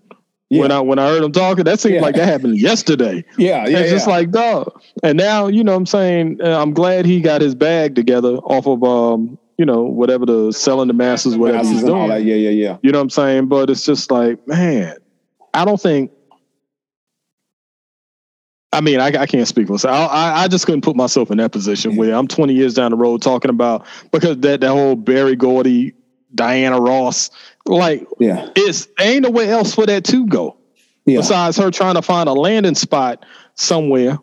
Yeah. 0.48 0.62
When 0.62 0.72
I 0.72 0.80
when 0.80 0.98
I 0.98 1.06
heard 1.08 1.22
him 1.22 1.30
talking, 1.30 1.64
that 1.64 1.78
seemed 1.80 1.96
Yeah. 1.96 2.00
like 2.00 2.14
that 2.16 2.26
happened 2.26 2.58
yesterday. 2.58 3.22
yeah, 3.38 3.68
yeah, 3.68 3.78
it's 3.80 3.90
just 3.90 4.08
like 4.08 4.30
dog. 4.30 4.72
And 5.02 5.18
now, 5.18 5.48
you 5.48 5.62
know 5.62 5.72
what 5.72 5.78
I'm 5.78 5.86
saying, 5.86 6.40
uh, 6.42 6.60
I'm 6.60 6.72
glad 6.72 7.04
he 7.04 7.20
got 7.20 7.40
his 7.42 7.54
bag 7.54 7.94
together 7.94 8.36
off 8.38 8.66
of 8.66 8.82
um, 8.82 9.38
you 9.60 9.66
know, 9.66 9.82
whatever 9.82 10.24
the 10.24 10.52
selling 10.52 10.88
the 10.88 10.94
masses, 10.94 11.36
whatever 11.36 11.58
Masses 11.58 11.72
he's 11.72 11.84
doing. 11.84 12.08
Yeah, 12.08 12.16
yeah, 12.16 12.48
yeah. 12.48 12.78
You 12.80 12.92
know 12.92 12.98
what 12.98 13.02
I'm 13.02 13.10
saying? 13.10 13.48
But 13.48 13.68
it's 13.68 13.84
just 13.84 14.10
like, 14.10 14.48
man, 14.48 14.96
I 15.52 15.66
don't 15.66 15.78
think. 15.78 16.10
I 18.72 18.80
mean, 18.80 19.00
I, 19.00 19.08
I 19.08 19.26
can't 19.26 19.46
speak 19.46 19.66
for 19.66 19.74
myself. 19.74 20.10
I, 20.10 20.44
I, 20.44 20.48
just 20.48 20.64
couldn't 20.64 20.80
put 20.80 20.96
myself 20.96 21.30
in 21.30 21.36
that 21.36 21.52
position 21.52 21.96
where 21.96 22.14
I'm 22.14 22.26
20 22.26 22.54
years 22.54 22.72
down 22.72 22.92
the 22.92 22.96
road 22.96 23.20
talking 23.20 23.50
about 23.50 23.84
because 24.12 24.38
that 24.38 24.62
that 24.62 24.70
whole 24.70 24.96
Berry 24.96 25.36
Gordy, 25.36 25.92
Diana 26.34 26.80
Ross, 26.80 27.30
like 27.66 28.06
Yeah, 28.18 28.48
it's 28.56 28.88
ain't 28.98 29.24
nowhere 29.24 29.52
else 29.52 29.74
for 29.74 29.84
that 29.84 30.04
to 30.04 30.26
go 30.26 30.56
yeah. 31.04 31.18
besides 31.18 31.58
her 31.58 31.70
trying 31.70 31.96
to 31.96 32.02
find 32.02 32.30
a 32.30 32.32
landing 32.32 32.76
spot 32.76 33.26
somewhere. 33.56 34.16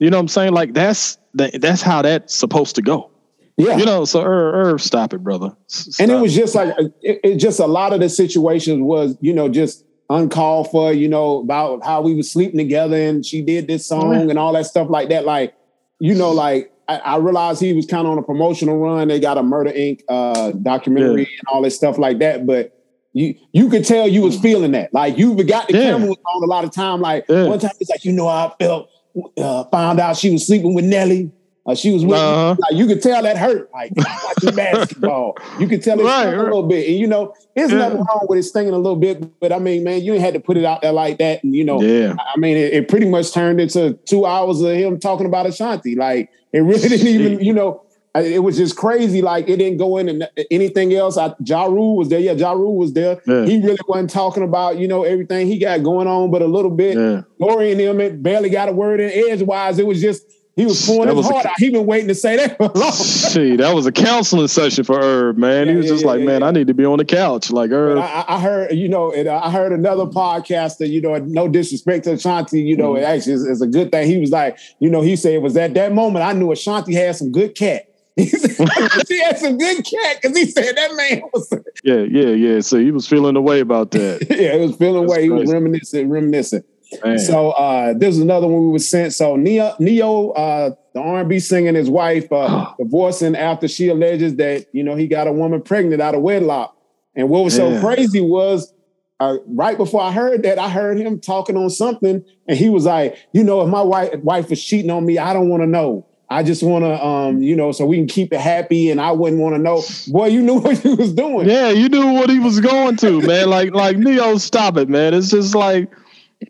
You 0.00 0.08
know 0.08 0.16
what 0.16 0.22
I'm 0.22 0.28
saying? 0.28 0.54
Like 0.54 0.72
that's 0.72 1.18
that, 1.34 1.60
that's 1.60 1.82
how 1.82 2.00
that's 2.00 2.34
supposed 2.34 2.76
to 2.76 2.82
go. 2.82 3.10
Yeah. 3.58 3.76
You 3.76 3.84
know, 3.84 4.04
so 4.04 4.22
Irv, 4.22 4.54
Irv 4.54 4.82
stop 4.82 5.12
it, 5.12 5.18
brother. 5.18 5.54
S- 5.68 5.98
and 6.00 6.10
it 6.10 6.20
was 6.20 6.34
just 6.34 6.54
like 6.54 6.74
it, 7.02 7.20
it 7.24 7.36
just 7.36 7.60
a 7.60 7.66
lot 7.66 7.92
of 7.92 8.00
the 8.00 8.08
situations 8.08 8.80
was 8.82 9.16
you 9.20 9.32
know 9.34 9.48
just 9.48 9.84
uncalled 10.10 10.70
for 10.70 10.92
you 10.92 11.06
know 11.08 11.40
about 11.40 11.84
how 11.84 12.00
we 12.00 12.14
were 12.14 12.22
sleeping 12.22 12.56
together 12.56 12.96
and 12.96 13.26
she 13.26 13.42
did 13.42 13.66
this 13.68 13.86
song 13.86 14.30
and 14.30 14.38
all 14.38 14.54
that 14.54 14.64
stuff 14.64 14.88
like 14.88 15.10
that 15.10 15.26
like 15.26 15.52
you 16.00 16.14
know 16.14 16.30
like 16.30 16.72
I, 16.88 16.96
I 16.96 17.16
realized 17.18 17.60
he 17.60 17.74
was 17.74 17.84
kind 17.84 18.06
of 18.06 18.12
on 18.12 18.18
a 18.18 18.22
promotional 18.22 18.78
run 18.78 19.08
they 19.08 19.20
got 19.20 19.36
a 19.36 19.42
Murder 19.42 19.70
Inc. 19.70 20.00
uh 20.08 20.52
documentary 20.52 21.24
and 21.24 21.48
all 21.52 21.60
this 21.60 21.76
stuff 21.76 21.98
like 21.98 22.20
that 22.20 22.46
but 22.46 22.72
you 23.12 23.34
you 23.52 23.68
could 23.68 23.84
tell 23.84 24.08
you 24.08 24.22
was 24.22 24.38
feeling 24.40 24.72
that 24.72 24.94
like 24.94 25.18
you 25.18 25.34
got 25.44 25.68
the 25.68 25.74
Yeah. 25.76 25.90
camera 25.90 26.08
on 26.12 26.42
a 26.42 26.46
lot 26.46 26.64
of 26.64 26.70
time 26.72 27.02
like 27.02 27.26
Yeah. 27.28 27.44
one 27.46 27.58
time 27.58 27.72
it's 27.78 27.90
like 27.90 28.06
you 28.06 28.12
know 28.12 28.28
how 28.28 28.48
I 28.58 28.64
felt 28.64 28.88
uh, 29.36 29.64
found 29.64 30.00
out 30.00 30.16
she 30.16 30.30
was 30.30 30.46
sleeping 30.46 30.72
with 30.74 30.86
Nelly 30.86 31.30
uh, 31.68 31.74
she 31.74 31.92
was 31.92 32.04
with 32.04 32.16
Uh-huh. 32.18 32.56
like 32.58 32.72
you 32.78 32.86
could 32.86 33.00
tell 33.02 33.22
that 33.22 33.36
hurt 33.36 33.70
like 33.72 33.92
watching 34.24 34.56
basketball 34.56 35.36
you 35.60 35.68
could 35.68 35.82
tell 35.82 36.00
it 36.00 36.04
Right, 36.04 36.22
stung 36.22 36.34
a 36.34 36.42
little 36.42 36.62
bit 36.66 36.88
and 36.88 36.96
you 36.96 37.06
know 37.06 37.34
there's 37.54 37.70
Yeah. 37.70 37.78
nothing 37.78 37.98
wrong 37.98 38.26
with 38.28 38.38
it 38.40 38.42
stinging 38.44 38.72
a 38.74 38.78
little 38.78 38.96
bit 38.96 39.38
but 39.40 39.52
I 39.52 39.58
mean 39.58 39.84
man 39.84 40.02
you 40.02 40.14
ain't 40.14 40.22
had 40.22 40.34
to 40.34 40.40
put 40.40 40.56
it 40.56 40.64
out 40.64 40.82
there 40.82 40.92
like 40.92 41.18
that 41.18 41.44
and 41.44 41.54
you 41.54 41.64
know 41.64 41.80
Yeah. 41.80 42.14
I 42.18 42.38
mean 42.38 42.56
it, 42.56 42.72
it 42.72 42.88
pretty 42.88 43.06
much 43.08 43.32
turned 43.32 43.60
into 43.60 43.92
two 44.06 44.26
hours 44.26 44.60
of 44.62 44.72
him 44.74 44.98
talking 44.98 45.26
about 45.26 45.46
Ashanti 45.46 45.94
like 45.94 46.30
it 46.52 46.60
really 46.60 46.88
didn't 46.88 47.06
even 47.06 47.40
you 47.44 47.52
know 47.52 47.82
it 48.14 48.42
was 48.42 48.56
just 48.56 48.74
crazy. 48.74 49.22
Like 49.22 49.48
it 49.48 49.58
didn't 49.58 49.76
go 49.76 49.96
into 49.98 50.28
anything 50.50 50.92
else. 50.94 51.16
I, 51.16 51.34
ja 51.44 51.66
Rule 51.66 51.96
was 51.98 52.08
there. 52.08 52.18
Yeah, 52.18 52.32
Ja 52.32 52.52
Rule 52.52 52.76
was 52.76 52.92
there. 52.92 53.20
Yeah. 53.26 53.44
He 53.44 53.60
really 53.60 53.78
wasn't 53.86 54.10
talking 54.10 54.42
about 54.42 54.78
you 54.78 54.88
know 54.88 55.04
everything 55.04 55.46
he 55.46 55.56
got 55.58 55.84
going 55.84 56.08
on, 56.08 56.30
but 56.32 56.42
a 56.42 56.46
little 56.46 56.70
bit. 56.70 56.96
Yeah. 56.96 57.22
Lori 57.38 57.70
and 57.70 57.80
him 57.80 58.22
barely 58.22 58.48
got 58.50 58.68
a 58.68 58.72
word 58.72 58.98
in 58.98 59.10
edgewise. 59.30 59.78
It 59.78 59.86
was 59.86 60.00
just 60.00 60.24
he 60.58 60.66
was 60.66 60.84
pouring 60.84 61.08
That 61.08 61.16
his 61.16 61.26
was 61.28 61.44
a- 61.44 61.48
out. 61.48 61.54
He 61.58 61.70
been 61.70 61.86
waiting 61.86 62.08
to 62.08 62.14
say 62.14 62.36
that 62.36 62.56
for 62.56 62.68
long. 62.68 62.92
See, 62.92 63.56
that 63.56 63.74
was 63.74 63.86
a 63.86 63.92
counseling 63.92 64.48
session 64.48 64.84
for 64.84 65.00
Herb, 65.00 65.38
man. 65.38 65.66
Yeah, 65.66 65.72
he 65.72 65.76
was 65.78 65.86
yeah, 65.86 65.92
just 65.92 66.04
yeah, 66.04 66.10
like, 66.10 66.20
man. 66.22 66.42
I 66.42 66.50
need 66.50 66.66
to 66.66 66.74
be 66.74 66.84
on 66.84 66.98
the 66.98 67.04
couch. 67.04 67.50
Like 67.50 67.70
Herb, 67.70 67.98
I, 67.98 68.24
I- 68.28 68.40
heard, 68.40 68.72
you 68.72 68.88
know, 68.88 69.12
and 69.12 69.28
I 69.28 69.50
heard 69.50 69.72
another 69.72 70.04
podcaster, 70.06 70.88
you 70.88 71.00
know, 71.00 71.16
no 71.18 71.48
disrespect 71.48 72.04
to 72.04 72.12
Ashanti, 72.12 72.60
you 72.60 72.76
know, 72.76 72.92
Mhm. 72.94 72.98
it 72.98 73.04
actually 73.04 73.32
is, 73.34 73.44
is 73.46 73.62
a 73.62 73.66
good 73.66 73.90
thing. 73.92 74.06
He 74.08 74.18
was 74.18 74.30
like, 74.30 74.58
you 74.80 74.90
know, 74.90 75.00
he 75.00 75.16
said 75.16 75.32
it 75.34 75.42
was 75.42 75.56
at 75.56 75.74
that 75.74 75.92
moment 75.92 76.24
I 76.24 76.32
knew 76.32 76.50
Ashanti 76.52 76.94
had 76.94 77.14
some 77.16 77.30
good 77.32 77.54
cat. 77.54 77.84
He 78.18 78.26
said, 78.26 78.68
she 79.06 79.20
had 79.22 79.38
some 79.38 79.56
good 79.58 79.76
cat 79.84 80.18
because 80.20 80.36
he 80.36 80.44
said 80.46 80.74
that 80.76 80.92
man 80.96 81.22
was, 81.32 81.52
yeah, 81.84 81.98
yeah, 81.98 82.30
yeah. 82.30 82.58
So 82.60 82.76
he 82.78 82.90
was 82.90 83.06
feeling 83.06 83.34
the 83.34 83.40
way 83.40 83.60
about 83.60 83.92
that. 83.92 84.26
yeah, 84.28 84.54
he 84.54 84.66
was 84.66 84.74
feeling 84.74 85.02
That's 85.06 85.12
way. 85.16 85.22
He 85.22 85.30
was 85.30 85.42
crazy. 85.42 85.52
reminiscing, 85.54 86.08
reminiscing. 86.10 86.64
Man. 87.04 87.18
So 87.18 87.50
uh 87.50 87.94
this 87.94 88.14
is 88.16 88.20
another 88.20 88.46
one 88.46 88.66
we 88.66 88.72
was 88.72 88.88
sent. 88.88 89.12
So 89.12 89.36
Ne-Yo, 89.36 89.74
Ne-Yo 89.78 90.30
uh 90.30 90.70
the 90.94 91.00
R&B 91.00 91.38
singer 91.38 91.68
and 91.68 91.76
his 91.76 91.90
wife 91.90 92.30
uh 92.32 92.72
divorcing 92.78 93.36
after 93.36 93.68
she 93.68 93.88
alleges 93.88 94.36
that 94.36 94.66
you 94.72 94.82
know 94.82 94.96
he 94.96 95.06
got 95.06 95.26
a 95.26 95.32
woman 95.32 95.62
pregnant 95.62 96.00
out 96.00 96.14
of 96.14 96.22
wedlock. 96.22 96.76
And 97.14 97.28
what 97.28 97.44
was 97.44 97.56
so 97.56 97.80
crazy 97.80 98.20
was 98.20 98.72
uh, 99.20 99.38
right 99.46 99.76
before 99.76 100.00
I 100.00 100.12
heard 100.12 100.42
that, 100.44 100.58
I 100.58 100.68
heard 100.68 100.98
him 100.98 101.20
talking 101.20 101.56
on 101.56 101.70
something, 101.70 102.24
and 102.46 102.56
he 102.56 102.68
was 102.68 102.84
like, 102.84 103.16
"You 103.32 103.42
know, 103.42 103.60
if 103.62 103.68
my 103.68 103.82
wife 103.82 104.14
wife 104.20 104.52
is 104.52 104.62
cheating 104.62 104.90
on 104.90 105.04
me, 105.04 105.18
I 105.18 105.32
don't 105.32 105.48
want 105.48 105.62
to 105.62 105.66
know. 105.66 106.06
I 106.30 106.42
just 106.42 106.62
want 106.62 106.84
to, 106.84 107.04
um, 107.04 107.42
you 107.42 107.56
know, 107.56 107.72
so 107.72 107.86
we 107.86 107.96
can 107.96 108.06
keep 108.06 108.32
it 108.32 108.40
happy, 108.40 108.90
and 108.90 109.00
I 109.00 109.10
wouldn't 109.10 109.42
want 109.42 109.56
to 109.56 109.58
know." 109.60 109.82
Boy, 110.08 110.26
you 110.26 110.42
knew 110.42 110.54
what 110.60 110.78
he 110.78 110.94
was 110.94 111.12
doing. 111.12 111.48
Yeah, 111.48 111.70
you 111.70 111.88
knew 111.88 112.12
what 112.12 112.30
he 112.30 112.38
was 112.38 112.60
going 112.60 112.96
to, 112.98 113.20
man. 113.22 113.50
Like, 113.50 113.72
like 113.72 113.96
Ne-Yo, 113.96 114.38
stop 114.38 114.76
it, 114.76 114.88
man. 114.88 115.14
It's 115.14 115.30
just 115.30 115.54
like, 115.54 115.90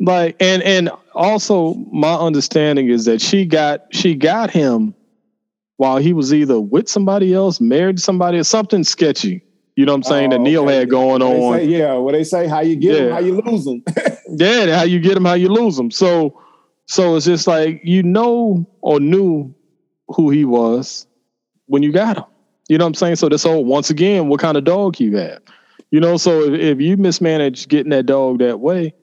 like, 0.01 0.37
and 0.40 0.62
and 0.62 0.90
also 1.14 1.74
my 1.92 2.14
understanding 2.14 2.88
is 2.88 3.05
that 3.07 3.20
she 3.20 3.46
got 3.46 3.87
she 3.94 4.14
got 4.14 4.51
him 4.51 4.94
while 5.77 5.96
he 5.96 6.12
was 6.12 6.35
either 6.35 6.61
with 6.61 6.88
somebody 6.88 7.33
else, 7.33 7.61
married 7.61 8.01
somebody, 8.01 8.38
or 8.38 8.44
something 8.44 8.85
sketchy. 8.85 9.42
You 9.77 9.87
know 9.87 9.92
what 9.92 9.98
I'm 9.98 10.03
saying? 10.03 10.31
that 10.31 10.40
oh, 10.40 10.42
Neil 10.42 10.64
okay. 10.64 10.77
had 10.77 10.90
going 10.90 11.22
on. 11.22 11.59
say, 11.59 11.66
yeah, 11.66 11.94
what 11.94 12.12
they 12.12 12.24
say, 12.24 12.48
how 12.48 12.61
you 12.61 12.74
get 12.74 13.01
Yeah. 13.01 13.11
how 13.12 13.20
you 13.20 13.40
lose 13.40 13.64
him. 13.64 13.85
Yeah, 14.29 14.77
how 14.77 14.83
you 14.83 14.98
get 14.98 15.16
him, 15.16 15.24
how 15.24 15.35
you 15.35 15.48
lose 15.48 15.79
him. 15.79 15.92
So, 15.92 16.40
so 16.87 17.14
it's 17.14 17.27
just 17.27 17.46
like 17.46 17.81
you 17.85 18.03
know 18.03 18.68
or 18.81 18.98
knew 18.98 19.55
who 20.09 20.31
he 20.31 20.44
was 20.44 21.07
when 21.66 21.83
you 21.83 21.92
got 21.92 22.18
him. 22.18 22.24
You 22.68 22.77
know 22.77 22.85
what 22.85 22.88
I'm 22.88 22.94
saying? 22.94 23.16
So 23.16 23.29
this 23.29 23.44
whole 23.44 23.64
once 23.64 23.88
again, 23.88 24.29
what 24.29 24.40
kind 24.40 24.57
of 24.57 24.64
dog 24.64 24.98
you 24.98 25.16
have? 25.16 25.40
You 25.90 26.01
know, 26.01 26.16
so 26.16 26.42
if, 26.42 26.61
if 26.61 26.81
you 26.81 26.96
mismanage 26.96 27.68
getting 27.68 27.90
that 27.90 28.07
dog 28.07 28.40
that 28.40 28.61
way, 28.61 28.94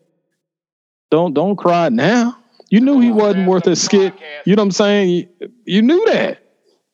don't 1.12 1.34
don't 1.34 1.56
cry 1.56 1.90
now. 1.90 2.38
You 2.70 2.82
knew 2.82 3.00
he 3.00 3.12
wasn't 3.12 3.48
worth 3.48 3.68
a 3.68 3.76
skit. 3.76 4.14
You 4.46 4.56
know 4.56 4.62
what 4.64 4.68
I'm 4.68 4.72
saying? 4.72 5.10
You, 5.10 5.28
you 5.66 5.82
knew 5.82 6.04
that. 6.08 6.40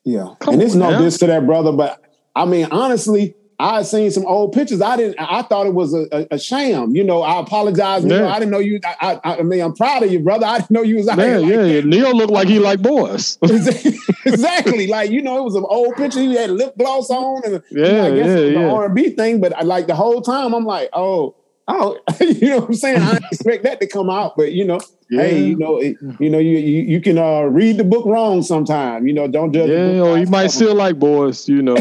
Yeah, 0.03 0.33
Come 0.39 0.55
and 0.55 0.63
it's 0.63 0.75
no 0.75 0.89
now. 0.91 0.99
diss 1.01 1.17
to 1.19 1.27
that 1.27 1.45
brother, 1.45 1.71
but 1.71 2.03
I 2.35 2.45
mean, 2.45 2.67
honestly, 2.71 3.35
I 3.59 3.83
seen 3.83 4.09
some 4.09 4.25
old 4.25 4.51
pictures. 4.53 4.81
I 4.81 4.97
didn't. 4.97 5.15
I 5.19 5.43
thought 5.43 5.67
it 5.67 5.73
was 5.75 5.93
a, 5.93 6.07
a, 6.11 6.27
a 6.31 6.39
sham. 6.39 6.95
You 6.95 7.03
know, 7.03 7.21
I 7.21 7.39
apologize. 7.39 8.01
You 8.03 8.09
know, 8.09 8.23
Yeah. 8.25 8.33
I 8.33 8.39
didn't 8.39 8.51
know 8.51 8.57
you. 8.59 8.79
I, 8.83 9.19
I, 9.23 9.37
I 9.37 9.41
mean, 9.43 9.61
I'm 9.61 9.73
proud 9.75 10.01
of 10.01 10.11
you, 10.11 10.19
brother. 10.19 10.47
I 10.47 10.57
didn't 10.57 10.71
know 10.71 10.81
you 10.81 10.95
was 10.97 11.07
out 11.07 11.19
Yeah, 11.19 11.25
here 11.25 11.39
like 11.39 11.49
yeah, 11.51 11.63
yeah. 11.65 11.73
that. 11.81 11.85
Ne-Yo 11.85 12.11
looked 12.11 12.31
like 12.33 12.47
he 12.47 12.57
liked 12.57 12.81
boys. 12.81 13.37
exactly. 14.25 14.87
Like 14.87 15.11
you 15.11 15.21
know, 15.21 15.37
it 15.37 15.43
was 15.43 15.55
an 15.55 15.65
old 15.67 15.95
picture. 15.95 16.19
He 16.19 16.33
had 16.35 16.49
lip 16.51 16.75
gloss 16.77 17.09
on, 17.09 17.41
and 17.45 17.63
you 17.69 17.77
know, 17.81 17.87
Yeah, 17.87 18.03
I 18.05 18.09
guess 18.15 18.25
yeah, 18.27 18.33
it 18.33 18.43
was 18.45 18.53
yeah. 18.53 18.59
the 18.63 18.69
R 18.69 18.85
and 18.85 18.95
B 18.95 19.09
thing. 19.11 19.39
But 19.41 19.53
I, 19.55 19.61
like 19.61 19.87
the 19.87 19.95
whole 19.95 20.21
time, 20.21 20.53
I'm 20.53 20.65
like, 20.65 20.89
oh, 20.93 21.35
oh, 21.67 21.97
you 22.19 22.49
know 22.49 22.59
what 22.59 22.69
I'm 22.69 22.73
saying? 22.73 23.01
I 23.01 23.17
expect 23.31 23.63
that 23.63 23.79
to 23.81 23.87
come 23.87 24.09
out, 24.09 24.35
but 24.35 24.51
you 24.51 24.65
know, 24.65 24.79
hey, 25.09 25.43
you 25.43 25.57
know, 25.57 25.77
it, 25.77 25.97
you 26.19 26.29
know, 26.29 26.39
you 26.39 26.57
you, 26.57 26.81
you 26.83 27.01
can 27.01 27.17
uh, 27.17 27.41
read 27.41 27.77
the 27.77 27.83
book 27.83 28.05
wrong 28.05 28.41
sometime. 28.41 29.07
You 29.07 29.13
know, 29.13 29.27
don't 29.27 29.53
judge. 29.53 29.69
Yeah, 29.69 30.01
or 30.01 30.17
its 30.17 30.29
might 30.31 30.51
still 30.51 30.75
like 30.75 30.99
boys, 30.99 31.47
you 31.47 31.61
know. 31.61 31.77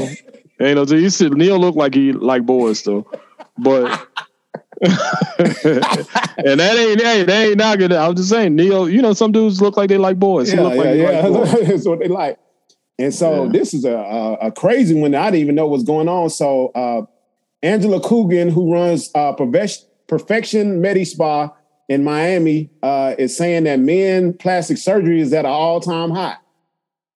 Ain't 0.61 0.77
no 0.77 0.85
he 0.85 1.09
still 1.09 1.31
Neil 1.31 1.59
looked 1.59 1.79
like 1.79 1.95
he 1.95 2.13
like 2.13 2.45
boys 2.45 2.83
though. 2.83 3.11
But 3.57 4.07
and 4.83 4.91
that 6.61 6.77
ain't 6.77 7.01
hey, 7.01 7.23
that 7.23 7.47
ain't 7.49 7.57
not 7.57 7.79
good. 7.79 7.93
I'm 7.93 8.15
just 8.15 8.29
saying, 8.29 8.57
Neil, 8.57 8.89
you 8.89 9.01
know, 9.01 9.13
some 9.15 9.33
dudes 9.33 9.61
look 9.63 9.77
like 9.77 9.89
they 9.89 9.99
like 9.99 10.19
boys. 10.19 10.53
Yeah, 10.53 10.61
look 10.61 10.75
yeah, 10.75 10.83
like 10.83 10.97
yeah. 10.97 11.27
like 11.27 11.53
boys. 11.53 11.69
That's 11.69 11.87
what 11.87 11.99
they 11.99 12.09
like. 12.09 12.39
And 12.99 13.15
so 13.15 13.45
Yeah. 13.45 13.53
this 13.53 13.73
is 13.73 13.85
a, 13.87 13.95
a 13.95 14.35
a 14.35 14.53
crazy 14.53 14.95
one 14.95 15.15
I 15.15 15.31
didn't 15.31 15.41
even 15.41 15.55
know 15.55 15.67
was 15.67 15.83
going 15.83 16.09
on. 16.09 16.29
So 16.29 16.69
uh, 16.75 17.03
Angela 17.63 18.01
Coogan, 18.01 18.49
who 18.49 18.73
runs 18.73 19.11
uh, 19.15 19.33
Perfection, 20.07 20.81
Medi 20.81 21.05
Spa 21.05 21.51
in 21.89 22.05
Miami, 22.05 22.71
uh, 22.83 23.15
is 23.19 23.37
saying 23.37 23.65
that 23.65 23.81
men 23.81 24.33
plastic 24.33 24.79
surgery 24.79 25.21
is 25.21 25.33
at 25.33 25.45
an 25.45 25.51
all 25.51 25.81
time 25.81 26.11
high. 26.11 26.37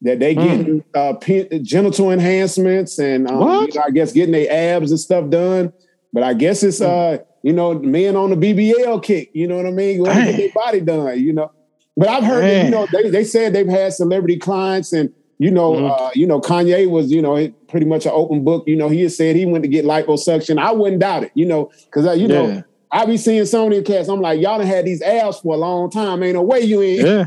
That 0.03 0.19
they 0.19 0.35
Hmm. 0.35 0.41
getting 0.43 0.85
uh, 0.95 1.15
pe- 1.15 1.61
genital 1.61 2.11
enhancements 2.11 2.99
and 2.99 3.31
um, 3.31 3.69
I 3.83 3.91
guess 3.91 4.13
getting 4.13 4.33
their 4.33 4.77
abs 4.77 4.91
and 4.91 5.01
stuff 5.01 5.31
done. 5.31 5.73
But 6.13 6.23
I 6.25 6.35
guess 6.35 6.63
it's 6.63 6.79
Hmm. 6.79 6.85
uh, 6.85 7.17
you 7.43 7.53
know, 7.53 7.75
men 7.75 8.17
on 8.17 8.31
the 8.31 8.37
BBL 8.37 9.03
kick. 9.03 9.31
You 9.35 9.47
know 9.47 9.57
what 9.57 9.67
I 9.67 9.71
mean? 9.71 10.03
Get 10.03 10.37
their 10.37 10.49
body 10.55 10.81
done. 10.81 11.19
You 11.21 11.33
know. 11.33 11.51
But 11.97 12.09
I've 12.09 12.25
heard 12.25 12.43
that, 12.43 12.65
you 12.65 12.71
know, 12.71 12.87
they, 12.93 13.09
they 13.09 13.25
said 13.25 13.53
they've 13.53 13.69
had 13.69 13.93
celebrity 13.93 14.37
clients 14.37 14.93
and 14.93 15.13
you 15.39 15.51
know, 15.51 15.73
mm-hmm. 15.73 16.03
uh, 16.05 16.11
you 16.15 16.27
know, 16.27 16.41
Kanye 16.41 16.89
was, 16.89 17.11
you 17.11 17.21
know, 17.21 17.49
pretty 17.69 17.87
much 17.87 18.07
an 18.07 18.13
open 18.15 18.45
book. 18.45 18.65
You 18.67 18.77
know, 18.77 18.89
he 18.89 19.03
had 19.03 19.13
said 19.13 19.37
he 19.37 19.47
went 19.47 19.65
to 19.65 19.69
get 19.69 19.85
liposuction. 19.85 20.59
I 20.59 20.73
wouldn't 20.73 21.01
doubt 21.01 21.25
it, 21.25 21.33
you 21.35 21.47
know, 21.47 21.71
because 21.87 22.07
uh, 22.07 22.13
you 22.13 22.29
yeah. 22.29 22.47
know, 22.47 22.65
I 22.93 23.07
be 23.07 23.17
seeing 23.17 23.43
Sony 23.43 23.85
cats. 23.85 24.09
I'm 24.09 24.21
like, 24.21 24.41
y'all 24.41 24.59
done 24.59 24.69
had 24.69 24.85
these 24.85 25.03
abs 25.03 25.41
for 25.41 25.55
a 25.55 25.59
long 25.59 25.91
time. 25.91 26.23
Ain't 26.23 26.35
no 26.35 26.43
way 26.43 26.61
you 26.61 26.81
ain't. 26.81 27.01
Yeah, 27.05 27.25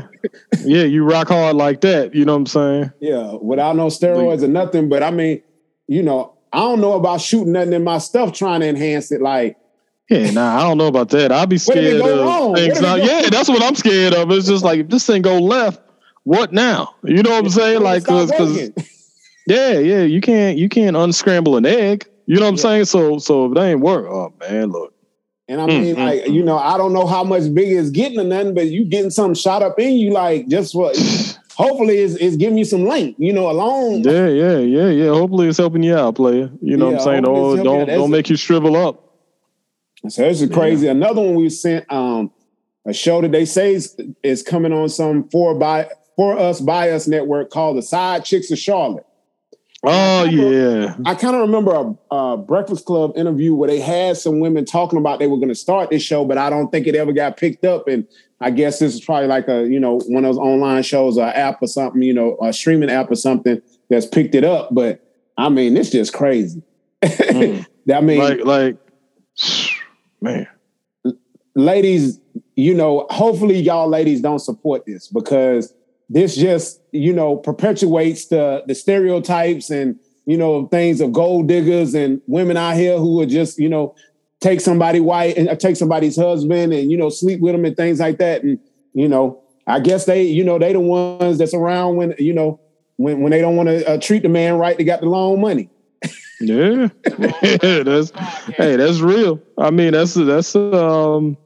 yeah, 0.64 0.84
you 0.84 1.04
rock 1.04 1.28
hard 1.28 1.56
like 1.56 1.82
that. 1.82 2.14
You 2.14 2.24
know 2.24 2.32
what 2.32 2.38
I'm 2.38 2.46
saying? 2.46 2.92
Yeah, 3.00 3.34
without 3.34 3.76
no 3.76 3.88
steroids 3.88 4.42
or 4.42 4.48
nothing. 4.48 4.88
But 4.88 5.02
I 5.02 5.10
mean, 5.10 5.42
you 5.86 6.02
know, 6.02 6.34
I 6.52 6.60
don't 6.60 6.80
know 6.80 6.94
about 6.94 7.20
shooting 7.20 7.52
nothing 7.52 7.74
in 7.74 7.84
my 7.84 7.98
stuff 7.98 8.32
trying 8.32 8.60
to 8.60 8.66
enhance 8.66 9.12
it. 9.12 9.20
Like, 9.20 9.58
yeah, 10.08 10.30
nah, 10.30 10.58
I 10.58 10.62
don't 10.62 10.78
know 10.78 10.86
about 10.86 11.10
that. 11.10 11.30
I'd 11.30 11.50
be 11.50 11.58
scared 11.58 12.00
of 12.00 12.56
things. 12.56 12.80
Not, 12.80 13.04
yeah, 13.04 13.28
that's 13.28 13.50
what 13.50 13.62
I'm 13.62 13.74
scared 13.74 14.14
of. 14.14 14.30
It's 14.30 14.48
just 14.48 14.64
like 14.64 14.80
if 14.80 14.88
this 14.88 15.06
thing 15.06 15.20
go 15.20 15.38
left, 15.38 15.82
what 16.28 16.52
now? 16.52 16.94
You 17.02 17.22
know 17.22 17.30
what 17.30 17.44
I'm 17.44 17.50
saying? 17.50 17.80
Like, 17.80 18.04
cause, 18.04 18.30
cause 18.30 18.58
yeah, 19.46 19.78
yeah, 19.78 20.02
you 20.02 20.20
can't 20.20 20.58
you 20.58 20.68
can't 20.68 20.94
unscramble 20.94 21.56
an 21.56 21.64
egg. 21.64 22.06
You 22.26 22.36
know 22.36 22.42
what 22.42 22.48
I'm 22.48 22.56
yeah. 22.56 22.62
saying? 22.62 22.84
So 22.84 23.18
so 23.18 23.46
if 23.46 23.54
they 23.54 23.72
ain't 23.72 23.80
work, 23.80 24.06
oh 24.06 24.34
man, 24.38 24.70
look. 24.70 24.92
And 25.48 25.62
I 25.62 25.66
mean, 25.66 25.96
mm-hmm. 25.96 26.02
like, 26.02 26.26
you 26.28 26.42
know, 26.42 26.58
I 26.58 26.76
don't 26.76 26.92
know 26.92 27.06
how 27.06 27.24
much 27.24 27.54
bigger 27.54 27.80
it's 27.80 27.88
getting 27.88 28.20
or 28.20 28.24
nothing, 28.24 28.52
but 28.52 28.66
you 28.66 28.84
getting 28.84 29.08
something 29.08 29.34
shot 29.34 29.62
up 29.62 29.80
in 29.80 29.96
you, 29.96 30.12
like 30.12 30.48
just 30.48 30.74
what 30.74 30.94
hopefully 31.56 31.96
it's, 31.96 32.16
it's 32.16 32.36
giving 32.36 32.58
you 32.58 32.66
some 32.66 32.84
length, 32.84 33.18
you 33.18 33.32
know, 33.32 33.50
along. 33.50 34.04
Yeah, 34.04 34.28
yeah, 34.28 34.58
yeah, 34.58 34.88
yeah. 34.90 35.08
Hopefully 35.08 35.48
it's 35.48 35.56
helping 35.56 35.82
you 35.82 35.96
out, 35.96 36.16
player. 36.16 36.50
You 36.60 36.76
know 36.76 36.90
yeah, 36.90 36.98
what 36.98 37.00
I'm 37.00 37.04
saying? 37.06 37.24
Oh, 37.26 37.56
don't 37.56 37.86
don't 37.86 38.10
make 38.10 38.28
you 38.28 38.36
shrivel 38.36 38.76
up. 38.76 39.02
So 40.08 40.22
this 40.22 40.42
is 40.42 40.50
crazy. 40.50 40.84
Yeah. 40.84 40.92
Another 40.92 41.22
one 41.22 41.36
we 41.36 41.48
sent 41.48 41.90
um 41.90 42.30
a 42.84 42.92
show 42.92 43.22
that 43.22 43.32
they 43.32 43.46
say 43.46 43.74
is, 43.74 43.98
is 44.22 44.42
coming 44.42 44.74
on 44.74 44.90
some 44.90 45.26
four 45.30 45.54
by 45.54 45.88
for 46.18 46.36
us 46.36 46.60
by 46.60 46.90
us 46.90 47.06
network 47.06 47.48
called 47.48 47.78
the 47.78 47.82
Side 47.82 48.24
Chicks 48.24 48.50
of 48.50 48.58
Charlotte. 48.58 49.06
Oh 49.84 50.24
I 50.24 50.24
yeah, 50.24 50.96
I 51.06 51.14
kind 51.14 51.36
of 51.36 51.42
remember 51.42 51.94
a, 52.10 52.14
a, 52.14 52.36
Breakfast 52.36 52.84
Club 52.84 53.16
interview 53.16 53.54
where 53.54 53.68
they 53.68 53.78
had 53.78 54.16
some 54.16 54.40
women 54.40 54.64
talking 54.64 54.98
about 54.98 55.20
they 55.20 55.28
were 55.28 55.36
going 55.36 55.50
to 55.50 55.54
start 55.54 55.90
this 55.90 56.02
show, 56.02 56.24
but 56.24 56.36
I 56.36 56.50
don't 56.50 56.72
think 56.72 56.88
it 56.88 56.96
ever 56.96 57.12
got 57.12 57.36
picked 57.36 57.64
up. 57.64 57.86
And 57.86 58.04
I 58.40 58.50
guess 58.50 58.80
this 58.80 58.94
is 58.94 59.00
probably 59.00 59.28
like 59.28 59.46
a 59.46 59.68
you 59.68 59.78
know 59.78 60.00
one 60.08 60.24
of 60.24 60.34
those 60.34 60.38
online 60.38 60.82
shows 60.82 61.16
or 61.16 61.28
app 61.28 61.62
or 61.62 61.68
something, 61.68 62.02
you 62.02 62.12
know, 62.12 62.36
a 62.42 62.52
streaming 62.52 62.90
app 62.90 63.12
or 63.12 63.14
something 63.14 63.62
that's 63.88 64.06
picked 64.06 64.34
it 64.34 64.42
up. 64.42 64.70
But 64.72 65.00
I 65.36 65.48
mean, 65.50 65.76
it's 65.76 65.90
just 65.90 66.12
crazy. 66.12 66.60
Mm. 67.00 67.64
I 67.94 68.00
mean, 68.00 68.18
like 68.18 68.44
like 68.44 68.76
man, 70.20 70.48
ladies, 71.54 72.18
you 72.56 72.74
know, 72.74 73.06
hopefully 73.10 73.60
y'all 73.60 73.88
ladies 73.88 74.20
don't 74.20 74.40
support 74.40 74.84
this 74.84 75.06
because 75.06 75.72
this 76.08 76.36
just 76.36 76.80
you 76.92 77.12
know 77.12 77.36
perpetuates 77.36 78.26
the 78.28 78.62
the 78.66 78.74
stereotypes 78.74 79.70
and 79.70 79.98
you 80.26 80.36
know 80.36 80.66
things 80.66 81.00
of 81.00 81.12
gold 81.12 81.48
diggers 81.48 81.94
and 81.94 82.20
women 82.26 82.56
out 82.56 82.76
here 82.76 82.98
who 82.98 83.14
would 83.16 83.28
just 83.28 83.58
you 83.58 83.68
know 83.68 83.94
take 84.40 84.60
somebody 84.60 85.00
white 85.00 85.36
and 85.36 85.48
uh, 85.48 85.56
take 85.56 85.76
somebody's 85.76 86.16
husband 86.16 86.72
and 86.72 86.90
you 86.90 86.96
know 86.96 87.08
sleep 87.08 87.40
with 87.40 87.52
them 87.52 87.64
and 87.64 87.76
things 87.76 88.00
like 88.00 88.18
that 88.18 88.42
and 88.42 88.58
you 88.94 89.08
know 89.08 89.42
I 89.66 89.80
guess 89.80 90.06
they 90.06 90.22
you 90.22 90.44
know 90.44 90.58
they 90.58 90.72
the 90.72 90.80
ones 90.80 91.38
that's 91.38 91.54
around 91.54 91.96
when 91.96 92.14
you 92.18 92.32
know 92.32 92.60
when 92.96 93.20
when 93.20 93.30
they 93.30 93.40
don't 93.40 93.56
want 93.56 93.68
to 93.68 93.88
uh, 93.88 93.98
treat 93.98 94.22
the 94.22 94.28
man 94.28 94.56
right 94.56 94.76
they 94.76 94.84
got 94.84 95.00
the 95.00 95.08
loan 95.08 95.40
money. 95.40 95.68
yeah, 96.40 96.88
that's 97.04 98.10
hey 98.56 98.76
that's 98.76 99.00
real. 99.00 99.40
I 99.58 99.70
mean 99.70 99.92
that's 99.92 100.14
that's 100.14 100.56
um 100.56 101.36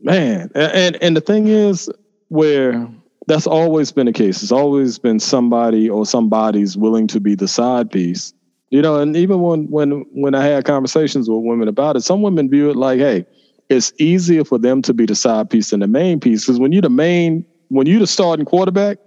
man 0.00 0.50
and 0.54 0.96
and 1.00 1.16
the 1.16 1.20
thing 1.20 1.46
is 1.46 1.88
where 2.28 2.88
that's 3.30 3.46
always 3.46 3.92
been 3.92 4.06
the 4.06 4.12
case. 4.12 4.42
It's 4.42 4.50
always 4.50 4.98
been 4.98 5.20
somebody 5.20 5.88
or 5.88 6.04
somebody's 6.04 6.76
willing 6.76 7.06
to 7.08 7.20
be 7.20 7.36
the 7.36 7.46
side 7.46 7.90
piece. 7.90 8.34
You 8.70 8.82
know, 8.82 8.98
and 8.98 9.16
even 9.16 9.40
when 9.40 9.70
when 9.70 10.04
when 10.12 10.34
I 10.34 10.44
had 10.44 10.64
conversations 10.64 11.28
with 11.28 11.40
women 11.42 11.68
about 11.68 11.96
it, 11.96 12.02
some 12.02 12.22
women 12.22 12.50
view 12.50 12.70
it 12.70 12.76
like, 12.76 12.98
hey, 12.98 13.24
it's 13.68 13.92
easier 13.98 14.44
for 14.44 14.58
them 14.58 14.82
to 14.82 14.92
be 14.92 15.06
the 15.06 15.14
side 15.14 15.48
piece 15.48 15.70
than 15.70 15.80
the 15.80 15.86
main 15.86 16.18
piece. 16.18 16.44
Because 16.44 16.58
when 16.58 16.72
you're 16.72 16.82
the 16.82 16.90
main, 16.90 17.44
when 17.68 17.86
you're 17.86 18.00
the 18.00 18.06
starting 18.06 18.44
quarterback, 18.44 18.98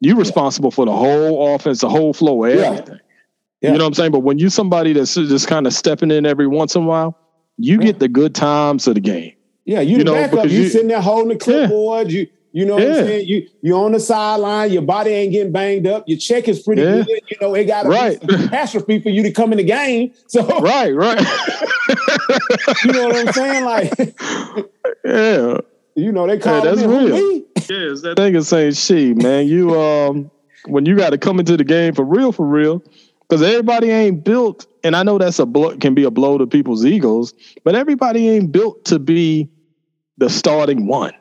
you're 0.00 0.16
yeah. 0.16 0.20
responsible 0.20 0.70
for 0.70 0.86
the 0.86 0.92
whole 0.92 1.54
offense, 1.54 1.80
the 1.80 1.90
whole 1.90 2.14
flow, 2.14 2.44
everything. 2.44 3.00
Yeah. 3.60 3.72
You 3.72 3.78
know 3.78 3.84
what 3.84 3.88
I'm 3.88 3.94
saying? 3.94 4.12
But 4.12 4.20
when 4.20 4.38
you're 4.38 4.50
somebody 4.50 4.94
that's 4.94 5.14
just 5.14 5.46
kind 5.46 5.66
of 5.66 5.74
stepping 5.74 6.10
in 6.10 6.24
every 6.24 6.46
once 6.46 6.74
in 6.74 6.84
a 6.84 6.86
while, 6.86 7.18
you 7.58 7.78
yeah. 7.80 7.86
get 7.86 7.98
the 7.98 8.08
good 8.08 8.34
times 8.34 8.86
of 8.86 8.94
the 8.94 9.00
game. 9.00 9.34
Yeah, 9.64 9.80
you, 9.80 9.98
you 9.98 10.04
know, 10.04 10.14
backup. 10.14 10.46
You, 10.46 10.62
you 10.62 10.68
sitting 10.70 10.88
there 10.88 11.02
holding 11.02 11.36
the 11.36 11.36
clipboard. 11.36 12.10
You 12.10 12.28
you 12.58 12.64
know 12.64 12.76
yeah. 12.76 12.88
what 12.88 12.98
I'm 12.98 13.04
saying? 13.06 13.28
You 13.28 13.48
you 13.62 13.76
on 13.76 13.92
the 13.92 14.00
sideline, 14.00 14.72
your 14.72 14.82
body 14.82 15.10
ain't 15.10 15.30
getting 15.30 15.52
banged 15.52 15.86
up, 15.86 16.02
your 16.08 16.18
check 16.18 16.48
is 16.48 16.60
pretty 16.60 16.82
yeah. 16.82 17.04
good. 17.04 17.20
You 17.30 17.36
know, 17.40 17.54
it 17.54 17.66
got 17.66 17.86
a 17.86 17.88
right. 17.88 18.20
catastrophe 18.28 19.00
for 19.00 19.10
you 19.10 19.22
to 19.22 19.30
come 19.30 19.52
in 19.52 19.58
the 19.58 19.64
game. 19.64 20.12
So 20.26 20.44
Right, 20.60 20.90
right. 20.90 21.20
you 22.84 22.92
know 22.92 23.06
what 23.06 23.28
I'm 23.28 23.32
saying? 23.32 23.64
Like 23.64 23.92
Yeah. 25.04 25.58
You 25.94 26.10
know, 26.10 26.26
they 26.26 26.38
call 26.38 26.64
yeah, 26.64 26.74
that's 26.74 26.82
real. 26.82 27.10
Me. 27.10 27.44
Yes, 27.54 28.00
that 28.00 28.14
thing 28.16 28.34
is 28.34 28.48
saying 28.48 28.72
she, 28.72 29.14
man. 29.14 29.46
You 29.46 29.80
um 29.80 30.28
when 30.66 30.84
you 30.84 30.96
got 30.96 31.10
to 31.10 31.18
come 31.18 31.38
into 31.38 31.56
the 31.56 31.62
game 31.62 31.94
for 31.94 32.04
real, 32.04 32.32
for 32.32 32.44
real, 32.44 32.82
because 33.20 33.40
everybody 33.40 33.90
ain't 33.90 34.24
built, 34.24 34.66
and 34.82 34.96
I 34.96 35.04
know 35.04 35.16
that's 35.16 35.38
a 35.38 35.46
blow, 35.46 35.76
can 35.76 35.94
be 35.94 36.02
a 36.02 36.10
blow 36.10 36.38
to 36.38 36.46
people's 36.48 36.84
egos, 36.84 37.34
but 37.62 37.76
everybody 37.76 38.28
ain't 38.28 38.50
built 38.50 38.84
to 38.86 38.98
be 38.98 39.48
the 40.16 40.28
starting 40.28 40.88
one 40.88 41.14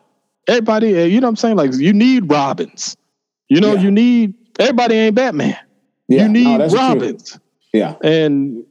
everybody, 0.47 0.99
uh, 0.99 1.05
you 1.05 1.19
know 1.19 1.27
what 1.27 1.31
I'm 1.31 1.36
saying? 1.36 1.57
Like 1.57 1.73
you 1.73 1.93
need 1.93 2.29
Robins. 2.29 2.95
You 3.49 3.62
know, 3.62 3.73
yeah. 3.73 3.81
you 3.81 3.91
need 3.91 4.33
everybody 4.60 4.95
ain't 4.95 5.15
Batman. 5.15 5.57
Yeah, 6.07 6.23
you 6.23 6.29
need 6.29 6.57
no, 6.57 6.67
Robins. 6.67 7.31
True. 7.31 7.41
Yeah. 7.73 7.95
And 8.03 8.63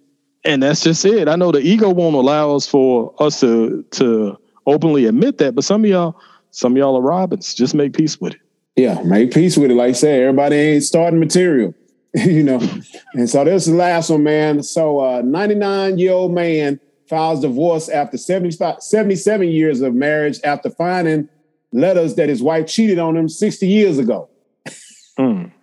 and 0.44 0.62
that's 0.62 0.80
just 0.80 1.04
it. 1.04 1.28
I 1.28 1.36
know 1.36 1.52
the 1.52 1.60
ego 1.60 1.90
won't 1.90 2.14
allow 2.14 2.54
us 2.54 2.66
for 2.66 3.14
us 3.18 3.40
to 3.40 3.84
to 3.92 4.38
openly 4.66 5.06
admit 5.06 5.38
that, 5.38 5.54
but 5.54 5.64
some 5.64 5.84
of 5.84 5.90
y'all, 5.90 6.20
some 6.50 6.72
of 6.72 6.78
y'all 6.78 6.96
are 6.96 7.02
Robins. 7.02 7.54
Just 7.54 7.74
make 7.74 7.92
peace 7.92 8.20
with 8.20 8.34
it. 8.34 8.40
Yeah, 8.76 9.02
make 9.02 9.32
peace 9.32 9.56
with 9.56 9.70
it. 9.70 9.74
Like 9.74 9.90
I 9.90 9.92
said, 9.92 10.20
everybody 10.20 10.56
ain't 10.56 10.84
starting 10.84 11.18
material. 11.18 11.74
you 12.14 12.42
know. 12.42 12.60
and 13.14 13.28
so 13.28 13.44
this 13.44 13.66
is 13.66 13.72
the 13.72 13.78
last 13.78 14.10
one, 14.10 14.22
man. 14.22 14.62
So 14.62 15.00
uh 15.00 15.22
99 15.22 15.98
year 15.98 16.12
old 16.12 16.32
man 16.32 16.80
files 17.08 17.40
divorce 17.40 17.88
after 17.88 18.16
75, 18.16 18.82
77 18.82 19.48
years 19.48 19.80
of 19.80 19.94
marriage 19.94 20.40
after 20.42 20.70
finding 20.70 21.28
letters 21.76 22.14
that 22.16 22.28
his 22.28 22.42
wife 22.42 22.66
cheated 22.66 22.98
on 22.98 23.16
him 23.16 23.28
60 23.28 23.66
years 23.66 23.98
ago. 23.98 24.28
Mm. 25.18 25.52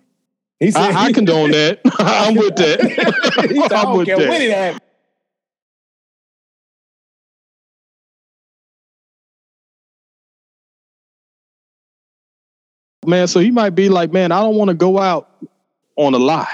He 0.60 0.70
said, 0.70 0.92
I, 0.92 1.06
I 1.06 1.12
condone 1.12 1.50
that. 1.50 1.80
I'm 1.98 2.36
with 2.36 2.56
that. 2.56 2.80
he 3.50 3.60
said, 3.60 3.72
I 3.72 3.82
don't 3.82 4.04
care 4.06 4.16
that. 4.16 4.28
when 4.28 4.40
it 4.40 4.50
happened. 4.50 4.80
Man, 13.04 13.26
so 13.26 13.40
he 13.40 13.50
might 13.50 13.70
be 13.70 13.88
like, 13.88 14.12
man, 14.12 14.32
I 14.32 14.40
don't 14.40 14.54
want 14.54 14.68
to 14.68 14.74
go 14.74 14.98
out 14.98 15.28
on 15.96 16.14
a 16.14 16.18
lie. 16.18 16.46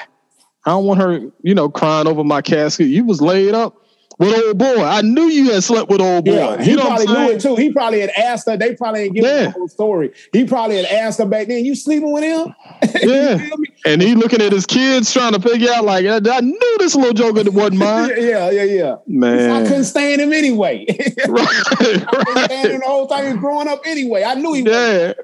I 0.66 0.70
don't 0.70 0.86
want 0.86 1.00
her, 1.00 1.30
you 1.42 1.54
know, 1.54 1.68
crying 1.68 2.08
over 2.08 2.24
my 2.24 2.42
casket. 2.42 2.88
You 2.88 3.04
was 3.04 3.20
laid 3.20 3.54
up 3.54 3.79
with 4.20 4.44
old 4.46 4.58
boy. 4.58 4.84
I 4.84 5.00
knew 5.00 5.22
you 5.22 5.50
had 5.50 5.64
slept 5.64 5.88
with 5.90 6.00
old 6.00 6.26
boy. 6.26 6.34
Yeah, 6.34 6.62
he 6.62 6.72
you 6.72 6.76
know 6.76 6.86
probably 6.86 7.06
knew 7.06 7.30
it 7.30 7.40
too. 7.40 7.56
He 7.56 7.72
probably 7.72 8.00
had 8.00 8.10
asked 8.10 8.46
her. 8.48 8.56
They 8.56 8.76
probably 8.76 9.04
didn't 9.04 9.14
give 9.14 9.24
yeah. 9.24 9.44
the 9.44 9.50
whole 9.52 9.68
story. 9.68 10.12
He 10.32 10.44
probably 10.44 10.76
had 10.76 10.84
asked 10.84 11.18
her 11.18 11.24
back 11.24 11.48
then. 11.48 11.64
You 11.64 11.74
sleeping 11.74 12.12
with 12.12 12.22
him? 12.22 12.54
Yeah. 13.02 13.48
and 13.86 14.02
he 14.02 14.14
looking 14.14 14.42
at 14.42 14.52
his 14.52 14.66
kids 14.66 15.12
trying 15.12 15.32
to 15.32 15.40
figure 15.40 15.70
out 15.72 15.84
like 15.84 16.04
I, 16.04 16.40
knew 16.40 16.76
this 16.78 16.94
little 16.94 17.14
joker 17.14 17.50
wasn't 17.50 17.78
mine. 17.78 18.10
yeah, 18.18 18.50
yeah, 18.50 18.62
yeah. 18.64 18.96
Man, 19.06 19.50
I 19.50 19.66
couldn't 19.66 19.84
stand 19.84 20.20
him 20.20 20.32
anyway. 20.32 20.84
right, 21.28 21.48
I 21.48 22.44
stand 22.44 22.72
him 22.72 22.80
the 22.80 22.86
whole 22.86 23.06
time 23.06 23.24
he 23.24 23.30
was 23.32 23.40
growing 23.40 23.68
up 23.68 23.80
anyway. 23.86 24.24
I 24.24 24.34
knew 24.34 24.52
he. 24.52 24.62
Yeah. 24.62 25.14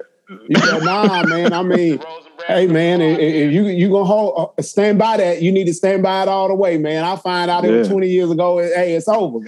Yeah, 0.49 0.77
nah, 0.79 1.23
man. 1.23 1.53
I 1.53 1.61
mean, 1.61 1.99
hey, 2.47 2.67
man, 2.67 3.01
if 3.01 3.51
you 3.51 3.67
you 3.67 3.89
gonna 3.89 4.05
hold 4.05 4.53
uh, 4.57 4.61
stand 4.61 4.97
by 4.97 5.17
that, 5.17 5.41
you 5.41 5.51
need 5.51 5.65
to 5.65 5.73
stand 5.73 6.03
by 6.03 6.23
it 6.23 6.27
all 6.27 6.47
the 6.47 6.55
way, 6.55 6.77
man. 6.77 7.03
I 7.03 7.15
find 7.15 7.51
out 7.51 7.65
it 7.65 7.71
was 7.71 7.87
twenty 7.87 8.07
years 8.07 8.31
ago. 8.31 8.57
Hey, 8.57 8.95
it's 8.95 9.07
over. 9.07 9.39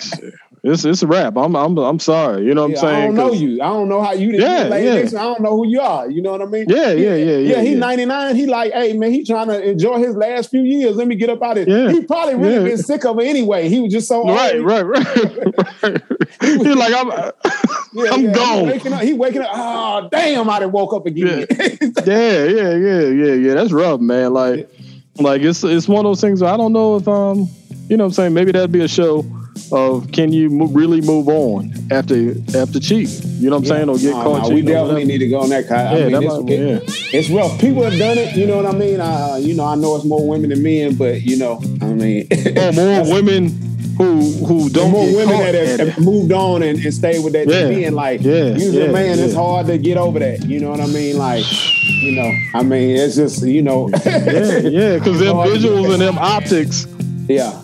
It's 0.62 0.84
it's 0.84 1.02
a 1.04 1.08
wrap. 1.08 1.38
I'm 1.38 1.56
I'm 1.56 1.78
I'm 1.78 2.00
sorry. 2.00 2.46
You 2.46 2.54
know 2.54 2.64
what 2.64 2.72
yeah, 2.72 2.78
I'm 2.78 2.82
saying? 2.82 3.02
I 3.02 3.06
don't 3.06 3.16
know 3.16 3.32
you. 3.32 3.62
I 3.62 3.68
don't 3.68 3.88
know 3.88 4.02
how 4.02 4.12
you 4.12 4.32
didn't 4.34 4.42
yeah, 4.42 4.78
yeah. 4.78 5.08
I 5.08 5.24
don't 5.24 5.42
know 5.42 5.56
who 5.56 5.68
you 5.68 5.80
are. 5.80 6.10
You 6.10 6.22
know 6.22 6.32
what 6.34 6.42
I 6.42 6.46
mean? 6.46 6.66
Yeah, 6.68 6.92
yeah, 6.92 7.16
yeah, 7.16 7.38
yeah. 7.38 7.56
Yeah, 7.56 7.62
he 7.62 7.76
99. 7.76 8.36
He 8.36 8.46
like, 8.46 8.74
hey 8.74 8.94
man, 8.94 9.12
he 9.12 9.24
trying 9.24 9.48
to 9.48 9.62
enjoy 9.62 10.00
his 10.00 10.16
last 10.16 10.50
few 10.50 10.62
years. 10.62 10.98
Let 10.98 11.08
me 11.08 11.16
get 11.16 11.30
up 11.30 11.42
out 11.42 11.58
of 11.58 11.68
it. 11.68 11.70
Yeah. 11.70 11.92
He 11.92 12.04
probably 12.04 12.36
really 12.36 12.56
yeah. 12.56 12.76
been 12.76 12.78
sick 12.78 13.06
of 13.06 13.20
it 13.20 13.28
anyway. 13.28 13.70
He 13.70 13.80
was 13.80 13.94
just 13.94 14.10
so 14.10 14.28
right, 14.28 14.56
old. 14.56 14.66
right, 14.66 14.82
right, 14.82 15.18
right. 15.82 16.02
He's 16.42 16.76
like, 16.76 16.94
I'm 16.94 17.08
yeah, 17.94 18.12
I'm 18.12 18.32
gone. 18.34 18.66
He 18.66 18.72
waking 18.72 18.94
up. 18.94 19.02
He 19.02 19.14
waking 19.14 19.42
up. 19.42 19.52
Oh 19.54 20.10
damn! 20.12 20.50
I 20.50 20.60
done 20.60 20.72
woke 20.74 20.94
up 20.94 21.06
again. 21.06 21.48
yeah, 22.06 22.44
yeah, 22.44 22.76
yeah, 22.76 23.02
yeah, 23.02 23.34
yeah. 23.34 23.54
That's 23.54 23.72
rough, 23.72 24.02
man. 24.02 24.34
Like, 24.34 24.70
like 25.20 25.42
it's 25.42 25.64
it's 25.64 25.88
one 25.88 26.06
of 26.06 26.10
those 26.10 26.22
things. 26.22 26.44
I 26.44 26.58
don't 26.58 26.74
know 26.74 26.98
if 26.98 27.08
um, 27.08 27.48
you 27.90 27.98
know, 27.98 28.04
what 28.04 28.10
I'm 28.10 28.14
saying 28.14 28.34
maybe 28.34 28.52
that'd 28.52 28.72
be 28.72 28.82
a 28.82 28.88
show 28.88 29.26
of 29.72 30.12
can 30.12 30.32
you 30.34 30.50
mo- 30.50 30.66
really 30.68 31.02
move 31.02 31.28
on 31.28 31.74
after 31.92 32.32
after 32.56 32.80
cheat? 32.80 33.10
You 33.26 33.50
know 33.50 33.58
what 33.58 33.64
I'm 33.64 33.66
saying? 33.66 33.90
Or 33.90 33.98
get 33.98 34.12
Nah, 34.12 34.24
caught 34.24 34.50
nah, 34.50 34.54
we 34.56 34.62
definitely 34.62 35.06
need 35.06 35.20
to 35.20 35.28
go 35.30 35.40
on 35.42 35.50
that. 35.50 35.68
kind. 35.68 35.88
I 35.88 35.98
Yeah, 35.98 36.08
mean, 36.10 36.12
that 36.14 36.24
it's, 36.24 36.92
it- 36.92 37.16
it's 37.16 37.30
rough. 37.30 37.60
People 37.60 37.84
have 37.84 37.98
done 37.98 38.18
it. 38.18 38.36
You 38.36 38.46
know 38.48 38.58
what 38.58 38.66
I 38.66 38.72
mean? 38.72 39.00
Uh, 39.00 39.38
you 39.40 39.54
know, 39.56 39.66
I 39.66 39.76
know 39.76 39.96
it's 39.96 40.06
more 40.06 40.28
women 40.28 40.50
than 40.50 40.62
men, 40.64 40.96
but 40.96 41.22
you 41.22 41.38
know, 41.38 41.62
I 41.82 41.86
mean, 41.94 42.28
Oh, 42.58 42.72
more 43.06 43.14
women 43.14 43.50
who 43.98 44.22
who 44.46 44.70
don't 44.70 44.92
more 44.92 45.06
get 45.06 45.16
women 45.18 45.38
that 45.40 45.56
have, 45.80 45.90
have 45.90 46.00
moved 46.06 46.32
on 46.32 46.64
and, 46.64 46.80
and 46.80 46.94
stayed 46.94 47.22
with 47.24 47.34
that 47.34 47.48
Yeah. 47.50 47.68
men. 47.70 47.94
Like, 47.96 48.22
Yeah, 48.22 48.54
usually, 48.56 48.86
yeah, 48.86 48.92
man, 48.92 49.20
it's 49.20 49.34
hard 49.36 49.68
to 49.68 49.78
get 49.78 49.98
over 49.98 50.20
that. 50.20 50.46
You 50.46 50.60
know 50.62 50.70
what 50.70 50.80
I 50.80 50.86
mean? 50.88 51.18
Like, 51.18 51.44
you 52.02 52.14
know, 52.14 52.32
I 52.54 52.64
mean, 52.64 52.96
it's 52.96 53.16
just, 53.18 53.46
you 53.46 53.62
know, 53.62 53.90
Yeah, 54.06 54.58
yeah, 54.60 54.94
because 54.98 55.20
them 55.24 55.36
Hard 55.36 55.50
to 55.54 55.60
do 55.60 55.68
visuals 55.70 55.94
and 55.94 56.02
them 56.02 56.18
optics. 56.18 56.88
yeah. 57.28 57.62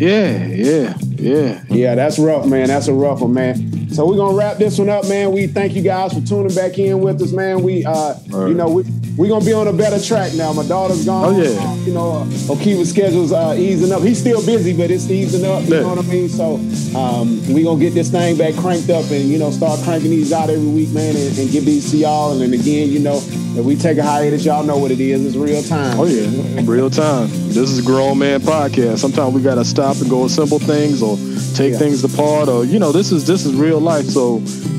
Yeah, 0.00 0.46
yeah, 0.46 0.94
yeah. 1.18 1.62
Yeah, 1.68 1.94
that's 1.94 2.18
rough, 2.18 2.46
man. 2.46 2.68
That's 2.68 2.88
a 2.88 2.94
rough 2.94 3.20
one, 3.20 3.34
man. 3.34 3.90
So 3.90 4.06
we're 4.06 4.16
gonna 4.16 4.36
wrap 4.36 4.56
this 4.56 4.78
one 4.78 4.88
up, 4.88 5.06
man. 5.08 5.32
We 5.32 5.46
thank 5.46 5.74
you 5.74 5.82
guys 5.82 6.14
for 6.14 6.20
tuning 6.20 6.54
back 6.54 6.78
in 6.78 7.00
with 7.00 7.20
us, 7.20 7.32
man. 7.32 7.62
We, 7.62 7.84
uh, 7.84 8.14
right. 8.30 8.48
you 8.48 8.54
know, 8.54 8.70
we 8.70 8.84
we 9.18 9.28
gonna 9.28 9.44
be 9.44 9.52
on 9.52 9.68
a 9.68 9.72
better 9.74 10.00
track 10.02 10.32
now. 10.34 10.52
My 10.54 10.64
daughter's 10.66 11.04
gone. 11.04 11.34
Oh, 11.34 11.42
yeah. 11.42 11.74
You 11.84 11.92
know, 11.92 12.12
uh, 12.12 12.24
Okiba's 12.48 12.88
schedule's 12.90 13.32
uh, 13.32 13.54
easing 13.58 13.92
up. 13.92 14.00
He's 14.02 14.18
still 14.18 14.44
busy, 14.46 14.72
but 14.74 14.90
it's 14.90 15.10
easing 15.10 15.44
up. 15.44 15.64
You 15.64 15.74
Yeah. 15.74 15.80
know 15.82 15.88
what 15.96 15.98
I 15.98 16.08
mean? 16.08 16.28
So 16.30 16.54
um, 16.96 17.52
we 17.52 17.62
gonna 17.64 17.80
get 17.80 17.92
this 17.92 18.10
thing 18.10 18.38
back 18.38 18.54
cranked 18.54 18.88
up 18.88 19.04
and 19.10 19.28
you 19.28 19.38
know 19.38 19.50
start 19.50 19.80
cranking 19.80 20.10
these 20.10 20.32
out 20.32 20.48
every 20.48 20.66
week, 20.68 20.90
man, 20.90 21.14
and, 21.16 21.36
and 21.38 21.50
give 21.50 21.66
these 21.66 21.90
to 21.90 21.98
y'all. 21.98 22.32
And 22.32 22.40
then 22.40 22.58
again, 22.58 22.88
you 22.88 23.00
know, 23.00 23.20
if 23.58 23.64
we 23.64 23.76
take 23.76 23.98
a 23.98 24.02
hiatus, 24.02 24.44
y'all 24.44 24.62
know 24.62 24.78
what 24.78 24.90
it 24.90 25.00
is. 25.00 25.24
It's 25.26 25.36
real 25.36 25.62
time. 25.62 25.98
Oh 25.98 26.04
yeah, 26.06 26.60
real 26.64 26.90
time. 26.90 27.28
This 27.48 27.70
is 27.70 27.78
a 27.80 27.82
grown 27.82 28.18
man 28.18 28.40
podcast. 28.40 28.98
Sometimes 28.98 29.34
we 29.34 29.42
gotta 29.42 29.64
stop 29.64 29.96
and 30.00 30.08
go 30.08 30.22
with 30.24 30.32
simple 30.32 30.58
things 30.58 31.02
or 31.02 31.16
take 31.54 31.72
Yeah. 31.72 31.78
things 31.78 32.04
apart 32.04 32.48
or 32.48 32.64
you 32.64 32.78
know, 32.78 32.92
this 32.92 33.12
is 33.12 33.26
this 33.26 33.44
is 33.46 33.54
real 33.54 33.80
life. 33.80 34.06
So 34.06 34.36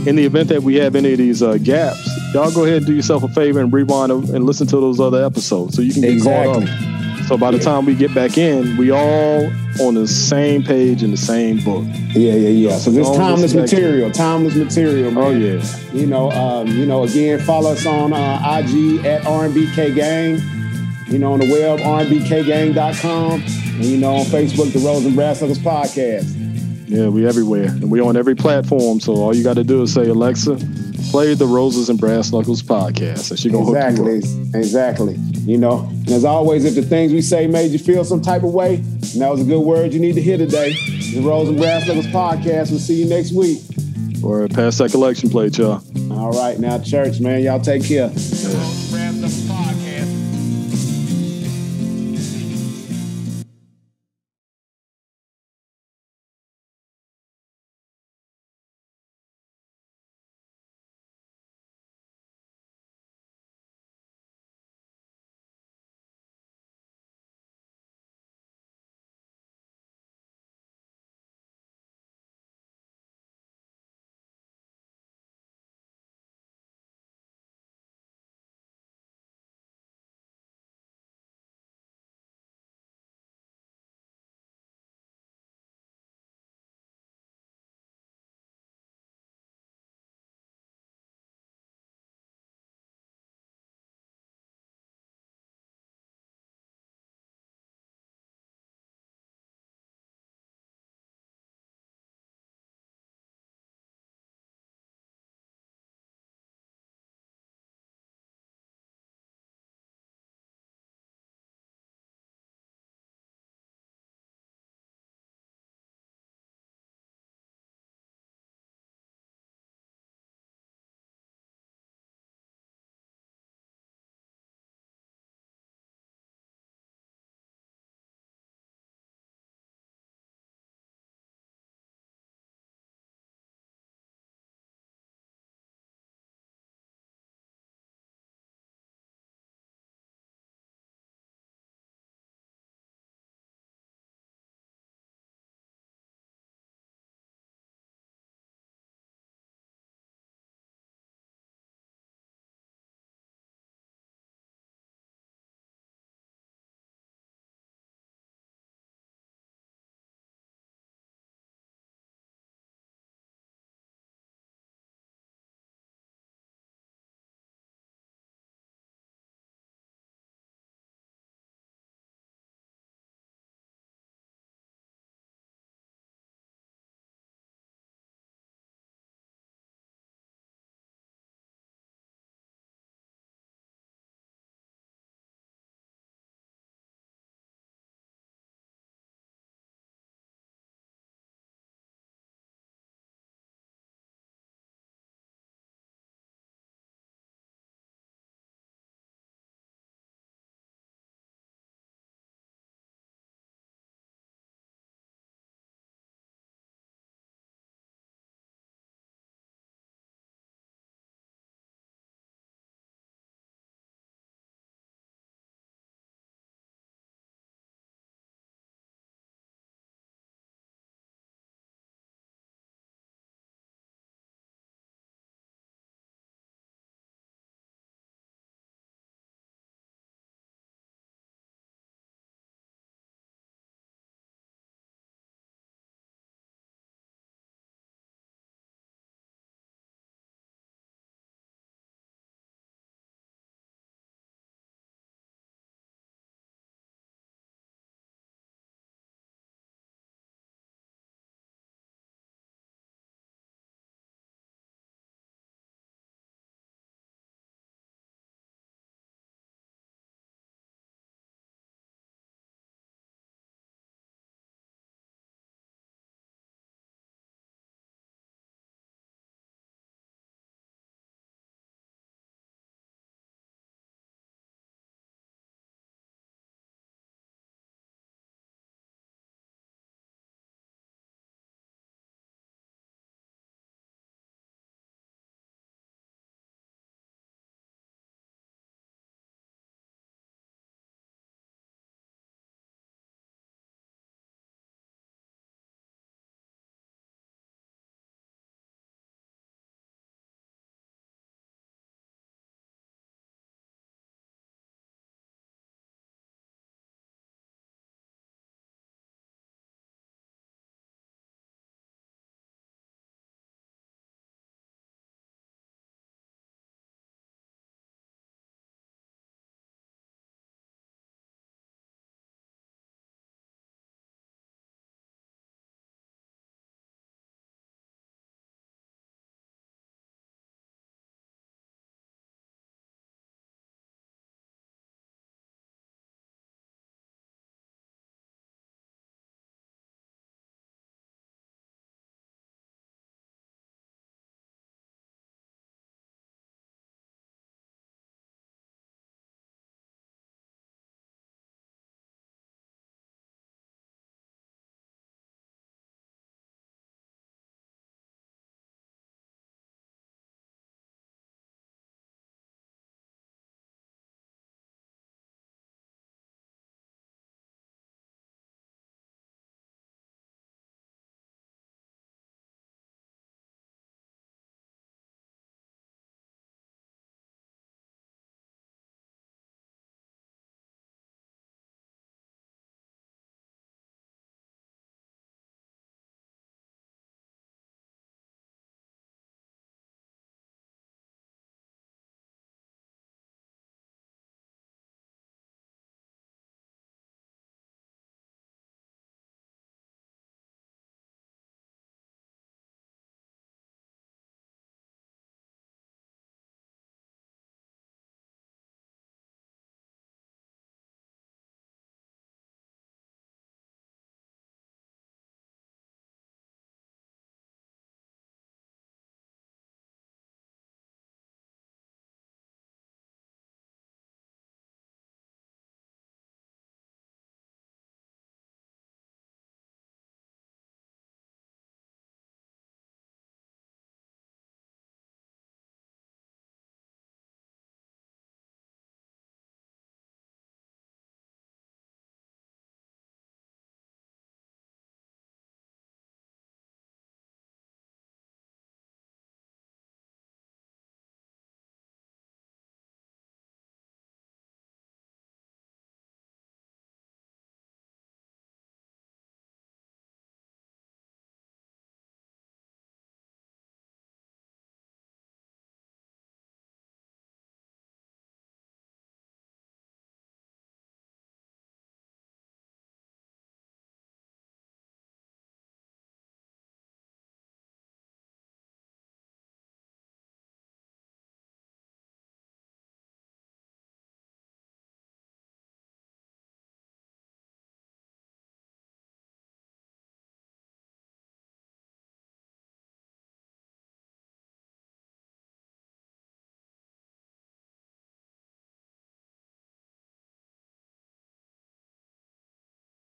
in 0.07 0.15
the 0.15 0.25
event 0.25 0.49
that 0.49 0.63
we 0.63 0.75
have 0.75 0.95
any 0.95 1.11
of 1.11 1.17
these 1.17 1.43
uh, 1.43 1.57
gaps, 1.61 2.09
y'all 2.33 2.51
go 2.51 2.63
ahead 2.65 2.77
and 2.77 2.85
do 2.85 2.93
yourself 2.93 3.23
a 3.23 3.27
favor 3.29 3.59
and 3.59 3.71
rewind 3.73 4.11
and 4.11 4.45
listen 4.45 4.67
to 4.67 4.75
those 4.77 4.99
other 4.99 5.23
episodes 5.23 5.75
so 5.75 5.81
you 5.81 5.93
can 5.93 6.01
get 6.01 6.11
Exactly. 6.11 6.65
caught 6.65 6.73
up. 6.73 7.00
So 7.31 7.37
by 7.37 7.51
the 7.51 7.59
time 7.59 7.85
we 7.85 7.95
get 7.95 8.13
back 8.13 8.37
in, 8.37 8.75
we 8.75 8.91
all 8.91 9.49
on 9.79 9.93
the 9.93 10.05
same 10.05 10.63
page 10.63 11.01
in 11.01 11.11
the 11.11 11.17
same 11.17 11.63
book. 11.63 11.85
Yeah, 12.09 12.33
yeah, 12.33 12.49
yeah. 12.49 12.77
So 12.77 12.91
this 12.91 13.09
timeless 13.15 13.53
material, 13.53 14.11
timeless 14.11 14.53
material, 14.55 15.11
man. 15.11 15.23
Oh 15.23 15.29
yeah. 15.29 15.65
You 15.93 16.07
know, 16.07 16.29
um, 16.31 16.67
you 16.67 16.85
know, 16.85 17.05
again, 17.05 17.39
follow 17.39 17.71
us 17.71 17.85
on 17.85 18.11
uh, 18.11 18.17
IG 18.59 19.05
at 19.05 19.21
RNBK 19.21 19.95
Gang. 19.95 20.41
You 21.07 21.19
know, 21.19 21.31
on 21.31 21.39
the 21.39 21.49
web, 21.49 21.79
rnbkgang.com. 21.79 23.41
And, 23.41 23.85
you 23.85 23.97
know, 23.97 24.15
on 24.15 24.25
Facebook, 24.25 24.73
the 24.73 24.79
Rose 24.79 25.05
and 25.05 25.15
Brass 25.15 25.39
Knuckles 25.39 25.59
Podcast. 25.59 26.35
Yeah, 26.89 27.07
we 27.07 27.25
everywhere. 27.25 27.67
And 27.67 27.89
we 27.89 28.01
on 28.01 28.17
every 28.17 28.35
platform. 28.35 28.99
So 28.99 29.13
all 29.13 29.33
you 29.33 29.45
gotta 29.45 29.63
do 29.63 29.83
is 29.83 29.93
say, 29.93 30.09
Alexa, 30.09 30.55
play 31.09 31.33
the 31.33 31.45
Roses 31.47 31.89
and 31.89 31.99
Brass 31.99 32.31
Knuckles 32.31 32.61
podcast. 32.61 33.31
And 33.31 33.39
she 33.39 33.49
gonna 33.49 33.65
hook 33.65 33.75
you 33.75 34.07
Exactly. 34.09 34.49
up. 34.49 34.55
Exactly. 34.55 35.15
You 35.45 35.57
know, 35.57 35.87
and 35.89 36.09
as 36.11 36.23
always, 36.25 36.65
if 36.65 36.75
the 36.75 36.81
things 36.83 37.11
we 37.13 37.21
say 37.21 37.47
made 37.47 37.71
you 37.71 37.79
feel 37.79 38.03
some 38.05 38.21
type 38.21 38.43
of 38.43 38.53
way, 38.53 38.75
and 38.75 39.21
that 39.21 39.29
was 39.31 39.41
a 39.41 39.45
good 39.45 39.61
word 39.61 39.93
you 39.93 39.99
need 39.99 40.13
to 40.15 40.21
hear 40.21 40.37
today. 40.37 40.73
The 41.13 41.21
Roses 41.21 41.49
and 41.49 41.57
Brass 41.59 41.87
Knuckles 41.87 42.07
Podcast. 42.07 42.69
We'll 42.71 42.79
see 42.79 43.01
you 43.01 43.05
next 43.09 43.31
week. 43.33 43.59
Or 44.23 44.47
pass 44.47 44.77
that 44.77 44.91
collection 44.91 45.29
plate, 45.29 45.57
y'all. 45.57 45.81
All 46.11 46.31
right, 46.31 46.59
now, 46.59 46.77
church, 46.79 47.19
man, 47.19 47.41
y'all 47.41 47.59
take 47.59 47.83
care. 47.83 48.11
Yeah. 48.13 48.13
Brass 48.13 48.21
Knuckles 48.21 48.51
Podcast. 48.53 48.80